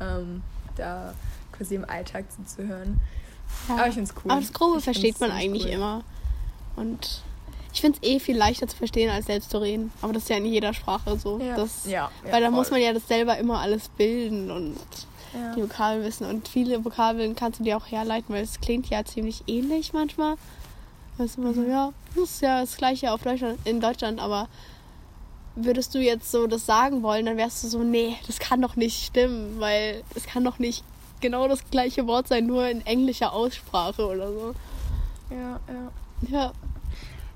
Ähm, 0.00 0.42
da 0.76 1.14
quasi 1.58 1.74
im 1.74 1.84
Alltag 1.88 2.24
zuzuhören. 2.32 3.00
Ja. 3.68 3.74
Aber 3.74 3.88
ich 3.88 3.94
finde 3.94 4.10
es 4.10 4.16
cool. 4.24 4.30
Aber 4.30 4.40
das 4.40 4.52
Grobe 4.52 4.78
ich 4.78 4.84
versteht 4.84 5.20
man 5.20 5.30
eigentlich 5.30 5.64
cool. 5.64 5.72
immer. 5.72 6.04
Und 6.76 7.22
ich 7.72 7.80
finde 7.80 7.98
es 8.00 8.08
eh 8.08 8.18
viel 8.20 8.36
leichter 8.36 8.66
zu 8.66 8.76
verstehen, 8.76 9.10
als 9.10 9.26
selbst 9.26 9.50
zu 9.50 9.58
reden. 9.58 9.92
Aber 10.00 10.12
das 10.12 10.22
ist 10.22 10.28
ja 10.30 10.36
in 10.36 10.46
jeder 10.46 10.72
Sprache 10.72 11.18
so. 11.18 11.38
Ja. 11.38 11.56
Das, 11.56 11.84
ja, 11.84 12.10
ja 12.24 12.32
weil 12.32 12.40
da 12.40 12.50
muss 12.50 12.70
man 12.70 12.80
ja 12.80 12.92
das 12.92 13.06
selber 13.06 13.36
immer 13.36 13.58
alles 13.60 13.88
bilden 13.90 14.50
und 14.50 14.76
die 15.56 15.62
Vokabeln 15.62 16.04
wissen. 16.04 16.26
Und 16.26 16.48
viele 16.48 16.84
Vokabeln 16.84 17.34
kannst 17.34 17.60
du 17.60 17.64
dir 17.64 17.76
auch 17.76 17.86
herleiten, 17.86 18.34
weil 18.34 18.42
es 18.42 18.60
klingt 18.60 18.88
ja 18.88 19.04
ziemlich 19.04 19.44
ähnlich 19.46 19.92
manchmal. 19.92 20.36
Das 21.16 21.26
ist 21.30 21.38
immer 21.38 21.52
so, 21.52 21.60
mhm. 21.60 21.70
ja, 21.70 21.92
das 22.14 22.30
ist 22.30 22.42
ja 22.42 22.60
das 22.60 22.76
gleiche 22.76 23.12
auf 23.12 23.22
Deutschland, 23.22 23.58
in 23.64 23.80
Deutschland, 23.80 24.20
aber 24.20 24.48
würdest 25.56 25.94
du 25.94 25.98
jetzt 25.98 26.30
so 26.30 26.46
das 26.46 26.64
sagen 26.64 27.02
wollen, 27.02 27.26
dann 27.26 27.36
wärst 27.36 27.64
du 27.64 27.68
so, 27.68 27.82
nee, 27.82 28.16
das 28.26 28.38
kann 28.38 28.62
doch 28.62 28.76
nicht 28.76 29.04
stimmen, 29.04 29.58
weil 29.58 30.02
es 30.14 30.24
kann 30.24 30.44
doch 30.44 30.58
nicht 30.58 30.84
genau 31.20 31.48
das 31.48 31.68
gleiche 31.70 32.06
Wort 32.06 32.28
sein, 32.28 32.46
nur 32.46 32.68
in 32.68 32.84
englischer 32.86 33.32
Aussprache 33.32 34.06
oder 34.06 34.32
so. 34.32 34.54
Ja, 35.30 35.60
ja. 35.68 36.30
Ja. 36.30 36.52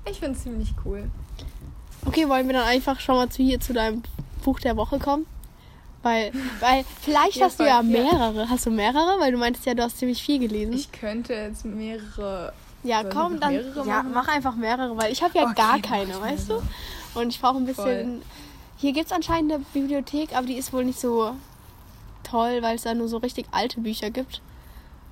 Ich 0.09 0.19
finde 0.19 0.37
es 0.37 0.43
ziemlich 0.43 0.73
cool. 0.85 1.09
Okay, 2.05 2.27
wollen 2.27 2.47
wir 2.47 2.53
dann 2.53 2.67
einfach 2.67 2.99
schon 2.99 3.15
mal 3.15 3.29
zu 3.29 3.41
hier 3.41 3.59
zu 3.59 3.73
deinem 3.73 4.03
Buch 4.43 4.59
der 4.59 4.75
Woche 4.75 4.99
kommen? 4.99 5.25
Weil, 6.01 6.33
weil 6.59 6.83
vielleicht 7.01 7.41
hast 7.41 7.59
du 7.59 7.63
ja 7.63 7.81
mehrere. 7.81 8.41
Ja. 8.41 8.49
Hast 8.49 8.65
du 8.65 8.71
mehrere? 8.71 9.19
Weil 9.19 9.31
du 9.31 9.37
meintest 9.37 9.65
ja, 9.65 9.73
du 9.73 9.83
hast 9.83 9.97
ziemlich 9.97 10.21
viel 10.21 10.39
gelesen. 10.39 10.73
Ich 10.73 10.91
könnte 10.91 11.33
jetzt 11.33 11.63
mehrere. 11.63 12.51
Ja, 12.83 13.05
komm, 13.05 13.39
dann 13.39 13.53
ja, 13.85 14.03
mach 14.03 14.27
einfach 14.27 14.55
mehrere, 14.55 14.97
weil 14.97 15.13
ich 15.13 15.23
habe 15.23 15.37
ja 15.37 15.45
okay, 15.45 15.53
gar 15.55 15.79
keine, 15.79 16.19
weißt 16.19 16.49
du? 16.49 16.61
Und 17.15 17.29
ich 17.29 17.39
brauche 17.39 17.55
ein 17.55 17.65
bisschen. 17.65 18.17
Voll. 18.17 18.21
Hier 18.75 18.91
gibt 18.91 19.05
es 19.05 19.13
anscheinend 19.13 19.53
eine 19.53 19.63
Bibliothek, 19.71 20.35
aber 20.35 20.45
die 20.45 20.55
ist 20.55 20.73
wohl 20.73 20.83
nicht 20.83 20.99
so 20.99 21.33
toll, 22.33 22.61
weil 22.61 22.75
es 22.75 22.83
da 22.83 22.93
nur 22.93 23.07
so 23.07 23.17
richtig 23.17 23.45
alte 23.51 23.79
Bücher 23.79 24.09
gibt. 24.09 24.41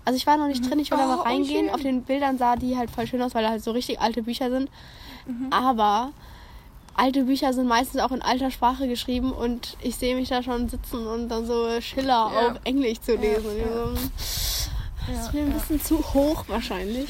Also 0.03 0.17
ich 0.17 0.25
war 0.25 0.37
noch 0.37 0.47
nicht 0.47 0.63
mhm. 0.63 0.69
drin, 0.69 0.79
ich 0.79 0.91
wollte 0.91 1.03
oh, 1.03 1.07
mal 1.07 1.21
reingehen. 1.21 1.69
Auf 1.69 1.81
den 1.81 2.01
Bildern 2.01 2.37
sah 2.37 2.55
die 2.55 2.75
halt 2.75 2.89
voll 2.89 3.05
schön 3.05 3.21
aus, 3.21 3.35
weil 3.35 3.43
da 3.43 3.49
halt 3.49 3.63
so 3.63 3.71
richtig 3.71 3.99
alte 3.99 4.23
Bücher 4.23 4.49
sind. 4.49 4.69
Mhm. 5.27 5.47
Aber 5.51 6.11
alte 6.95 7.25
Bücher 7.25 7.53
sind 7.53 7.67
meistens 7.67 8.01
auch 8.01 8.11
in 8.11 8.21
alter 8.21 8.49
Sprache 8.49 8.87
geschrieben 8.87 9.31
und 9.31 9.77
ich 9.81 9.95
sehe 9.95 10.15
mich 10.15 10.29
da 10.29 10.41
schon 10.41 10.67
sitzen 10.69 11.05
und 11.05 11.29
dann 11.29 11.45
so 11.45 11.79
Schiller 11.79 12.31
ja. 12.33 12.47
auf 12.47 12.59
Englisch 12.63 12.99
zu 12.99 13.15
lesen. 13.15 13.57
Ja, 13.57 13.65
ja. 13.65 13.85
So, 13.85 15.13
das 15.13 15.25
ist 15.27 15.33
mir 15.33 15.41
ein 15.41 15.53
bisschen 15.53 15.81
zu 15.81 15.99
hoch 16.13 16.45
wahrscheinlich. 16.47 17.09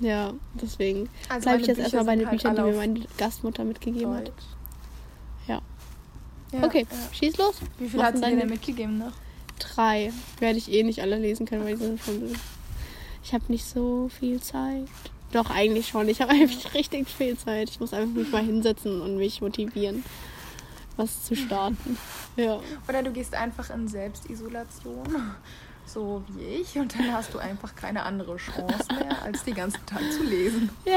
Ja, 0.00 0.32
deswegen 0.54 1.08
also 1.28 1.48
bleibe 1.48 1.62
ich 1.62 1.66
jetzt 1.66 1.78
erstmal 1.78 2.04
bei 2.04 2.16
den 2.16 2.26
halt 2.26 2.36
Büchern, 2.36 2.54
die 2.54 2.62
mir 2.62 2.76
meine 2.76 3.00
Gastmutter 3.16 3.64
mitgegeben 3.64 4.12
Deutsch. 4.12 4.28
hat. 4.28 4.57
Ja. 6.52 6.64
Okay, 6.64 6.86
ja. 6.90 6.96
schieß 7.12 7.36
los. 7.36 7.56
Wie 7.78 7.88
viel 7.88 8.02
hat 8.02 8.16
sie 8.16 8.24
dir 8.24 8.36
denn 8.36 8.48
mitgegeben 8.48 8.98
noch? 8.98 9.12
Drei. 9.58 10.12
Werde 10.38 10.58
ich 10.58 10.72
eh 10.72 10.82
nicht 10.82 11.02
alle 11.02 11.18
lesen 11.18 11.46
können, 11.46 11.64
weil 11.64 11.76
die 11.76 11.84
sind 11.84 12.00
schon. 12.00 12.36
Ich 13.22 13.34
habe 13.34 13.44
nicht 13.48 13.66
so 13.66 14.08
viel 14.08 14.40
Zeit. 14.40 14.88
Doch, 15.32 15.50
eigentlich 15.50 15.88
schon. 15.88 16.08
Ich 16.08 16.20
habe 16.20 16.32
eigentlich 16.32 16.72
richtig 16.74 17.08
viel 17.08 17.36
Zeit. 17.36 17.68
Ich 17.70 17.80
muss 17.80 17.92
einfach 17.92 18.14
mich 18.14 18.30
mal 18.30 18.42
hinsetzen 18.42 19.00
und 19.00 19.16
mich 19.16 19.40
motivieren, 19.40 20.04
was 20.96 21.24
zu 21.24 21.36
starten. 21.36 21.98
Ja. 22.36 22.60
Oder 22.88 23.02
du 23.02 23.12
gehst 23.12 23.34
einfach 23.34 23.70
in 23.70 23.88
Selbstisolation 23.88 25.04
so 25.88 26.22
wie 26.28 26.44
ich 26.60 26.78
und 26.78 26.94
dann 26.94 27.12
hast 27.12 27.34
du 27.34 27.38
einfach 27.38 27.74
keine 27.74 28.02
andere 28.02 28.36
Chance 28.36 28.84
mehr, 28.98 29.22
als 29.22 29.44
den 29.44 29.54
ganzen 29.54 29.84
Tag 29.86 30.02
zu 30.12 30.22
lesen. 30.22 30.70
Ja, 30.84 30.92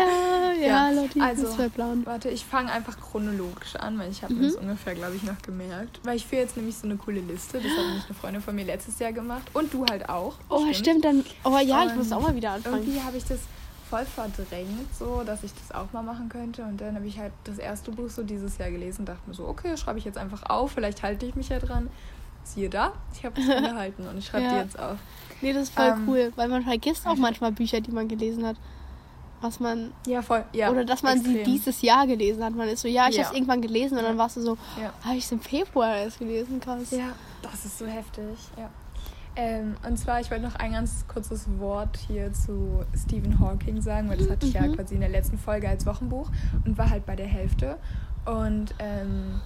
ja, 0.59 0.67
ja. 0.67 0.91
Lotti, 0.91 1.21
also, 1.21 1.47
Plan. 1.69 2.05
Warte, 2.05 2.29
ich 2.29 2.45
fange 2.45 2.71
einfach 2.71 2.99
chronologisch 2.99 3.75
an, 3.75 3.97
weil 3.97 4.11
ich 4.11 4.23
habe 4.23 4.33
mhm. 4.33 4.43
das 4.43 4.55
ungefähr, 4.55 4.95
glaube 4.95 5.15
ich, 5.15 5.23
noch 5.23 5.41
gemerkt. 5.41 5.99
Weil 6.03 6.17
ich 6.17 6.25
führe 6.25 6.41
jetzt 6.41 6.57
nämlich 6.57 6.77
so 6.77 6.87
eine 6.87 6.97
coole 6.97 7.21
Liste, 7.21 7.59
das 7.59 7.71
hat 7.71 7.85
nämlich 7.85 8.05
eine 8.05 8.15
Freundin 8.15 8.41
von 8.41 8.55
mir 8.55 8.65
letztes 8.65 8.99
Jahr 8.99 9.13
gemacht 9.13 9.49
und 9.53 9.73
du 9.73 9.85
halt 9.85 10.09
auch. 10.09 10.35
Oh, 10.49 10.59
stimmt, 10.59 10.75
stimmt 10.75 11.05
dann, 11.05 11.25
oh 11.43 11.57
ja, 11.57 11.85
ich 11.85 11.95
muss 11.95 12.11
auch 12.11 12.21
mal 12.21 12.35
wieder 12.35 12.51
anfangen. 12.51 12.77
Irgendwie 12.77 13.01
habe 13.01 13.17
ich 13.17 13.25
das 13.25 13.39
voll 13.89 14.05
verdrängt, 14.05 14.95
so, 14.97 15.23
dass 15.25 15.43
ich 15.43 15.51
das 15.53 15.75
auch 15.75 15.91
mal 15.91 16.01
machen 16.01 16.29
könnte. 16.29 16.63
Und 16.63 16.79
dann 16.79 16.95
habe 16.95 17.05
ich 17.07 17.19
halt 17.19 17.33
das 17.43 17.57
erste 17.57 17.91
Buch 17.91 18.09
so 18.09 18.23
dieses 18.23 18.57
Jahr 18.57 18.71
gelesen 18.71 19.01
und 19.01 19.09
dachte 19.09 19.27
mir 19.27 19.33
so, 19.33 19.47
okay, 19.47 19.75
schreibe 19.75 19.99
ich 19.99 20.05
jetzt 20.05 20.17
einfach 20.17 20.43
auf, 20.49 20.71
vielleicht 20.71 21.03
halte 21.03 21.25
ich 21.25 21.35
mich 21.35 21.49
ja 21.49 21.59
dran 21.59 21.89
siehe 22.43 22.69
da, 22.69 22.93
ich 23.13 23.25
habe 23.25 23.39
es 23.39 23.47
gehalten 23.69 24.07
und 24.07 24.17
ich 24.17 24.25
schreibe 24.25 24.45
ja. 24.45 24.53
die 24.53 24.59
jetzt 24.59 24.79
auf. 24.79 24.97
Nee, 25.41 25.53
das 25.53 25.63
ist 25.63 25.73
voll 25.73 25.87
ähm, 25.87 26.07
cool, 26.07 26.33
weil 26.35 26.47
man 26.47 26.63
vergisst 26.63 27.07
auch 27.07 27.15
manchmal 27.15 27.51
Bücher, 27.51 27.81
die 27.81 27.91
man 27.91 28.07
gelesen 28.07 28.45
hat. 28.45 28.57
Was 29.41 29.59
man. 29.59 29.91
Ja, 30.05 30.21
voll. 30.21 30.45
Ja, 30.53 30.69
oder 30.69 30.85
dass 30.85 31.01
man 31.01 31.17
extrem. 31.17 31.33
sie 31.33 31.43
dieses 31.43 31.81
Jahr 31.81 32.05
gelesen 32.05 32.43
hat. 32.43 32.55
Man 32.55 32.67
ist 32.67 32.81
so, 32.81 32.87
ja, 32.87 33.09
ich 33.09 33.15
ja. 33.15 33.23
habe 33.23 33.33
es 33.33 33.35
irgendwann 33.35 33.61
gelesen 33.61 33.97
und 33.97 34.03
dann 34.03 34.17
warst 34.17 34.37
du 34.37 34.41
so, 34.41 34.57
ja. 34.79 34.93
habe 35.03 35.17
ich 35.17 35.25
es 35.25 35.31
im 35.31 35.39
Februar 35.39 35.95
erst 35.95 36.19
gelesen, 36.19 36.59
krass. 36.59 36.91
Ja, 36.91 37.13
das 37.41 37.65
ist 37.65 37.79
so 37.79 37.87
heftig, 37.87 38.37
ja. 38.55 38.69
Ähm, 39.35 39.75
und 39.87 39.97
zwar, 39.97 40.19
ich 40.19 40.29
wollte 40.29 40.43
noch 40.43 40.55
ein 40.55 40.73
ganz 40.73 41.05
kurzes 41.07 41.47
Wort 41.57 41.97
hier 42.07 42.33
zu 42.33 42.83
Stephen 42.95 43.39
Hawking 43.39 43.81
sagen, 43.81 44.09
weil 44.09 44.17
das 44.17 44.29
hatte 44.29 44.45
ich 44.45 44.53
mhm. 44.53 44.65
ja 44.65 44.75
quasi 44.75 44.95
in 44.95 44.99
der 44.99 45.09
letzten 45.09 45.37
Folge 45.37 45.69
als 45.69 45.85
Wochenbuch 45.85 46.29
und 46.65 46.77
war 46.77 46.89
halt 46.89 47.05
bei 47.05 47.15
der 47.15 47.27
Hälfte. 47.27 47.77
Und 48.25 48.75
ähm, 48.79 49.41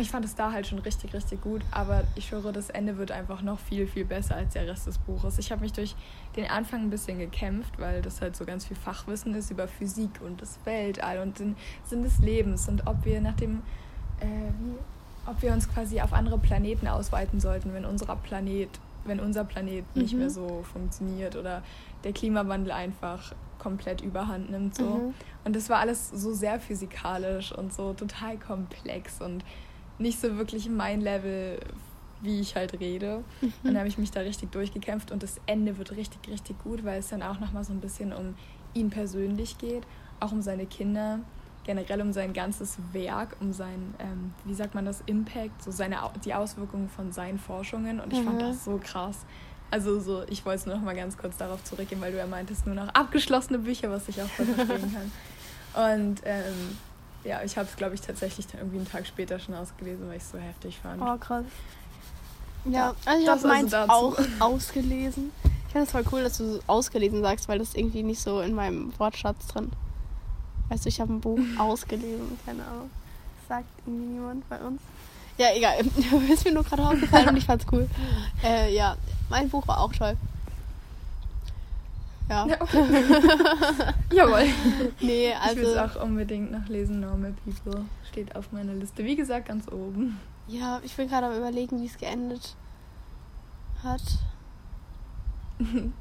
ich 0.00 0.10
fand 0.10 0.24
es 0.24 0.34
da 0.34 0.52
halt 0.52 0.66
schon 0.66 0.78
richtig, 0.80 1.12
richtig 1.14 1.42
gut, 1.42 1.62
aber 1.70 2.04
ich 2.16 2.32
höre, 2.32 2.52
das 2.52 2.70
Ende 2.70 2.96
wird 2.96 3.12
einfach 3.12 3.42
noch 3.42 3.58
viel, 3.58 3.86
viel 3.86 4.04
besser 4.04 4.36
als 4.36 4.54
der 4.54 4.66
Rest 4.66 4.86
des 4.86 4.98
Buches. 4.98 5.38
Ich 5.38 5.52
habe 5.52 5.60
mich 5.60 5.72
durch 5.72 5.94
den 6.34 6.46
Anfang 6.50 6.80
ein 6.82 6.90
bisschen 6.90 7.18
gekämpft, 7.18 7.78
weil 7.78 8.02
das 8.02 8.20
halt 8.20 8.36
so 8.36 8.44
ganz 8.44 8.64
viel 8.66 8.76
Fachwissen 8.76 9.34
ist 9.34 9.50
über 9.50 9.68
Physik 9.68 10.20
und 10.24 10.40
das 10.42 10.58
Weltall 10.64 11.20
und 11.20 11.38
den 11.38 11.56
Sinn 11.84 12.02
des 12.02 12.18
Lebens 12.18 12.68
und 12.68 12.86
ob 12.86 13.04
wir 13.04 13.20
nach 13.20 13.36
dem, 13.36 13.62
äh, 14.20 14.26
wie, 14.26 14.76
ob 15.30 15.42
wir 15.42 15.52
uns 15.52 15.68
quasi 15.68 16.00
auf 16.00 16.12
andere 16.12 16.38
Planeten 16.38 16.88
ausweiten 16.88 17.38
sollten, 17.38 17.72
wenn 17.74 17.84
unser 17.84 18.16
Planet, 18.16 18.70
wenn 19.04 19.20
unser 19.20 19.44
Planet 19.44 19.84
nicht 19.94 20.14
Mhm. 20.14 20.18
mehr 20.20 20.30
so 20.30 20.64
funktioniert 20.72 21.36
oder 21.36 21.62
der 22.02 22.12
Klimawandel 22.12 22.72
einfach 22.72 23.34
komplett 23.58 24.00
überhand 24.00 24.50
nimmt. 24.50 24.74
So. 24.76 24.84
Mhm. 24.84 25.14
Und 25.44 25.54
das 25.56 25.68
war 25.68 25.78
alles 25.78 26.10
so 26.10 26.32
sehr 26.32 26.58
physikalisch 26.60 27.52
und 27.52 27.72
so 27.72 27.92
total 27.92 28.36
komplex 28.38 29.20
und 29.20 29.44
nicht 29.98 30.20
so 30.20 30.36
wirklich 30.36 30.68
mein 30.68 31.00
Level, 31.00 31.58
wie 32.22 32.40
ich 32.40 32.56
halt 32.56 32.78
rede. 32.80 33.22
Und 33.42 33.52
dann 33.64 33.78
habe 33.78 33.88
ich 33.88 33.98
mich 33.98 34.10
da 34.10 34.20
richtig 34.20 34.52
durchgekämpft 34.52 35.10
und 35.12 35.22
das 35.22 35.40
Ende 35.46 35.76
wird 35.78 35.92
richtig, 35.92 36.20
richtig 36.28 36.58
gut, 36.62 36.84
weil 36.84 37.00
es 37.00 37.08
dann 37.08 37.22
auch 37.22 37.40
nochmal 37.40 37.64
so 37.64 37.72
ein 37.72 37.80
bisschen 37.80 38.12
um 38.12 38.34
ihn 38.74 38.90
persönlich 38.90 39.58
geht, 39.58 39.84
auch 40.20 40.32
um 40.32 40.42
seine 40.42 40.66
Kinder, 40.66 41.20
generell 41.64 42.00
um 42.00 42.12
sein 42.12 42.32
ganzes 42.32 42.76
Werk, 42.92 43.36
um 43.40 43.52
sein, 43.52 43.94
ähm, 43.98 44.32
wie 44.44 44.54
sagt 44.54 44.74
man 44.74 44.84
das, 44.84 45.02
Impact, 45.06 45.62
so 45.62 45.70
seine, 45.70 45.98
die 46.24 46.32
Auswirkungen 46.34 46.88
von 46.88 47.12
seinen 47.12 47.38
Forschungen 47.38 48.00
und 48.00 48.12
ich 48.12 48.20
fand 48.22 48.36
Mhm. 48.40 48.46
das 48.46 48.64
so 48.64 48.78
krass. 48.82 49.24
Also 49.70 49.98
so, 49.98 50.22
ich 50.28 50.44
wollte 50.46 50.68
nur 50.68 50.76
noch 50.78 50.84
mal 50.84 50.94
ganz 50.94 51.18
kurz 51.18 51.36
darauf 51.38 51.64
zurückgehen, 51.64 52.00
weil 52.00 52.12
du 52.12 52.18
ja 52.18 52.26
meintest, 52.26 52.66
nur 52.66 52.76
noch 52.76 52.88
abgeschlossene 52.94 53.58
Bücher, 53.58 53.90
was 53.90 54.08
ich 54.08 54.22
auch 54.22 54.28
voll 54.28 54.46
verstehen 54.46 54.94
kann. 55.74 56.00
Und 56.00 56.20
ähm, 56.24 56.78
ja, 57.26 57.42
ich 57.42 57.56
habe 57.56 57.68
es, 57.68 57.76
glaube 57.76 57.94
ich, 57.94 58.00
tatsächlich 58.00 58.46
dann 58.46 58.60
irgendwie 58.60 58.78
einen 58.78 58.88
Tag 58.90 59.06
später 59.06 59.38
schon 59.38 59.54
ausgelesen, 59.54 60.08
weil 60.08 60.16
ich 60.16 60.22
es 60.22 60.30
so 60.30 60.38
heftig 60.38 60.78
fand. 60.78 61.02
Oh, 61.02 61.16
krass. 61.18 61.44
Ja, 62.64 62.70
Ja, 62.70 62.94
also 63.04 63.22
ich 63.22 63.28
habe 63.28 63.32
also 63.32 63.48
meins 63.48 63.70
dazu. 63.70 63.90
auch 63.92 64.16
ausgelesen. 64.40 65.32
Ich 65.66 65.72
finde 65.72 65.86
es 65.86 65.92
voll 65.92 66.04
cool, 66.12 66.22
dass 66.22 66.38
du 66.38 66.54
so 66.54 66.60
ausgelesen 66.66 67.22
sagst, 67.22 67.48
weil 67.48 67.58
das 67.58 67.68
ist 67.68 67.76
irgendwie 67.76 68.02
nicht 68.02 68.20
so 68.20 68.40
in 68.40 68.54
meinem 68.54 68.92
Wortschatz 68.98 69.46
drin. 69.48 69.70
Weißt 70.68 70.84
du, 70.84 70.88
ich 70.88 71.00
habe 71.00 71.12
ein 71.12 71.20
Buch 71.20 71.38
ausgelesen, 71.58 72.38
keine 72.46 72.64
Ahnung. 72.64 72.90
Das 73.40 73.58
sagt 73.58 73.68
irgendwie 73.86 74.06
niemand 74.14 74.48
bei 74.48 74.58
uns. 74.58 74.80
Ja, 75.38 75.48
egal. 75.54 75.84
ist 76.32 76.44
mir 76.44 76.52
nur 76.52 76.64
gerade 76.64 76.82
aufgefallen 76.82 77.28
und 77.28 77.36
ich 77.36 77.44
fand's 77.44 77.66
cool. 77.70 77.88
Äh, 78.42 78.74
ja, 78.74 78.96
mein 79.28 79.48
Buch 79.50 79.68
war 79.68 79.80
auch 79.80 79.92
toll. 79.92 80.16
Ja. 82.28 82.46
Ja, 82.46 82.60
okay. 82.60 82.84
Jawohl. 84.12 84.46
Nee, 85.00 85.32
ich 85.32 85.56
will 85.56 85.64
es 85.64 85.76
also. 85.76 86.00
auch 86.00 86.04
unbedingt 86.04 86.50
noch 86.50 86.66
lesen. 86.68 87.00
Normal 87.00 87.34
People 87.44 87.84
steht 88.10 88.34
auf 88.34 88.50
meiner 88.52 88.74
Liste. 88.74 89.04
Wie 89.04 89.14
gesagt, 89.16 89.46
ganz 89.46 89.68
oben. 89.68 90.18
Ja, 90.48 90.80
ich 90.84 90.94
bin 90.94 91.08
gerade 91.08 91.26
am 91.26 91.36
überlegen, 91.36 91.80
wie 91.80 91.86
es 91.86 91.98
geendet 91.98 92.56
hat. 93.82 94.02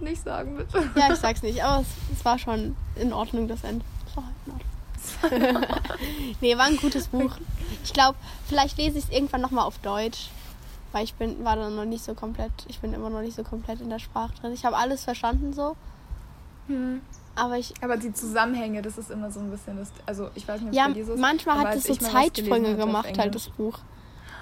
Nicht 0.00 0.22
sagen, 0.22 0.56
bitte. 0.56 0.90
Ja, 0.96 1.12
ich 1.12 1.18
sag's 1.18 1.42
nicht, 1.42 1.62
aber 1.62 1.82
es, 1.82 1.88
es 2.16 2.24
war 2.24 2.38
schon 2.38 2.74
in 2.96 3.12
Ordnung, 3.12 3.48
das 3.48 3.64
Ende. 3.64 3.84
Es 4.06 4.16
war 4.16 4.24
halt 4.24 4.34
in 4.46 4.52
Ordnung. 4.52 5.66
nee, 6.40 6.56
war 6.56 6.64
ein 6.64 6.76
gutes 6.76 7.08
Buch. 7.08 7.32
Ich 7.84 7.92
glaube, 7.92 8.16
vielleicht 8.46 8.78
lese 8.78 8.98
ich 8.98 9.04
es 9.04 9.10
irgendwann 9.10 9.42
nochmal 9.42 9.64
auf 9.66 9.78
Deutsch. 9.78 10.30
Weil 10.92 11.04
ich 11.04 11.14
bin, 11.14 11.44
war 11.44 11.56
dann 11.56 11.76
noch 11.76 11.84
nicht 11.84 12.04
so 12.04 12.14
komplett, 12.14 12.50
ich 12.68 12.80
bin 12.80 12.92
immer 12.92 13.10
noch 13.10 13.20
nicht 13.20 13.36
so 13.36 13.44
komplett 13.44 13.80
in 13.80 13.90
der 13.90 14.00
Sprache 14.00 14.32
drin. 14.40 14.52
Ich 14.52 14.64
habe 14.64 14.76
alles 14.76 15.04
verstanden 15.04 15.52
so, 15.52 15.76
aber 17.36 17.58
ich. 17.58 17.72
Aber 17.82 17.96
die 17.96 18.12
Zusammenhänge, 18.12 18.82
das 18.82 18.98
ist 18.98 19.10
immer 19.10 19.30
so 19.30 19.40
ein 19.40 19.50
bisschen 19.50 19.76
das. 19.76 19.90
Also, 20.06 20.30
ich 20.34 20.46
weiß 20.46 20.60
nicht, 20.62 20.74
Ja, 20.74 20.86
ist, 20.86 21.16
manchmal 21.16 21.58
hat 21.58 21.74
es 21.76 21.84
so 21.84 21.94
Zeitsprünge 21.96 22.76
gemacht, 22.76 23.16
halt 23.18 23.34
das 23.34 23.48
Buch. 23.48 23.78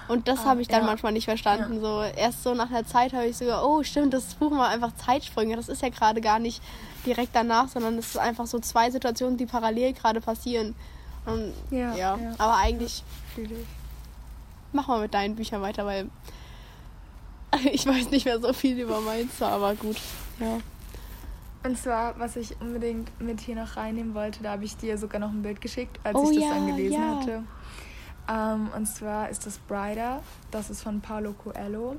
Und 0.09 0.27
das 0.27 0.41
Ah, 0.41 0.45
habe 0.47 0.63
ich 0.63 0.69
dann 0.69 0.81
ja. 0.81 0.87
manchmal 0.87 1.13
nicht 1.13 1.27
verstanden. 1.27 1.81
So 1.83 2.01
erst 2.01 2.43
so 2.43 2.55
nach 2.55 2.71
einer 2.71 2.87
Zeit 2.87 3.13
habe 3.13 3.27
ich 3.27 3.37
sogar, 3.37 3.67
oh 3.67 3.83
stimmt, 3.83 4.15
das 4.15 4.35
Buch 4.35 4.51
war 4.53 4.69
einfach 4.69 4.95
Zeitsprünge. 4.97 5.55
Das 5.55 5.69
ist 5.69 5.83
ja 5.83 5.91
gerade 5.91 6.23
gar 6.23 6.39
nicht 6.39 6.63
direkt 7.05 7.37
danach, 7.37 7.69
sondern 7.69 7.99
es 7.99 8.07
ist 8.09 8.17
einfach 8.19 8.47
so 8.47 8.59
zwei 8.59 8.91
Situationen, 8.91 9.37
die 9.37 9.45
parallel 9.45 9.93
gerade 9.93 10.23
passieren. 10.23 10.75
Und, 11.27 11.53
Ja, 11.71 11.95
ja, 11.95 12.17
ja. 12.17 12.35
aber 12.39 12.57
eigentlich 12.57 13.05
mach 14.73 14.89
mal 14.89 15.01
mit 15.01 15.13
deinen 15.13 15.37
Büchern 15.37 15.61
weiter, 15.61 15.85
weil 15.85 16.09
ich 17.73 17.87
weiß 17.87 18.11
nicht 18.11 18.25
mehr 18.25 18.41
so 18.41 18.53
viel 18.53 18.79
über 18.79 19.01
meins, 19.01 19.41
aber 19.43 19.75
gut. 19.75 19.97
Ja. 20.41 20.59
Und 21.65 21.77
zwar, 21.77 22.19
was 22.19 22.37
ich 22.37 22.61
unbedingt 22.61 23.21
mit 23.21 23.41
hier 23.41 23.57
noch 23.57 23.77
reinnehmen 23.77 24.15
wollte, 24.15 24.43
da 24.43 24.53
habe 24.53 24.65
ich 24.65 24.77
dir 24.77 24.97
sogar 24.97 25.21
noch 25.21 25.31
ein 25.31 25.43
Bild 25.43 25.61
geschickt, 25.61 25.99
als 26.05 26.17
Oh 26.17 26.31
ich 26.31 26.37
das 26.37 26.45
ja, 26.45 26.55
dann 26.55 26.67
gelesen 26.69 26.93
ja. 26.93 27.21
hatte. 27.21 27.45
Ähm, 28.31 28.71
und 28.77 28.87
zwar 28.87 29.29
ist 29.29 29.45
das 29.47 29.59
Brider, 29.59 30.23
das 30.51 30.71
ist 30.71 30.83
von 30.83 31.01
Paulo 31.01 31.33
Coelho. 31.33 31.97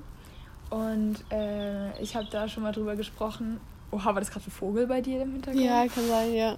Und 0.69 1.17
äh, 1.31 1.99
ich 2.01 2.15
habe 2.15 2.27
da 2.31 2.47
schon 2.47 2.63
mal 2.63 2.71
drüber 2.71 2.95
gesprochen. 2.95 3.59
Oha, 3.91 4.05
war 4.13 4.21
das 4.21 4.29
gerade 4.29 4.45
ein 4.47 4.51
Vogel 4.51 4.85
bei 4.85 5.01
dir 5.01 5.23
im 5.23 5.33
Hintergrund? 5.33 5.65
ja, 5.65 5.87
kann 5.87 6.07
sein, 6.07 6.33
ja. 6.33 6.55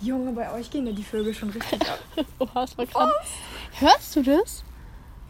Junge, 0.00 0.32
bei 0.32 0.50
euch 0.52 0.70
gehen 0.70 0.86
ja 0.86 0.92
die 0.92 1.02
Vögel 1.02 1.34
schon 1.34 1.50
richtig 1.50 1.82
ab. 1.88 1.98
Oha, 2.38 2.62
das 2.62 2.78
war 2.78 2.86
krass. 2.86 3.12
Hörst 3.78 4.16
du 4.16 4.22
das? 4.22 4.64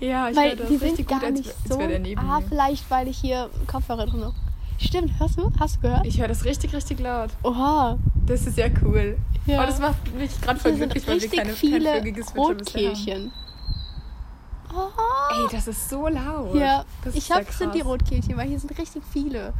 Ja, 0.00 0.28
ich 0.30 0.36
weil 0.36 0.50
höre 0.50 0.56
das 0.56 0.68
die 0.68 0.76
richtig 0.76 0.96
sind 0.96 1.08
gut, 1.08 1.20
gar 1.20 1.28
als, 1.28 1.38
nicht 1.38 1.48
als 1.48 1.68
so. 1.68 1.78
neben 1.78 2.20
ah, 2.20 2.40
vielleicht, 2.48 2.90
weil 2.90 3.08
ich 3.08 3.18
hier 3.18 3.50
Kopfhörer 3.66 4.06
drin 4.06 4.24
habe. 4.24 4.34
Stimmt, 4.78 5.18
hörst 5.18 5.38
du? 5.38 5.50
Hast 5.58 5.76
du 5.76 5.80
gehört? 5.80 6.06
Ich 6.06 6.20
höre 6.20 6.28
das 6.28 6.44
richtig, 6.44 6.72
richtig 6.72 7.00
laut. 7.00 7.30
Oha. 7.42 7.98
Das 8.26 8.46
ist 8.46 8.56
ja 8.56 8.66
cool. 8.84 9.18
Ja. 9.46 9.62
Oh, 9.62 9.66
das 9.66 9.80
macht 9.80 10.14
mich 10.14 10.40
gerade 10.40 10.60
voll 10.60 10.74
glücklich, 10.74 11.06
weil 11.08 11.20
wir 11.20 11.28
keine, 11.28 11.42
kein 11.48 11.56
viele 11.56 12.00
bisher 12.02 12.26
haben. 12.26 12.38
Rotkehlchen. 12.38 13.32
Oh. 14.72 15.34
Ey, 15.34 15.48
das 15.50 15.66
ist 15.66 15.88
so 15.88 16.06
laut. 16.08 16.54
Ja, 16.54 16.84
das 17.02 17.14
ich 17.14 17.28
ja 17.28 17.36
hab 17.36 17.50
sind 17.50 17.74
die. 17.74 17.80
Rotkehlchen, 17.80 18.36
weil 18.36 18.48
hier 18.48 18.60
sind 18.60 18.76
richtig 18.78 19.02
viele. 19.10 19.52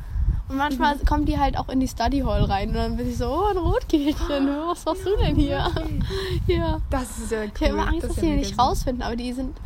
Und 0.48 0.56
manchmal 0.56 0.98
kommen 1.00 1.24
die 1.24 1.38
halt 1.38 1.58
auch 1.58 1.68
in 1.68 1.80
die 1.80 1.88
Study 1.88 2.20
Hall 2.20 2.44
rein 2.44 2.68
und 2.68 2.74
dann 2.74 2.96
bin 2.96 3.08
ich 3.08 3.18
so, 3.18 3.26
oh, 3.26 3.46
ein 3.50 3.58
Rotkehlchen, 3.58 4.48
was 4.68 4.84
machst 4.84 5.04
du 5.04 5.16
denn 5.16 5.36
hier? 5.36 5.70
Ja. 6.46 6.80
Das 6.90 7.18
ist 7.18 7.32
ja 7.32 7.40
cool. 7.42 7.50
Ich 7.54 7.62
habe 7.62 7.72
immer 7.72 7.88
Angst, 7.88 8.02
Das 8.04 8.08
dass 8.08 8.16
ist 8.18 8.22
die 8.22 8.30
ja 8.30 8.36
nicht 8.36 8.58
rausfinden, 8.58 9.02
aber 9.02 9.16
die 9.16 9.32
sind. 9.32 9.56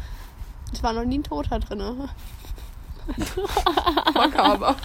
Es 0.73 0.83
war 0.83 0.93
noch 0.93 1.05
nie 1.05 1.19
ein 1.19 1.23
Toter 1.25 1.59
drin. 1.61 1.79
Makaber. 4.15 4.77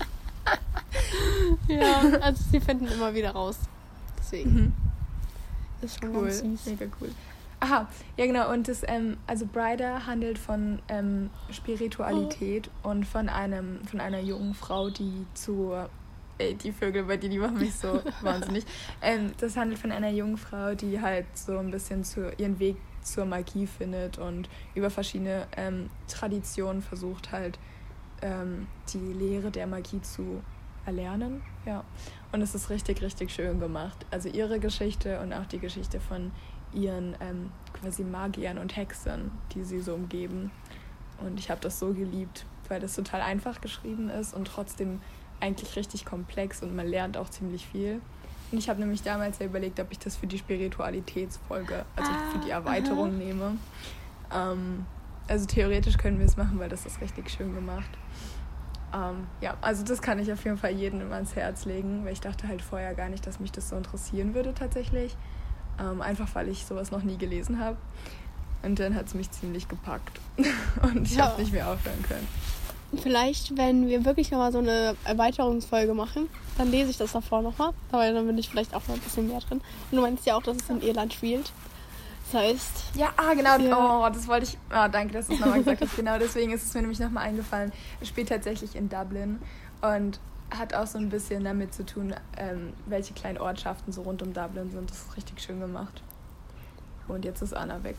Ja, 1.68 2.02
also 2.22 2.44
sie 2.52 2.60
finden 2.60 2.88
immer 2.88 3.14
wieder 3.14 3.32
raus. 3.32 3.58
Deswegen 4.20 4.54
Mhm. 4.54 4.74
ist 5.82 6.00
schon 6.00 6.16
Cool. 6.16 6.24
ganz 6.26 6.40
süß. 6.40 6.66
Mega 6.66 6.86
cool. 7.00 7.12
Aha, 7.60 7.88
ja 8.18 8.26
genau. 8.26 8.52
Und 8.52 8.68
das, 8.68 8.82
ähm, 8.88 9.18
also 9.26 9.46
Brider 9.46 10.06
handelt 10.06 10.38
von 10.38 10.80
ähm, 10.90 11.30
Spiritualität 11.52 12.70
und 12.84 13.06
von 13.06 13.30
einem, 13.30 13.84
von 13.86 14.00
einer 14.00 14.20
jungen 14.20 14.54
Frau, 14.54 14.90
die 14.90 15.26
zu 15.34 15.74
Ey, 16.40 16.54
die 16.54 16.72
Vögel 16.72 17.04
bei 17.06 17.18
dir, 17.18 17.30
die 17.30 17.40
machen 17.40 17.58
mich 17.58 17.74
so 17.74 18.00
wahnsinnig. 18.22 18.64
Ähm, 19.02 19.32
das 19.40 19.58
handelt 19.58 19.80
von 19.80 19.92
einer 19.92 20.10
jungen 20.12 20.38
Frau, 20.38 20.76
die 20.76 21.02
halt 21.02 21.26
so 21.36 21.58
ein 21.58 21.72
bisschen 21.72 22.04
zu, 22.04 22.32
ihren 22.38 22.60
Weg 22.60 22.78
zur 23.08 23.26
Magie 23.26 23.68
findet 23.68 24.18
und 24.18 24.50
über 24.76 24.90
verschiedene 24.90 25.48
ähm, 25.56 25.90
Traditionen 26.08 26.82
versucht 26.82 27.32
halt 27.32 27.58
ähm, 28.22 28.68
die 28.94 29.14
Lehre 29.14 29.52
der 29.52 29.68
Magie 29.68 30.02
zu 30.02 30.42
erlernen. 30.86 31.42
Ja. 31.66 31.84
Und 32.32 32.42
es 32.42 32.56
ist 32.56 32.70
richtig, 32.70 33.02
richtig 33.02 33.32
schön 33.32 33.60
gemacht. 33.60 34.06
Also 34.12 34.30
ihre 34.30 34.60
Geschichte 34.60 35.20
und 35.20 35.34
auch 35.34 35.46
die 35.46 35.60
Geschichte 35.60 36.00
von 36.00 36.32
ihren 36.74 37.16
ähm, 37.22 37.52
quasi 37.74 38.04
Magiern 38.04 38.58
und 38.58 38.76
Hexern, 38.76 39.32
die 39.54 39.64
sie 39.64 39.80
so 39.80 39.94
umgeben. 39.94 40.52
Und 41.20 41.40
ich 41.40 41.50
habe 41.50 41.62
das 41.62 41.80
so 41.80 41.94
geliebt, 41.94 42.46
weil 42.68 42.80
das 42.80 42.96
total 42.96 43.22
einfach 43.22 43.62
geschrieben 43.62 44.10
ist 44.10 44.34
und 44.34 44.46
trotzdem 44.46 45.02
eigentlich 45.40 45.76
richtig 45.76 46.06
komplex 46.06 46.64
und 46.64 46.76
man 46.76 46.88
lernt 46.88 47.18
auch 47.18 47.30
ziemlich 47.30 47.66
viel. 47.66 48.02
Und 48.52 48.58
ich 48.58 48.70
habe 48.70 48.80
nämlich 48.80 49.02
damals 49.04 49.40
ja 49.40 49.46
überlegt, 49.46 49.80
ob 49.80 49.92
ich 49.92 50.00
das 50.00 50.16
für 50.16 50.28
die 50.28 50.38
Spiritualitätsfolge, 50.38 51.86
also 51.96 52.14
für 52.32 52.40
die 52.40 52.52
Ah, 52.54 52.58
Erweiterung 52.58 53.10
aha. 53.10 53.18
nehme. 53.18 53.58
Ähm, 54.34 54.86
also 55.28 55.46
theoretisch 55.46 55.98
können 55.98 56.20
wir 56.20 56.26
es 56.26 56.38
machen, 56.38 56.58
weil 56.60 56.70
das 56.70 56.86
ist 56.86 57.02
richtig 57.02 57.30
schön 57.30 57.54
gemacht. 57.54 57.90
Ähm, 58.94 59.28
ja, 59.42 59.56
also 59.62 59.84
das 59.84 60.02
kann 60.02 60.18
ich 60.20 60.32
auf 60.32 60.44
jeden 60.46 60.58
Fall 60.58 60.72
jedem 60.72 61.12
ans 61.12 61.36
Herz 61.36 61.66
legen, 61.66 62.06
weil 62.06 62.14
ich 62.14 62.22
dachte 62.22 62.48
halt 62.48 62.62
vorher 62.62 62.94
gar 62.96 63.10
nicht, 63.10 63.28
dass 63.28 63.40
mich 63.42 63.52
das 63.52 63.68
so 63.70 63.76
interessieren 63.76 64.34
würde 64.34 64.54
tatsächlich. 64.54 65.16
Ähm, 65.80 66.02
einfach 66.02 66.34
weil 66.34 66.48
ich 66.48 66.66
sowas 66.66 66.90
noch 66.92 67.04
nie 67.04 67.18
gelesen 67.18 67.60
habe. 67.60 67.78
Und 68.64 68.80
dann 68.80 68.96
hat 68.96 69.08
es 69.08 69.14
mich 69.14 69.30
ziemlich 69.32 69.68
gepackt. 69.68 70.20
Und 70.82 71.04
ich 71.04 71.18
Ja. 71.18 71.28
habe 71.28 71.42
nicht 71.42 71.52
mehr 71.52 71.68
aufhören 71.70 72.02
können. 72.04 72.28
Vielleicht, 72.96 73.58
wenn 73.58 73.88
wir 73.88 74.06
wirklich 74.06 74.32
nochmal 74.32 74.52
so 74.52 74.60
eine 74.60 74.96
Erweiterungsfolge 75.04 75.94
machen, 75.94 76.30
dann 76.58 76.72
lese 76.72 76.90
ich 76.90 76.98
das 76.98 77.12
davor 77.12 77.42
nochmal. 77.42 77.74
Aber 77.92 78.10
dann 78.12 78.26
bin 78.26 78.38
ich 78.38 78.50
vielleicht 78.50 78.74
auch 78.74 78.88
noch 78.88 78.96
ein 78.96 79.02
bisschen 79.02 79.28
mehr 79.28 79.40
drin. 79.40 79.62
Und 79.92 79.96
du 79.96 80.02
meinst 80.02 80.26
ja 80.26 80.36
auch, 80.36 80.44
dass 80.44 80.58
es 80.58 80.70
in 80.70 80.82
Irland 80.82 81.14
spielt. 81.14 81.52
Das 82.32 82.42
heißt, 82.42 82.84
Ja, 82.96 83.10
ah, 83.18 83.34
genau. 83.34 83.58
Ja. 83.58 84.08
Oh, 84.08 84.10
das 84.10 84.28
wollte 84.28 84.46
ich. 84.46 84.58
Ah, 84.70 84.88
danke, 84.88 85.14
dass 85.14 85.28
du 85.28 85.34
es 85.34 85.40
nochmal 85.40 85.60
gesagt 85.60 85.82
hast. 85.82 85.96
Genau, 85.96 86.18
deswegen 86.18 86.52
ist 86.52 86.66
es 86.66 86.74
mir 86.74 86.82
nämlich 86.82 87.00
nochmal 87.00 87.26
eingefallen. 87.26 87.72
Es 88.02 88.08
spielt 88.08 88.30
tatsächlich 88.30 88.76
in 88.76 88.90
Dublin 88.90 89.40
und 89.82 90.20
hat 90.50 90.74
auch 90.74 90.88
so 90.88 90.98
ein 90.98 91.10
bisschen 91.10 91.44
damit 91.44 91.74
zu 91.74 91.86
tun, 91.86 92.14
ähm, 92.38 92.74
welche 92.86 93.14
kleinen 93.14 93.38
Ortschaften 93.38 93.92
so 93.92 94.02
rund 94.02 94.22
um 94.22 94.34
Dublin 94.34 94.72
sind. 94.72 94.90
Das 94.90 94.98
ist 94.98 95.18
richtig 95.18 95.42
schön 95.42 95.60
gemacht. 95.60 96.02
Und 97.08 97.26
jetzt 97.26 97.42
ist 97.42 97.54
Anna 97.54 97.84
weg. 97.84 97.98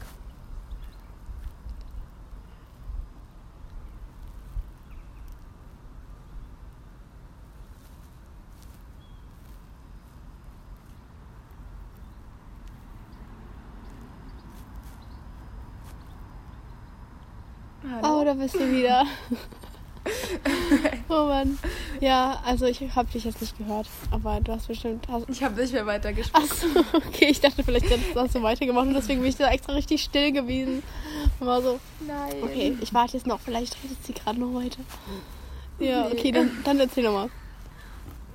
Oh, 18.03 18.23
da 18.25 18.35
bist 18.35 18.55
du 18.55 18.71
wieder. 18.71 19.05
oh 21.09 21.27
Mann. 21.27 21.59
Ja, 22.01 22.41
also 22.45 22.67
ich 22.67 22.81
habe 22.95 23.11
dich 23.11 23.25
jetzt 23.25 23.41
nicht 23.41 23.57
gehört, 23.59 23.89
aber 24.11 24.41
du 24.41 24.53
hast 24.53 24.69
bestimmt. 24.69 25.07
Hast... 25.09 25.29
Ich 25.29 25.43
habe 25.43 25.61
nicht 25.61 25.73
mehr 25.73 25.87
weitergesprochen. 25.87 26.45
Achso, 26.45 26.67
okay, 26.95 27.27
ich 27.31 27.41
dachte 27.41 27.63
vielleicht 27.65 27.87
hast 28.15 28.35
du 28.35 28.43
weitergemacht 28.43 28.87
und 28.87 28.95
deswegen 28.95 29.21
bin 29.21 29.31
ich 29.31 29.37
da 29.37 29.51
extra 29.51 29.73
richtig 29.73 30.03
still 30.03 30.33
gewesen. 30.33 30.83
Und 31.41 31.47
war 31.47 31.63
so, 31.63 31.81
Nein. 32.07 32.43
okay, 32.43 32.77
ich 32.81 32.95
warte 32.95 33.17
jetzt 33.17 33.27
noch, 33.27 33.41
vielleicht 33.41 33.83
redet 33.83 34.05
sie 34.05 34.13
gerade 34.13 34.39
noch 34.39 34.55
weiter. 34.55 34.81
Ja, 35.79 36.07
okay, 36.07 36.33
dann, 36.33 36.51
dann 36.65 36.81
erzähl 36.81 37.05
nochmal. 37.05 37.31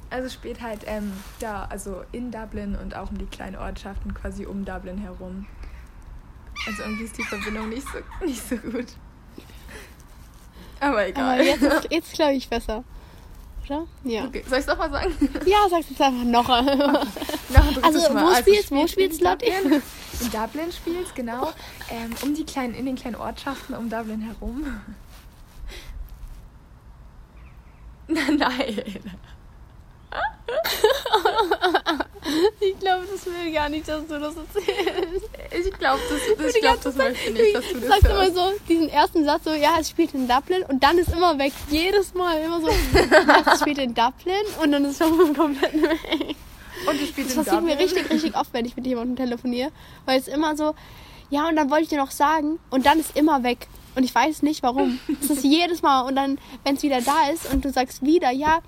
Also 0.10 0.30
spielt 0.30 0.62
halt 0.62 0.82
ähm, 0.86 1.12
da, 1.40 1.66
also 1.66 2.04
in 2.12 2.30
Dublin 2.30 2.76
und 2.76 2.96
auch 2.96 3.10
um 3.10 3.18
die 3.18 3.26
kleinen 3.26 3.56
Ortschaften 3.56 4.14
quasi 4.14 4.46
um 4.46 4.64
Dublin 4.64 5.00
herum. 5.00 5.48
Also 6.68 6.84
irgendwie 6.84 7.06
ist 7.06 7.18
die 7.18 7.24
Verbindung 7.24 7.70
nicht 7.70 7.88
so, 7.88 7.98
nicht 8.26 8.48
so 8.48 8.58
gut. 8.58 8.86
Aber 10.84 11.08
egal. 11.08 11.34
Aber 11.36 11.44
jetzt, 11.44 11.88
jetzt 11.90 12.14
glaube 12.14 12.34
ich 12.34 12.50
besser. 12.50 12.84
Oder? 13.66 13.88
Ja. 14.04 14.26
Okay. 14.26 14.44
Soll 14.48 14.60
ich 14.60 14.66
es 14.66 14.68
nochmal 14.68 14.92
sagen? 14.92 15.16
Ja, 15.46 15.58
sag's 15.70 15.90
jetzt 15.90 16.02
einfach 16.02 16.24
noch. 16.26 16.48
Noch 16.50 16.58
ein 16.60 17.74
drittes 17.76 17.84
Also, 17.84 18.14
Mal. 18.14 18.26
wo 18.26 18.36
spielst 18.36 18.72
wo 18.72 18.88
spielt 18.88 19.14
spielst 19.16 19.22
in 19.22 19.28
Lotti? 19.28 19.52
Dublin. 19.64 19.82
In 20.22 20.32
Dublin 20.32 20.72
spielt 20.72 21.16
genau. 21.16 21.52
Ähm, 21.90 22.12
um 22.22 22.34
die 22.36 22.46
kleinen, 22.46 22.76
in 22.76 22.86
den 22.86 22.96
kleinen 22.96 23.16
Ortschaften 23.16 23.74
um 23.76 23.90
Dublin 23.90 24.22
herum. 24.22 24.82
Nein. 28.08 28.84
Ich 32.66 32.80
glaube, 32.80 33.04
das 33.12 33.26
will 33.26 33.52
gar 33.54 33.70
nicht, 33.70 33.88
dass 33.88 34.06
du 34.08 34.20
das 34.20 34.36
erzählst. 34.36 35.26
Ich 35.52 35.74
glaube, 35.80 36.00
das, 36.10 36.38
das, 36.38 36.56
ich 36.56 36.62
glaub, 36.62 36.82
das 36.82 36.96
Zeit- 36.96 37.12
möchte 37.12 37.32
nicht, 37.32 37.56
dass 37.56 37.68
du 37.68 37.80
das 37.80 37.88
sagst 37.90 38.06
immer 38.06 38.14
hörst. 38.22 38.36
so 38.36 38.52
diesen 38.70 38.90
ersten 38.90 39.26
Satz 39.26 39.44
so, 39.44 39.52
ja, 39.54 39.72
es 39.80 39.90
spielt 39.90 40.14
in 40.14 40.28
Dublin 40.28 40.64
und 40.68 40.84
dann 40.84 40.98
ist 40.98 41.12
immer 41.14 41.38
weg. 41.38 41.54
Jedes 41.70 42.14
Mal 42.14 42.40
immer 42.42 42.62
so, 42.62 42.68
ja, 42.68 43.54
es 43.54 43.60
spielt 43.60 43.78
in 43.80 43.94
Dublin 43.94 44.36
und 44.62 44.72
dann 44.72 44.86
ist 44.86 45.00
es 45.02 45.08
schon 45.08 45.34
komplett 45.36 45.74
weg. 45.82 46.36
Und 46.90 47.00
du 47.00 47.06
spielst 47.06 47.32
Das 47.32 47.38
in 47.38 47.44
passiert 47.46 47.64
mir 47.64 47.72
Dublin. 47.76 47.88
richtig, 47.88 48.10
richtig 48.10 48.36
oft, 48.38 48.54
wenn 48.54 48.66
ich 48.66 48.76
mit 48.76 48.86
jemandem 48.86 49.16
telefoniere, 49.16 49.72
weil 50.06 50.20
es 50.20 50.28
immer 50.28 50.56
so, 50.58 50.74
ja, 51.30 51.48
und 51.48 51.56
dann 51.56 51.70
wollte 51.70 51.84
ich 51.84 51.90
dir 51.90 51.98
noch 51.98 52.12
sagen 52.12 52.60
und 52.70 52.86
dann 52.86 53.00
ist 53.00 53.16
immer 53.18 53.44
weg. 53.44 53.68
Und 53.96 54.04
ich 54.04 54.14
weiß 54.14 54.42
nicht 54.42 54.64
warum. 54.64 55.00
Es 55.22 55.30
ist 55.30 55.44
jedes 55.44 55.82
Mal 55.84 56.02
und 56.02 56.16
dann, 56.16 56.40
wenn 56.64 56.76
es 56.76 56.84
wieder 56.84 57.02
da 57.02 57.30
ist 57.32 57.52
und 57.54 57.64
du 57.64 57.72
sagst 57.72 58.04
wieder, 58.04 58.32
ja, 58.32 58.60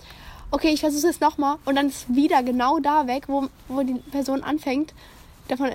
okay, 0.56 0.70
ich 0.70 0.80
versuche 0.80 1.08
es 1.10 1.20
nochmal 1.20 1.58
und 1.66 1.76
dann 1.76 1.90
ist 1.90 2.14
wieder 2.16 2.42
genau 2.44 2.80
da 2.80 3.08
weg, 3.08 3.26
wo, 3.28 3.48
wo 3.68 3.84
die 3.84 3.96
Person 4.12 4.42
anfängt, 4.44 4.94
davon 5.50 5.72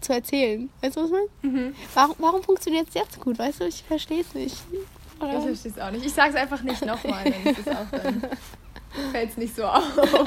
zu 0.00 0.12
erzählen. 0.12 0.68
Weißt 0.80 0.96
du, 0.96 1.02
was 1.02 1.10
ich 1.10 1.16
meine? 1.42 1.54
Mhm. 1.56 1.74
Warum, 1.94 2.14
warum 2.18 2.42
funktioniert 2.42 2.88
es 2.88 2.94
jetzt 2.94 3.20
gut? 3.20 3.38
Weißt 3.38 3.60
du, 3.60 3.64
ich 3.66 3.82
verstehe 3.84 4.20
es 4.22 4.34
nicht. 4.34 4.56
Ich 4.72 5.22
Oder? 5.22 5.40
verstehe 5.42 5.72
es 5.72 5.78
auch 5.78 5.90
nicht. 5.92 6.04
Ich 6.04 6.12
sage 6.12 6.30
es 6.30 6.36
einfach 6.36 6.62
nicht 6.62 6.84
nochmal, 6.84 7.24
dann 7.24 7.52
ist 7.54 7.60
es 7.60 7.68
auch 7.68 7.86
dann. 7.90 8.22
Fällt 9.12 9.30
es 9.30 9.36
nicht 9.36 9.54
so 9.54 9.64
auf. 9.64 9.96
Warte, 9.96 10.24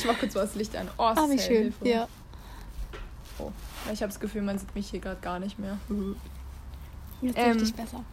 ich 0.00 0.04
mach 0.06 0.18
kurz 0.18 0.34
mal 0.34 0.42
das 0.42 0.54
Licht 0.54 0.74
an. 0.76 0.88
Oh, 0.98 1.02
Ah, 1.02 1.26
wie 1.28 1.38
schön. 1.38 1.62
hilfreich. 1.64 1.88
Ja. 1.88 2.08
Oh. 3.38 3.50
Ich 3.92 4.00
habe 4.02 4.10
das 4.12 4.20
Gefühl, 4.20 4.42
man 4.42 4.58
sieht 4.58 4.74
mich 4.74 4.88
hier 4.88 5.00
gerade 5.00 5.20
gar 5.20 5.38
nicht 5.38 5.58
mehr. 5.58 5.76
Jetzt 7.22 7.36
Ähm, 7.38 7.52
richtig 7.52 7.74
besser. 7.74 8.04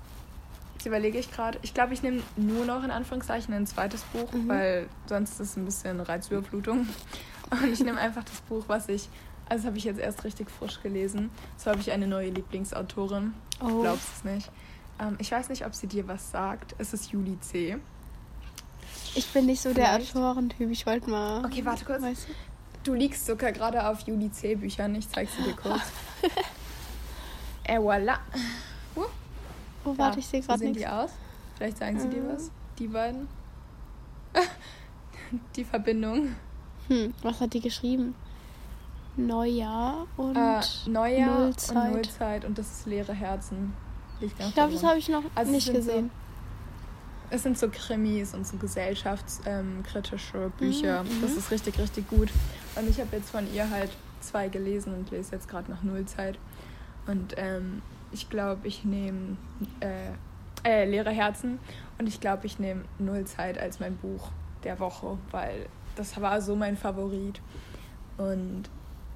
Jetzt 0.83 0.89
überlege 0.89 1.17
ich 1.17 1.31
gerade. 1.31 1.57
Ich 1.61 1.73
glaube, 1.73 1.93
ich 1.93 2.03
nehme 2.03 2.21
nur 2.35 2.65
noch 2.65 2.83
in 2.83 2.91
Anführungszeichen 2.91 3.53
ein 3.53 3.65
zweites 3.65 4.01
Buch, 4.01 4.29
Mhm. 4.33 4.49
weil 4.49 4.89
sonst 5.05 5.39
ist 5.39 5.51
es 5.51 5.55
ein 5.55 5.63
bisschen 5.63 6.01
Reizüberflutung. 6.01 6.89
Und 7.51 7.71
ich 7.71 7.79
nehme 7.79 7.97
einfach 8.01 8.25
das 8.25 8.41
Buch, 8.41 8.65
was 8.67 8.89
ich. 8.89 9.07
Also, 9.47 9.67
habe 9.67 9.77
ich 9.77 9.85
jetzt 9.85 10.01
erst 10.01 10.25
richtig 10.25 10.51
frisch 10.51 10.81
gelesen. 10.83 11.29
So 11.55 11.71
habe 11.71 11.79
ich 11.79 11.89
eine 11.93 12.05
neue 12.05 12.31
Lieblingsautorin. 12.31 13.33
Oh. 13.61 13.79
Glaubst 13.79 14.09
es 14.17 14.23
nicht. 14.25 14.51
Ähm, 14.99 15.15
ich 15.19 15.31
weiß 15.31 15.47
nicht, 15.47 15.65
ob 15.65 15.73
sie 15.73 15.87
dir 15.87 16.05
was 16.09 16.31
sagt. 16.31 16.75
Es 16.79 16.91
ist 16.91 17.13
Juli 17.13 17.39
C. 17.39 17.77
Ich 19.15 19.27
bin 19.31 19.45
nicht 19.45 19.61
so 19.61 19.73
der 19.73 19.85
Vielleicht. 19.85 20.17
Autorentyp. 20.17 20.69
Ich 20.69 20.85
wollte 20.85 21.09
mal. 21.09 21.45
Okay, 21.45 21.63
warte 21.63 21.85
kurz. 21.85 22.01
Weißt 22.01 22.27
du? 22.27 22.33
Du 22.83 22.93
liegst 22.93 23.25
sogar 23.25 23.53
gerade 23.53 23.87
auf 23.87 24.01
Juli 24.01 24.29
C. 24.33 24.55
Büchern. 24.55 24.95
Ich 24.95 25.07
zeig 25.07 25.29
sie 25.29 25.43
dir 25.43 25.55
kurz. 25.55 25.79
äh, 27.63 27.77
voilà. 27.79 28.17
Oh, 29.85 29.93
warte, 29.97 30.19
ich 30.19 30.27
sehe 30.27 30.41
so 30.41 30.47
gerade 30.47 30.59
sehen 30.59 30.71
nichts. 30.71 30.83
die 30.83 30.87
aus. 30.89 31.09
Vielleicht 31.57 31.77
sagen 31.77 31.99
sie 31.99 32.09
dir 32.09 32.17
Ähm. 32.17 32.29
was. 32.33 32.51
Die 32.79 32.87
beiden. 32.87 33.27
die 35.55 35.63
Verbindung. 35.63 36.35
Hm, 36.87 37.13
was 37.21 37.39
hat 37.39 37.53
die 37.53 37.61
geschrieben? 37.61 38.15
Neujahr 39.15 40.07
und. 40.17 40.35
Äh, 40.35 40.61
Neujahr 40.89 41.39
Nullzeit. 41.39 41.75
und 41.75 41.91
Nullzeit 41.93 42.45
und 42.45 42.57
das 42.57 42.71
ist 42.79 42.85
leere 42.87 43.13
Herzen. 43.13 43.73
Ich 44.21 44.35
glaube, 44.35 44.53
da 44.55 44.67
das 44.67 44.83
habe 44.83 44.97
ich 44.97 45.09
noch 45.09 45.23
Also 45.35 45.51
nicht 45.51 45.71
gesehen. 45.71 46.09
Es 47.29 47.43
sind 47.43 47.57
so 47.57 47.67
Krimis 47.69 48.33
und 48.33 48.45
so 48.45 48.57
gesellschaftskritische 48.57 50.51
Bücher. 50.57 51.03
Mhm, 51.03 51.21
Das 51.21 51.31
mhm. 51.31 51.37
ist 51.37 51.51
richtig, 51.51 51.79
richtig 51.79 52.07
gut. 52.09 52.29
Und 52.75 52.89
ich 52.89 52.99
habe 52.99 53.15
jetzt 53.15 53.29
von 53.31 53.51
ihr 53.53 53.69
halt 53.69 53.91
zwei 54.21 54.49
gelesen 54.49 54.93
und 54.93 55.09
lese 55.11 55.33
jetzt 55.33 55.47
gerade 55.49 55.69
nach 55.71 55.81
Nullzeit. 55.83 56.37
Und 57.07 57.33
ähm, 57.37 57.81
ich 58.13 58.29
glaube, 58.29 58.67
ich 58.67 58.85
nehme 58.85 59.37
äh, 59.79 60.11
äh, 60.63 60.85
Leere 60.85 61.11
Herzen 61.11 61.59
und 61.97 62.07
ich 62.07 62.19
glaube, 62.19 62.45
ich 62.45 62.59
nehme 62.59 62.83
Nullzeit 62.99 63.57
als 63.57 63.79
mein 63.79 63.97
Buch 63.97 64.29
der 64.63 64.79
Woche, 64.79 65.17
weil 65.31 65.67
das 65.95 66.19
war 66.21 66.41
so 66.41 66.55
mein 66.55 66.77
Favorit. 66.77 67.41
Und 68.17 68.63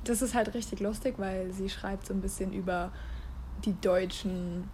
das 0.03 0.21
ist 0.21 0.35
halt 0.35 0.53
richtig 0.53 0.79
lustig, 0.79 1.15
weil 1.17 1.51
sie 1.51 1.69
schreibt 1.69 2.05
so 2.05 2.13
ein 2.13 2.21
bisschen 2.21 2.53
über 2.53 2.91
die 3.65 3.79
deutschen 3.79 4.69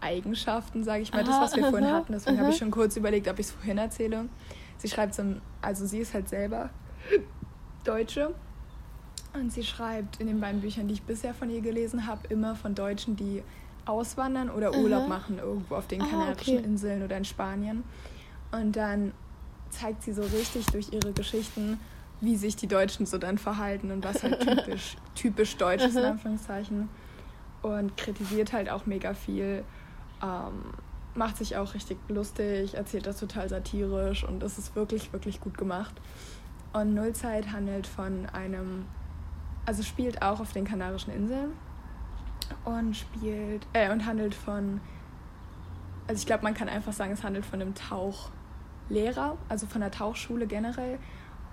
Eigenschaften, 0.00 0.84
sage 0.84 1.02
ich 1.02 1.12
mal, 1.12 1.24
das, 1.24 1.40
was 1.40 1.56
wir 1.56 1.64
Aha, 1.64 1.70
vorhin 1.70 1.92
hatten. 1.92 2.12
Deswegen 2.12 2.38
habe 2.38 2.50
ich 2.50 2.56
schon 2.56 2.70
kurz 2.70 2.96
überlegt, 2.96 3.28
ob 3.28 3.38
ich 3.38 3.46
es 3.46 3.52
vorhin 3.52 3.78
erzähle. 3.78 4.28
Sie 4.78 4.88
schreibt 4.88 5.14
so, 5.14 5.22
also 5.60 5.86
sie 5.86 5.98
ist 5.98 6.12
halt 6.12 6.28
selber 6.28 6.70
Deutsche 7.84 8.34
und 9.34 9.52
sie 9.52 9.62
schreibt 9.62 10.20
in 10.20 10.26
den 10.26 10.40
beiden 10.40 10.60
Büchern, 10.60 10.88
die 10.88 10.94
ich 10.94 11.02
bisher 11.02 11.34
von 11.34 11.50
ihr 11.50 11.60
gelesen 11.60 12.06
habe, 12.06 12.26
immer 12.28 12.56
von 12.56 12.74
Deutschen, 12.74 13.16
die 13.16 13.42
auswandern 13.86 14.50
oder 14.50 14.74
Urlaub 14.74 15.08
machen 15.08 15.38
irgendwo 15.38 15.76
auf 15.76 15.86
den 15.86 16.02
Ah, 16.02 16.06
Kanarischen 16.06 16.58
okay. 16.58 16.64
Inseln 16.66 17.02
oder 17.02 17.16
in 17.16 17.24
Spanien. 17.24 17.84
Und 18.52 18.76
dann 18.76 19.12
zeigt 19.70 20.02
sie 20.02 20.12
so 20.12 20.22
richtig 20.22 20.66
durch 20.66 20.92
ihre 20.92 21.12
Geschichten, 21.12 21.80
wie 22.20 22.36
sich 22.36 22.54
die 22.56 22.66
Deutschen 22.68 23.06
so 23.06 23.18
dann 23.18 23.38
verhalten 23.38 23.90
und 23.90 24.04
was 24.04 24.22
halt 24.22 24.40
typisch, 24.46 24.96
typisch 25.14 25.56
deutsch 25.56 25.82
ist, 25.84 25.96
in. 25.96 26.04
Anführungszeichen. 26.04 26.88
Und 27.62 27.96
kritisiert 27.96 28.52
halt 28.52 28.70
auch 28.70 28.86
mega 28.86 29.14
viel. 29.14 29.64
Ähm, 30.22 30.74
macht 31.14 31.36
sich 31.36 31.56
auch 31.56 31.74
richtig 31.74 31.98
lustig, 32.08 32.74
erzählt 32.74 33.06
das 33.06 33.18
total 33.18 33.48
satirisch 33.48 34.24
und 34.24 34.40
das 34.40 34.58
ist 34.58 34.74
wirklich, 34.76 35.12
wirklich 35.12 35.40
gut 35.40 35.58
gemacht. 35.58 35.94
Und 36.72 36.94
Nullzeit 36.94 37.52
handelt 37.52 37.86
von 37.86 38.26
einem, 38.32 38.86
also 39.66 39.82
spielt 39.82 40.22
auch 40.22 40.40
auf 40.40 40.52
den 40.52 40.64
Kanarischen 40.64 41.12
Inseln 41.12 41.50
und 42.64 42.96
spielt, 42.96 43.66
äh, 43.72 43.90
und 43.90 44.06
handelt 44.06 44.34
von, 44.34 44.80
also 46.08 46.18
ich 46.20 46.26
glaube, 46.26 46.42
man 46.42 46.54
kann 46.54 46.68
einfach 46.68 46.92
sagen, 46.92 47.12
es 47.12 47.22
handelt 47.22 47.46
von 47.46 47.60
einem 47.60 47.74
Tauchlehrer, 47.74 49.36
also 49.48 49.66
von 49.66 49.80
der 49.80 49.90
Tauchschule 49.90 50.46
generell 50.46 50.98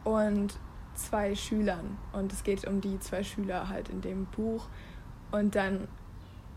und 0.03 0.57
zwei 0.95 1.35
Schülern. 1.35 1.97
Und 2.13 2.33
es 2.33 2.43
geht 2.43 2.65
um 2.65 2.81
die 2.81 2.99
zwei 2.99 3.23
Schüler 3.23 3.69
halt 3.69 3.89
in 3.89 4.01
dem 4.01 4.25
Buch. 4.25 4.67
Und 5.31 5.55
dann 5.55 5.87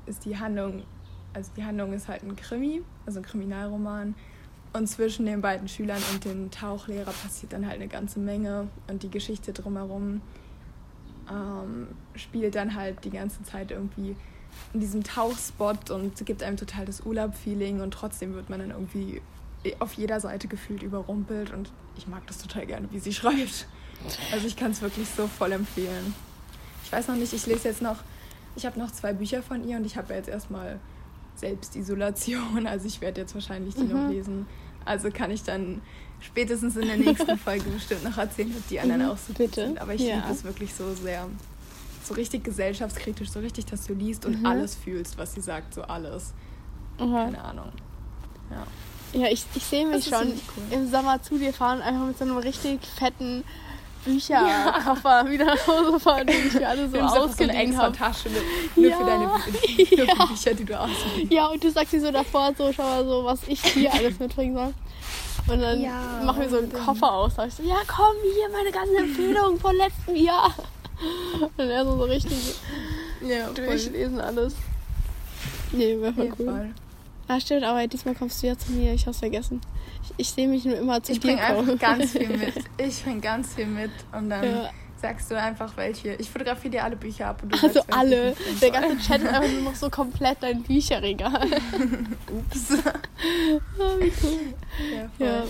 ist 0.07 0.25
die 0.25 0.39
Handlung, 0.39 0.83
also 1.33 1.51
die 1.57 1.65
Handlung 1.65 1.93
ist 1.93 2.09
halt 2.09 2.23
ein 2.23 2.37
Krimi, 2.37 2.83
also 3.07 3.21
ein 3.21 3.25
Kriminalroman. 3.25 4.15
Und 4.75 4.87
zwischen 4.87 5.27
den 5.27 5.43
beiden 5.43 5.69
Schülern 5.69 6.03
und 6.13 6.25
dem 6.25 6.51
Tauchlehrer 6.51 7.13
passiert 7.13 7.53
dann 7.53 7.67
halt 7.67 7.77
eine 7.77 7.89
ganze 7.89 8.19
Menge. 8.19 8.69
Und 8.89 9.03
die 9.03 9.11
Geschichte 9.11 9.53
drumherum 9.53 10.23
ähm, 11.31 11.89
spielt 12.15 12.55
dann 12.55 12.75
halt 12.75 13.05
die 13.05 13.11
ganze 13.11 13.43
Zeit 13.43 13.71
irgendwie 13.71 14.17
in 14.75 14.81
diesem 14.81 15.03
Tauchspot 15.05 15.91
und 15.91 16.25
gibt 16.25 16.43
einem 16.43 16.57
total 16.57 16.87
das 16.87 17.01
Urlaub-Feeling 17.03 17.81
und 17.81 17.93
trotzdem 17.93 18.35
wird 18.35 18.49
man 18.51 18.61
dann 18.61 18.71
irgendwie 18.71 19.21
auf 19.79 19.93
jeder 19.95 20.19
Seite 20.21 20.49
gefühlt 20.49 20.83
überrumpelt 20.83 21.53
und 21.53 21.71
ich 21.97 22.07
mag 22.09 22.27
das 22.27 22.39
total 22.39 22.67
gerne, 22.67 22.89
wie 22.91 22.99
sie 22.99 23.13
schreibt. 23.15 23.67
Also 24.33 24.47
ich 24.47 24.57
kann 24.57 24.71
es 24.73 24.81
wirklich 24.83 25.09
so 25.17 25.27
voll 25.29 25.53
empfehlen. 25.53 26.15
Ich 26.85 26.91
weiß 26.93 27.09
noch 27.09 27.17
nicht, 27.17 27.33
ich 27.33 27.47
lese 27.47 27.69
jetzt 27.69 27.83
noch, 27.83 27.97
ich 28.57 28.67
habe 28.67 28.79
noch 28.79 28.91
zwei 28.91 29.13
Bücher 29.13 29.43
von 29.43 29.67
ihr 29.67 29.77
und 29.77 29.85
ich 29.85 29.97
habe 29.97 30.11
ja 30.11 30.17
jetzt 30.19 30.29
erstmal 30.29 30.79
Selbstisolation, 31.37 32.67
also 32.67 32.87
ich 32.87 33.01
werde 33.01 33.21
jetzt 33.21 33.35
wahrscheinlich 33.35 33.75
die 33.75 33.85
noch 33.85 34.01
Mhm. 34.07 34.11
lesen. 34.11 34.47
Also 34.85 35.11
kann 35.11 35.31
ich 35.31 35.43
dann 35.45 35.81
spätestens 36.21 36.77
in 36.77 36.87
der 36.89 36.97
nächsten 36.97 37.37
Folge 37.39 37.69
bestimmt 37.71 38.05
noch 38.05 38.19
erzählen, 38.19 38.53
ob 38.57 38.67
die 38.69 38.81
anderen 38.81 39.03
Mhm, 39.03 39.09
auch 39.09 39.17
so 39.19 39.33
bitte. 39.33 39.67
sind. 39.67 39.79
Aber 39.81 39.95
ich 39.95 40.01
Ja. 40.03 40.17
liebe 40.17 40.31
es 40.31 40.45
wirklich 40.45 40.75
so 40.75 40.95
sehr. 40.95 41.29
So 42.05 42.15
richtig 42.15 42.45
gesellschaftskritisch, 42.45 43.31
so 43.31 43.41
richtig, 43.41 43.67
dass 43.67 43.87
du 43.87 43.95
liest 43.95 44.27
und 44.27 44.41
Mhm. 44.41 44.47
alles 44.47 44.75
fühlst, 44.75 45.19
was 45.19 45.35
sie 45.35 45.41
sagt, 45.41 45.75
so 45.75 45.83
alles. 45.83 46.33
Aha. 46.99 47.25
Keine 47.25 47.43
Ahnung. 47.43 47.69
Ja. 48.51 49.21
Ja, 49.21 49.27
ich, 49.29 49.45
ich 49.55 49.65
sehe 49.65 49.87
mich 49.87 50.07
schon 50.09 50.29
cool. 50.57 50.65
im 50.71 50.91
Sommer 50.91 51.23
zu 51.23 51.39
dir 51.39 51.53
fahren, 51.53 51.81
einfach 51.83 52.07
mit 52.07 52.19
so 52.19 52.25
einem 52.25 52.39
richtig 52.39 52.81
fetten 52.87 53.45
Bücherkoffer 54.05 55.27
wieder 55.31 55.45
nach 55.45 55.67
Hause 55.67 56.01
fahren, 56.01 56.27
die 56.27 56.33
ich 56.49 56.55
mir 56.55 56.69
alle 56.69 56.89
so 56.89 56.97
so 56.97 57.03
ausgeliehen 57.03 57.57
extra 57.57 57.83
habe. 57.85 57.97
Tasche 57.97 58.31
nur 58.31 58.43
nur 58.77 58.91
Ja. 58.91 58.97
für 58.99 59.05
deine 59.05 59.29
für 59.87 60.05
Ja. 60.05 60.25
Bücher, 60.27 60.55
die 60.55 60.65
du 60.65 60.81
ausliehst. 60.81 61.31
Ja, 61.33 61.47
und 61.49 61.63
du 61.63 61.71
sagst 61.71 61.93
dir 61.93 62.01
so 62.01 62.11
davor, 62.11 62.53
so, 62.57 62.73
schau 62.73 62.83
mal 62.83 63.05
so, 63.05 63.25
was 63.25 63.41
ich 63.47 63.63
hier 63.63 63.93
alles 63.95 64.19
mitbringen 64.19 64.55
soll. 64.55 64.75
Und 65.55 65.61
dann 65.61 65.81
Ja, 65.81 66.23
machen 66.25 66.41
wir 66.41 66.49
so 66.51 66.59
einen. 66.59 66.73
Koffer 66.73 67.13
aus. 67.13 67.35
Sag 67.37 67.49
ich 67.49 67.55
so, 67.55 67.63
ja 67.63 67.77
komm, 67.87 68.15
hier 68.35 68.49
meine 68.51 68.71
ganzen 68.73 68.97
Empfehlungen 68.97 69.61
von 69.61 69.77
letztem 69.77 70.17
Jahr. 70.17 70.53
Und 71.57 71.69
er 71.71 71.85
so, 71.85 71.97
so 71.97 72.05
richtig 72.05 72.55
Ja, 73.21 73.49
durchlesen 73.51 74.21
alles. 74.21 74.55
Nee, 75.73 75.99
wäre 76.01 76.13
voll 76.13 76.27
Ja, 76.27 76.33
cool. 76.39 76.47
voll. 76.47 76.71
Ah, 77.29 77.41
stimmt, 77.41 77.65
aber 77.65 77.87
diesmal 77.87 78.15
kommst 78.15 78.43
du 78.43 78.49
ja 78.49 78.59
zu 78.59 78.73
mir. 78.73 78.93
Ich 78.93 79.07
hab's 79.07 79.19
vergessen. 79.21 79.61
Ich, 80.05 80.11
ich 80.19 80.31
sehe 80.31 80.49
mich 80.49 80.65
nur 80.65 80.77
immer 80.77 81.03
zu 81.03 81.13
Ich 81.13 81.21
dir 81.21 81.29
bringe 81.29 81.43
einfach 81.43 81.79
ganz 81.79 82.11
viel 82.13 82.29
mit. 82.37 82.55
Ich 82.79 83.03
bringe 83.03 83.21
ganz 83.21 83.55
viel 83.55 83.67
mit 83.67 83.91
und 84.17 84.29
dann 84.29 84.45
Ja. 84.45 84.71
sagst 85.01 85.31
du 85.31 85.39
einfach 85.41 85.75
welche. 85.77 86.15
Ich 86.15 86.29
fotografiere 86.31 86.73
dir 86.73 86.85
alle 86.85 86.97
Bücher 86.97 87.29
ab 87.29 87.43
und 87.43 87.53
du 87.55 87.63
Also 87.63 87.75
sagst, 87.81 87.93
alle. 87.93 88.33
ich 88.53 88.61
Der 88.61 88.71
ganze 88.71 88.99
Chat 88.99 89.23
ist 89.23 89.29
einfach 89.29 89.51
nur 89.51 89.63
noch 89.63 89.75
so 89.77 89.89
komplett 89.89 90.39
dein 90.43 90.63
Bücherregal. 90.63 91.47
Ups. 92.31 92.73
Oh, 93.79 93.83
wie 94.01 94.13
cool. 94.23 94.55
Ja, 94.93 95.09
voll. 95.17 95.27
Ja. 95.27 95.45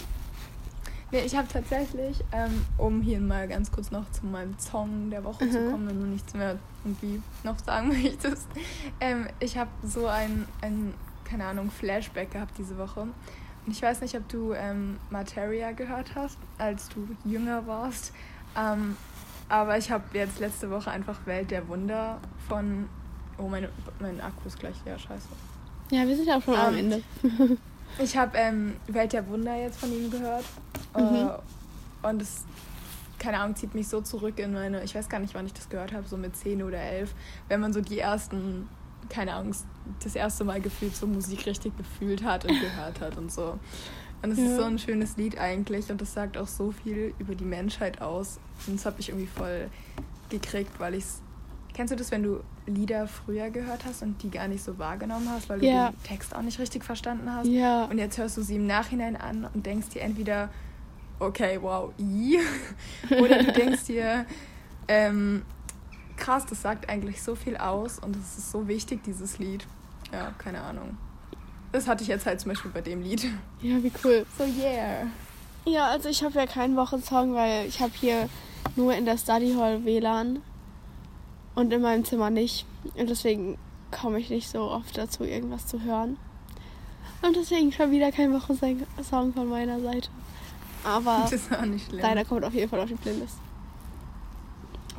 Nee, 1.13 1.21
ich 1.27 1.37
habe 1.37 1.47
tatsächlich, 1.47 2.25
ähm, 2.33 2.65
um 2.79 3.03
hier 3.03 3.21
mal 3.21 3.47
ganz 3.47 3.71
kurz 3.71 3.91
noch 3.91 4.11
zu 4.13 4.25
meinem 4.27 4.59
Song 4.59 5.11
der 5.11 5.23
Woche 5.25 5.49
zu 5.51 5.59
Mhm. 5.61 5.71
kommen, 5.71 5.89
wenn 5.89 6.01
du 6.01 6.07
nichts 6.07 6.33
mehr 6.35 6.59
irgendwie 6.85 7.21
noch 7.45 7.59
sagen 7.59 7.89
möchtest. 8.03 8.49
Ähm, 8.99 9.27
ich 9.39 9.59
habe 9.59 9.71
so 9.85 10.07
ein, 10.07 10.47
ein, 10.63 10.95
keine 11.25 11.45
Ahnung, 11.45 11.71
Flashback 11.71 12.31
gehabt 12.33 12.55
diese 12.59 12.79
Woche. 12.79 13.03
Und 13.03 13.71
ich 13.71 13.83
weiß 13.83 14.01
nicht, 14.01 14.17
ob 14.17 14.27
du 14.29 14.55
ähm, 14.55 14.97
Materia 15.11 15.73
gehört 15.73 16.15
hast, 16.15 16.39
als 16.59 16.89
du 16.89 17.07
jünger 17.25 17.67
warst. 17.67 18.13
Ähm, 18.59 18.97
aber 19.51 19.77
ich 19.77 19.91
habe 19.91 20.05
jetzt 20.15 20.41
letzte 20.41 20.71
Woche 20.71 20.91
einfach 20.91 21.27
Welt 21.27 21.51
der 21.51 21.69
Wunder 21.69 22.19
von. 22.49 22.89
Oh, 23.39 23.49
meine, 23.49 23.69
mein 24.01 24.21
Akku 24.21 24.47
ist 24.49 24.59
gleich 24.59 24.77
leer, 24.87 24.99
scheiße. 24.99 25.29
Ja, 25.91 26.07
wir 26.07 26.17
sind 26.17 26.27
ja 26.27 26.39
auch 26.39 26.43
schon 26.43 26.55
am 26.57 26.73
Ähm, 26.75 26.79
Ende. 26.91 27.03
Ich 27.99 28.17
habe 28.17 28.37
ähm, 28.39 28.75
Welt 28.89 29.13
der 29.13 29.27
Wunder 29.29 29.55
jetzt 29.57 29.79
von 29.79 29.93
ihm 29.93 30.11
gehört. 30.11 30.45
Mhm. 30.97 31.29
Äh, 31.31 32.09
und 32.09 32.23
es, 32.23 32.45
keine 33.19 33.39
Ahnung, 33.39 33.55
zieht 33.57 33.75
mich 33.75 33.89
so 33.89 34.01
zurück 34.01 34.39
in 34.39 34.53
meine, 34.53 34.83
ich 34.83 34.95
weiß 34.95 35.09
gar 35.09 35.21
nicht, 35.21 35.35
wann 35.35 35.47
ich 35.47 35.53
das 35.53 35.69
gehört 35.69 35.93
habe, 35.93 36.07
so 36.09 36.17
mit 36.17 36.37
10 36.37 36.63
oder 36.63 36.79
11, 36.81 37.15
wenn 37.49 37.61
man 37.61 37.73
so 37.73 37.81
die 37.81 37.99
ersten, 37.99 38.69
keine 39.09 39.35
Ahnung, 39.35 39.55
das 40.03 40.15
erste 40.17 40.45
Mal 40.45 40.61
gefühlt 40.61 40.97
so 40.97 41.07
Musik 41.07 41.47
richtig 41.47 41.77
gefühlt 41.77 42.25
hat 42.25 42.45
und 42.45 42.59
gehört 42.61 43.01
hat 43.01 43.17
und 43.17 43.31
so. 43.31 43.59
Und 44.23 44.31
es 44.33 44.39
Ja. 44.39 44.45
ist 44.47 44.57
so 44.57 44.63
ein 44.65 44.79
schönes 44.79 45.17
Lied 45.17 45.39
eigentlich 45.39 45.91
und 45.91 46.01
das 46.01 46.13
sagt 46.15 46.37
auch 46.39 46.47
so 46.47 46.71
viel 46.73 47.13
über 47.19 47.35
die 47.35 47.45
Menschheit 47.45 48.01
aus. 48.01 48.39
Und 48.67 48.77
das 48.77 48.87
habe 48.87 48.97
ich 49.01 49.09
irgendwie 49.09 49.27
voll 49.27 49.69
gekriegt, 50.29 50.79
weil 50.79 50.95
ich 50.95 51.05
es. 51.05 51.23
Kennst 51.75 51.93
du 51.93 51.97
das, 51.97 52.11
wenn 52.11 52.23
du 52.23 52.41
Lieder 52.67 53.09
früher 53.09 53.51
gehört 53.51 53.85
hast 53.85 54.03
und 54.03 54.23
die 54.23 54.31
gar 54.31 54.47
nicht 54.49 54.63
so 54.63 54.79
wahrgenommen 54.79 55.29
hast, 55.31 55.49
weil 55.49 55.59
du 55.61 55.67
Ja. 55.67 55.91
den 55.91 56.03
Text 56.05 56.35
auch 56.35 56.43
nicht 56.43 56.59
richtig 56.59 56.85
verstanden 56.85 57.33
hast? 57.33 57.47
Ja. 57.49 57.85
Und 57.87 57.99
jetzt 57.99 58.19
hörst 58.19 58.37
du 58.37 58.43
sie 58.43 58.57
im 58.57 58.67
Nachhinein 58.67 59.17
an 59.17 59.49
und 59.53 59.67
denkst 59.67 59.89
dir 59.89 60.03
entweder, 60.03 60.49
okay, 61.19 61.59
wow, 61.61 61.93
i. 61.99 62.39
Oder 63.21 63.43
du 63.43 63.53
denkst 63.53 63.85
dir, 63.85 64.27
ähm, 64.89 65.43
krass, 66.17 66.47
das 66.47 66.63
sagt 66.63 66.89
eigentlich 66.89 67.21
so 67.23 67.35
viel 67.35 67.57
aus 67.57 67.99
und 67.99 68.15
es 68.17 68.39
ist 68.39 68.53
so 68.53 68.69
wichtig, 68.69 69.03
dieses 69.05 69.39
Lied. 69.39 69.67
Ja, 70.13 70.33
keine 70.39 70.61
Ahnung. 70.61 70.97
Das 71.73 71.89
hatte 71.89 72.03
ich 72.03 72.09
jetzt 72.09 72.27
halt 72.27 72.41
zum 72.41 72.51
Beispiel 72.51 72.71
bei 72.71 72.81
dem 72.83 73.03
Lied. 73.03 73.25
Ja, 73.61 73.83
wie 73.83 73.91
cool. 74.05 74.27
So, 74.39 74.45
yeah. 74.45 75.07
Ja, 75.65 75.87
also 75.89 76.09
ich 76.09 76.23
habe 76.23 76.35
ja 76.39 76.47
keinen 76.47 76.77
Wochensong, 76.77 77.35
weil 77.35 77.67
ich 77.67 77.81
habe 77.81 77.93
hier 77.95 78.29
nur 78.77 78.95
in 78.95 79.05
der 79.05 79.17
Study 79.17 79.55
Hall 79.55 79.85
WLAN 79.85 80.41
und 81.55 81.73
in 81.73 81.83
meinem 81.83 82.05
Zimmer 82.05 82.31
nicht. 82.31 82.67
Und 82.95 83.09
deswegen 83.11 83.59
komme 83.91 84.19
ich 84.19 84.31
nicht 84.31 84.49
so 84.49 84.63
oft 84.63 84.97
dazu, 84.97 85.25
irgendwas 85.25 85.67
zu 85.67 85.81
hören. 85.83 86.17
Und 87.23 87.37
deswegen 87.37 87.71
schon 87.73 87.91
wieder 87.91 88.11
kein 88.11 88.33
Wochensong 88.33 88.85
von 89.35 89.49
meiner 89.49 89.81
Seite. 89.81 90.09
Aber 90.85 91.21
Das 91.23 91.33
ist 91.33 91.53
auch 91.55 91.65
nicht 91.65 91.87
schlimm. 91.87 92.01
deiner 92.01 92.25
kommt 92.25 92.45
auf 92.45 92.55
jeden 92.55 92.69
Fall 92.69 92.81
auf 92.81 92.89
die 92.89 92.95
Playlist. 92.97 93.39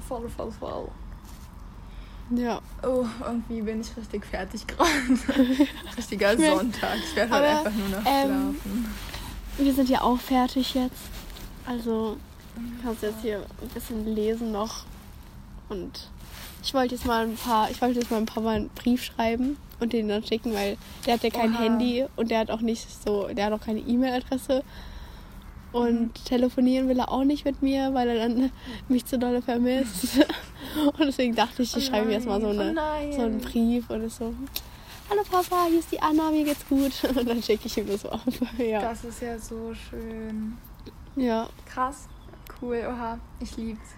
Voll, 0.07 0.29
voll, 0.29 0.51
voll. 0.51 0.87
Ja. 2.35 2.61
Oh, 2.83 3.05
irgendwie 3.25 3.61
bin 3.61 3.81
ich 3.81 3.95
richtig 3.97 4.25
fertig 4.25 4.65
gerade. 4.65 4.89
Richtiger 5.97 6.35
merk- 6.37 6.57
Sonntag. 6.57 6.95
Ich 7.03 7.15
werde 7.15 7.31
halt 7.33 7.45
einfach 7.45 7.71
nur 7.73 7.89
noch 7.89 7.97
ähm, 8.05 8.55
schlafen. 8.61 8.95
Wir 9.57 9.73
sind 9.73 9.89
ja 9.89 10.01
auch 10.01 10.17
fertig 10.19 10.73
jetzt. 10.73 10.95
Also 11.65 12.17
kannst 12.81 13.03
jetzt 13.03 13.21
hier 13.21 13.45
ein 13.61 13.67
bisschen 13.69 14.05
lesen 14.15 14.51
noch. 14.51 14.85
Und 15.69 16.09
ich 16.63 16.73
wollte 16.73 16.95
jetzt 16.95 17.05
mal 17.05 17.25
ein 17.25 17.35
paar, 17.35 17.69
ich 17.69 17.81
wollte 17.81 17.99
jetzt 17.99 18.09
mal 18.11 18.17
ein 18.17 18.25
paar 18.25 18.41
Mal 18.43 18.55
einen 18.55 18.69
Brief 18.69 19.03
schreiben 19.03 19.57
und 19.79 19.93
den 19.93 20.07
dann 20.07 20.23
schicken, 20.25 20.53
weil 20.53 20.77
der 21.05 21.15
hat 21.15 21.23
ja 21.23 21.29
kein 21.29 21.51
Oha. 21.53 21.59
Handy 21.61 22.05
und 22.15 22.31
der 22.31 22.39
hat 22.39 22.51
auch 22.51 22.61
nicht 22.61 22.87
so, 23.03 23.27
der 23.27 23.45
hat 23.45 23.53
auch 23.53 23.61
keine 23.61 23.79
E-Mail-Adresse. 23.79 24.63
Und 25.71 26.01
Mhm. 26.01 26.13
telefonieren 26.25 26.87
will 26.87 26.99
er 26.99 27.11
auch 27.11 27.23
nicht 27.23 27.45
mit 27.45 27.63
mir, 27.63 27.93
weil 27.95 28.07
er 28.07 28.27
dann 28.27 28.51
mich 28.89 29.05
zu 29.05 29.17
dolle 29.17 29.41
vermisst. 29.41 30.19
und 30.85 30.99
deswegen 30.99 31.33
dachte 31.35 31.63
ich, 31.63 31.75
ich 31.75 31.85
schreibe 31.87 32.05
ihm 32.07 32.11
jetzt 32.11 32.27
mal 32.27 32.39
so, 32.39 32.47
Oh 32.47 32.51
eine, 32.51 32.73
nein. 32.73 33.11
so 33.11 33.21
einen 33.23 33.39
Brief 33.39 33.89
und 33.89 34.03
ist 34.03 34.17
so, 34.17 34.33
hallo 35.09 35.21
Papa, 35.29 35.65
hier 35.69 35.79
ist 35.79 35.91
die 35.91 35.99
Anna, 35.99 36.29
mir 36.29 36.43
geht's 36.45 36.65
gut. 36.69 36.91
Und 37.17 37.27
dann 37.27 37.41
schicke 37.41 37.65
ich 37.65 37.77
ihm 37.77 37.87
das 37.87 38.05
auf. 38.05 38.21
ja. 38.59 38.81
Das 38.81 39.03
ist 39.03 39.21
ja 39.21 39.37
so 39.39 39.73
schön. 39.73 40.57
ja. 41.15 41.49
Krass. 41.65 42.07
Cool, 42.61 42.83
oha. 42.87 43.17
Ich 43.39 43.57
lieb's. 43.57 43.89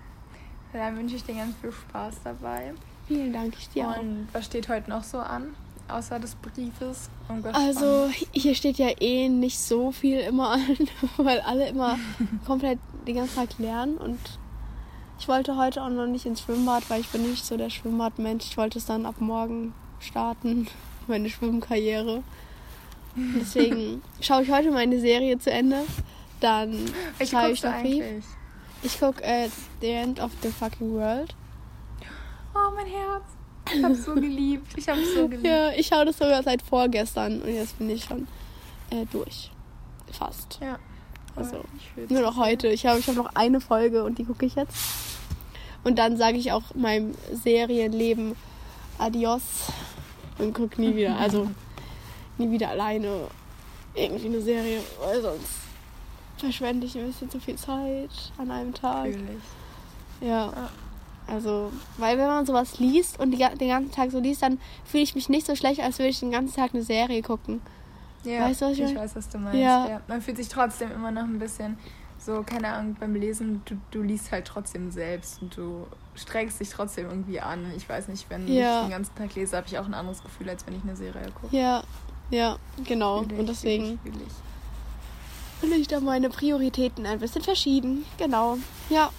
Dann 0.75 0.97
wünsche 0.97 1.15
ich 1.15 1.23
dir 1.23 1.35
ganz 1.35 1.55
viel 1.61 1.71
Spaß 1.71 2.15
dabei. 2.23 2.73
Vielen 3.07 3.31
Dank, 3.31 3.53
ich 3.57 3.69
dir 3.69 3.89
auch. 3.89 3.97
Und 3.97 4.27
was 4.33 4.45
steht 4.45 4.67
heute 4.67 4.89
noch 4.89 5.03
so 5.03 5.19
an? 5.19 5.55
Außer 5.87 6.19
des 6.19 6.35
Briefes. 6.35 7.09
Also 7.53 8.09
hier 8.31 8.55
steht 8.55 8.77
ja 8.77 8.89
eh 8.99 9.29
nicht 9.29 9.59
so 9.59 9.91
viel 9.91 10.19
immer 10.19 10.49
an, 10.49 10.77
weil 11.17 11.39
alle 11.41 11.69
immer 11.69 11.97
komplett 12.45 12.79
den 13.07 13.15
ganzen 13.15 13.35
Tag 13.35 13.57
lernen 13.59 13.97
und 13.97 14.19
ich 15.17 15.29
wollte 15.29 15.55
heute 15.55 15.81
auch 15.81 15.89
noch 15.89 16.07
nicht 16.07 16.25
ins 16.25 16.41
Schwimmbad, 16.41 16.89
weil 16.89 16.99
ich 16.99 17.07
bin 17.07 17.21
nicht 17.21 17.45
so 17.45 17.55
der 17.55 17.69
Schwimmbadmensch. 17.69 18.45
Ich 18.45 18.57
wollte 18.57 18.79
es 18.79 18.85
dann 18.85 19.05
ab 19.05 19.21
morgen 19.21 19.73
starten, 19.99 20.67
meine 21.07 21.29
Schwimmkarriere. 21.29 22.21
Und 23.15 23.35
Deswegen 23.39 24.01
schaue 24.19 24.43
ich 24.43 24.51
heute 24.51 24.71
meine 24.71 24.99
Serie 24.99 25.39
zu 25.39 25.51
Ende. 25.51 25.83
Dann 26.41 26.91
schreibe 27.23 27.53
ich 27.53 27.63
noch 27.63 27.79
Brief. 27.79 28.25
Ich 28.83 28.99
gucke 28.99 29.23
äh, 29.23 29.49
The 29.81 29.89
End 29.89 30.19
of 30.19 30.31
the 30.41 30.49
Fucking 30.49 30.93
World. 30.93 31.35
Oh, 32.53 32.71
mein 32.75 32.85
Herz. 32.85 33.23
Ich 33.73 33.83
hab's 33.83 34.05
so 34.05 34.13
geliebt. 34.13 34.73
Ich 34.77 34.87
hab's 34.87 35.13
so 35.15 35.27
geliebt. 35.27 35.47
Ja, 35.47 35.71
ich 35.71 35.87
schaue 35.87 36.05
das 36.05 36.17
sogar 36.17 36.43
seit 36.43 36.61
vorgestern 36.61 37.41
und 37.41 37.53
jetzt 37.53 37.77
bin 37.77 37.89
ich 37.89 38.03
schon 38.03 38.27
äh, 38.91 39.05
durch. 39.11 39.51
Fast. 40.11 40.59
Ja. 40.61 40.77
Also, 41.35 41.63
Nur 42.09 42.21
noch 42.21 42.37
heute. 42.37 42.67
Ich 42.67 42.85
habe 42.85 42.99
ich 42.99 43.07
hab 43.07 43.15
noch 43.15 43.35
eine 43.35 43.59
Folge 43.59 44.03
und 44.03 44.17
die 44.17 44.23
gucke 44.23 44.45
ich 44.45 44.55
jetzt. 44.55 44.75
Und 45.83 45.99
dann 45.99 46.17
sage 46.17 46.37
ich 46.37 46.51
auch 46.51 46.73
meinem 46.73 47.13
Serienleben 47.33 48.35
Adios 48.97 49.41
und 50.37 50.53
gucke 50.53 50.79
nie 50.79 50.95
wieder. 50.95 51.17
Also 51.17 51.49
nie 52.37 52.51
wieder 52.51 52.69
alleine 52.69 53.27
irgendwie 53.93 54.27
eine 54.27 54.41
Serie, 54.41 54.79
weil 55.01 55.21
sonst 55.21 55.64
verschwende 56.37 56.85
ich 56.87 56.97
ein 56.97 57.05
bisschen 57.07 57.29
zu 57.29 57.39
viel 57.39 57.55
Zeit 57.55 58.09
an 58.37 58.51
einem 58.51 58.73
Tag. 58.73 59.05
Fühl 59.05 59.15
ich. 60.21 60.27
Ja. 60.27 60.45
Ja. 60.47 60.69
Also, 61.27 61.71
weil 61.97 62.17
wenn 62.19 62.27
man 62.27 62.45
sowas 62.45 62.77
liest 62.79 63.19
und 63.19 63.31
die, 63.31 63.37
den 63.37 63.67
ganzen 63.69 63.91
Tag 63.91 64.11
so 64.11 64.19
liest, 64.19 64.43
dann 64.43 64.59
fühle 64.85 65.01
ich 65.03 65.15
mich 65.15 65.27
nicht 65.27 65.47
so 65.47 65.55
schlecht, 65.55 65.81
als 65.81 65.97
würde 65.97 66.09
ich 66.09 66.19
den 66.19 66.29
ganzen 66.31 66.55
Tag 66.55 66.71
eine 66.75 66.83
Serie 66.83 67.21
gucken. 67.23 67.61
Ja, 68.23 68.41
Weißt 68.41 68.61
du, 68.61 68.65
was 68.65 68.71
ich 68.73 68.79
ich 68.81 68.85
meine? 68.87 68.99
weiß, 68.99 69.15
was 69.15 69.29
du 69.29 69.37
meinst. 69.39 69.59
Ja. 69.59 69.87
Ja. 69.87 70.01
Man 70.07 70.21
fühlt 70.21 70.37
sich 70.37 70.49
trotzdem 70.49 70.91
immer 70.91 71.09
noch 71.11 71.23
ein 71.23 71.39
bisschen 71.39 71.77
so, 72.19 72.43
keine 72.43 72.69
Ahnung, 72.69 72.95
beim 72.99 73.13
Lesen, 73.15 73.61
du, 73.65 73.75
du 73.91 74.01
liest 74.03 74.31
halt 74.31 74.45
trotzdem 74.45 74.89
selbst 74.91 75.41
und 75.41 75.55
du 75.57 75.85
strengst 76.15 76.59
dich 76.59 76.69
trotzdem 76.69 77.07
irgendwie 77.09 77.39
an. 77.41 77.71
Ich 77.75 77.87
weiß 77.89 78.07
nicht, 78.07 78.27
wenn 78.29 78.47
Ja. 78.47 78.81
ich 78.81 78.85
den 78.85 78.91
ganzen 78.91 79.15
Tag 79.15 79.33
lese, 79.35 79.57
habe 79.57 79.67
ich 79.67 79.77
auch 79.79 79.85
ein 79.85 79.93
anderes 79.95 80.23
Gefühl, 80.23 80.49
als 80.49 80.65
wenn 80.67 80.75
ich 80.75 80.83
eine 80.83 80.95
Serie 80.95 81.31
gucke. 81.39 81.55
Ja, 81.55 81.83
ja, 82.29 82.57
genau. 82.83 83.23
Fühl 83.23 83.33
ich, 83.33 83.39
Und 83.39 83.49
deswegen 83.49 83.83
fühl 83.99 84.11
ich, 84.11 84.13
fühl 84.13 84.21
ich. 84.27 84.33
Ich 85.61 85.87
da 85.87 85.99
meine 85.99 86.29
Prioritäten 86.29 87.05
ein 87.05 87.19
bisschen 87.19 87.41
verschieden. 87.41 88.05
Genau. 88.17 88.57
Ja. 88.89 89.11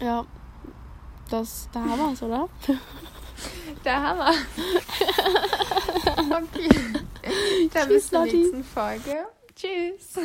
Ja. 0.00 0.24
Das, 1.30 1.68
da 1.72 1.80
haben 1.80 1.98
wir 1.98 2.12
es, 2.12 2.22
oder? 2.22 2.48
Der 3.84 4.02
Hammer. 4.02 4.30
okay. 6.18 6.68
Dann 7.72 7.88
bis 7.88 8.04
Tschüss, 8.04 8.10
zur 8.10 8.24
Lotti. 8.24 8.36
nächsten 8.36 8.64
Folge. 8.64 9.26
Tschüss. 9.54 10.18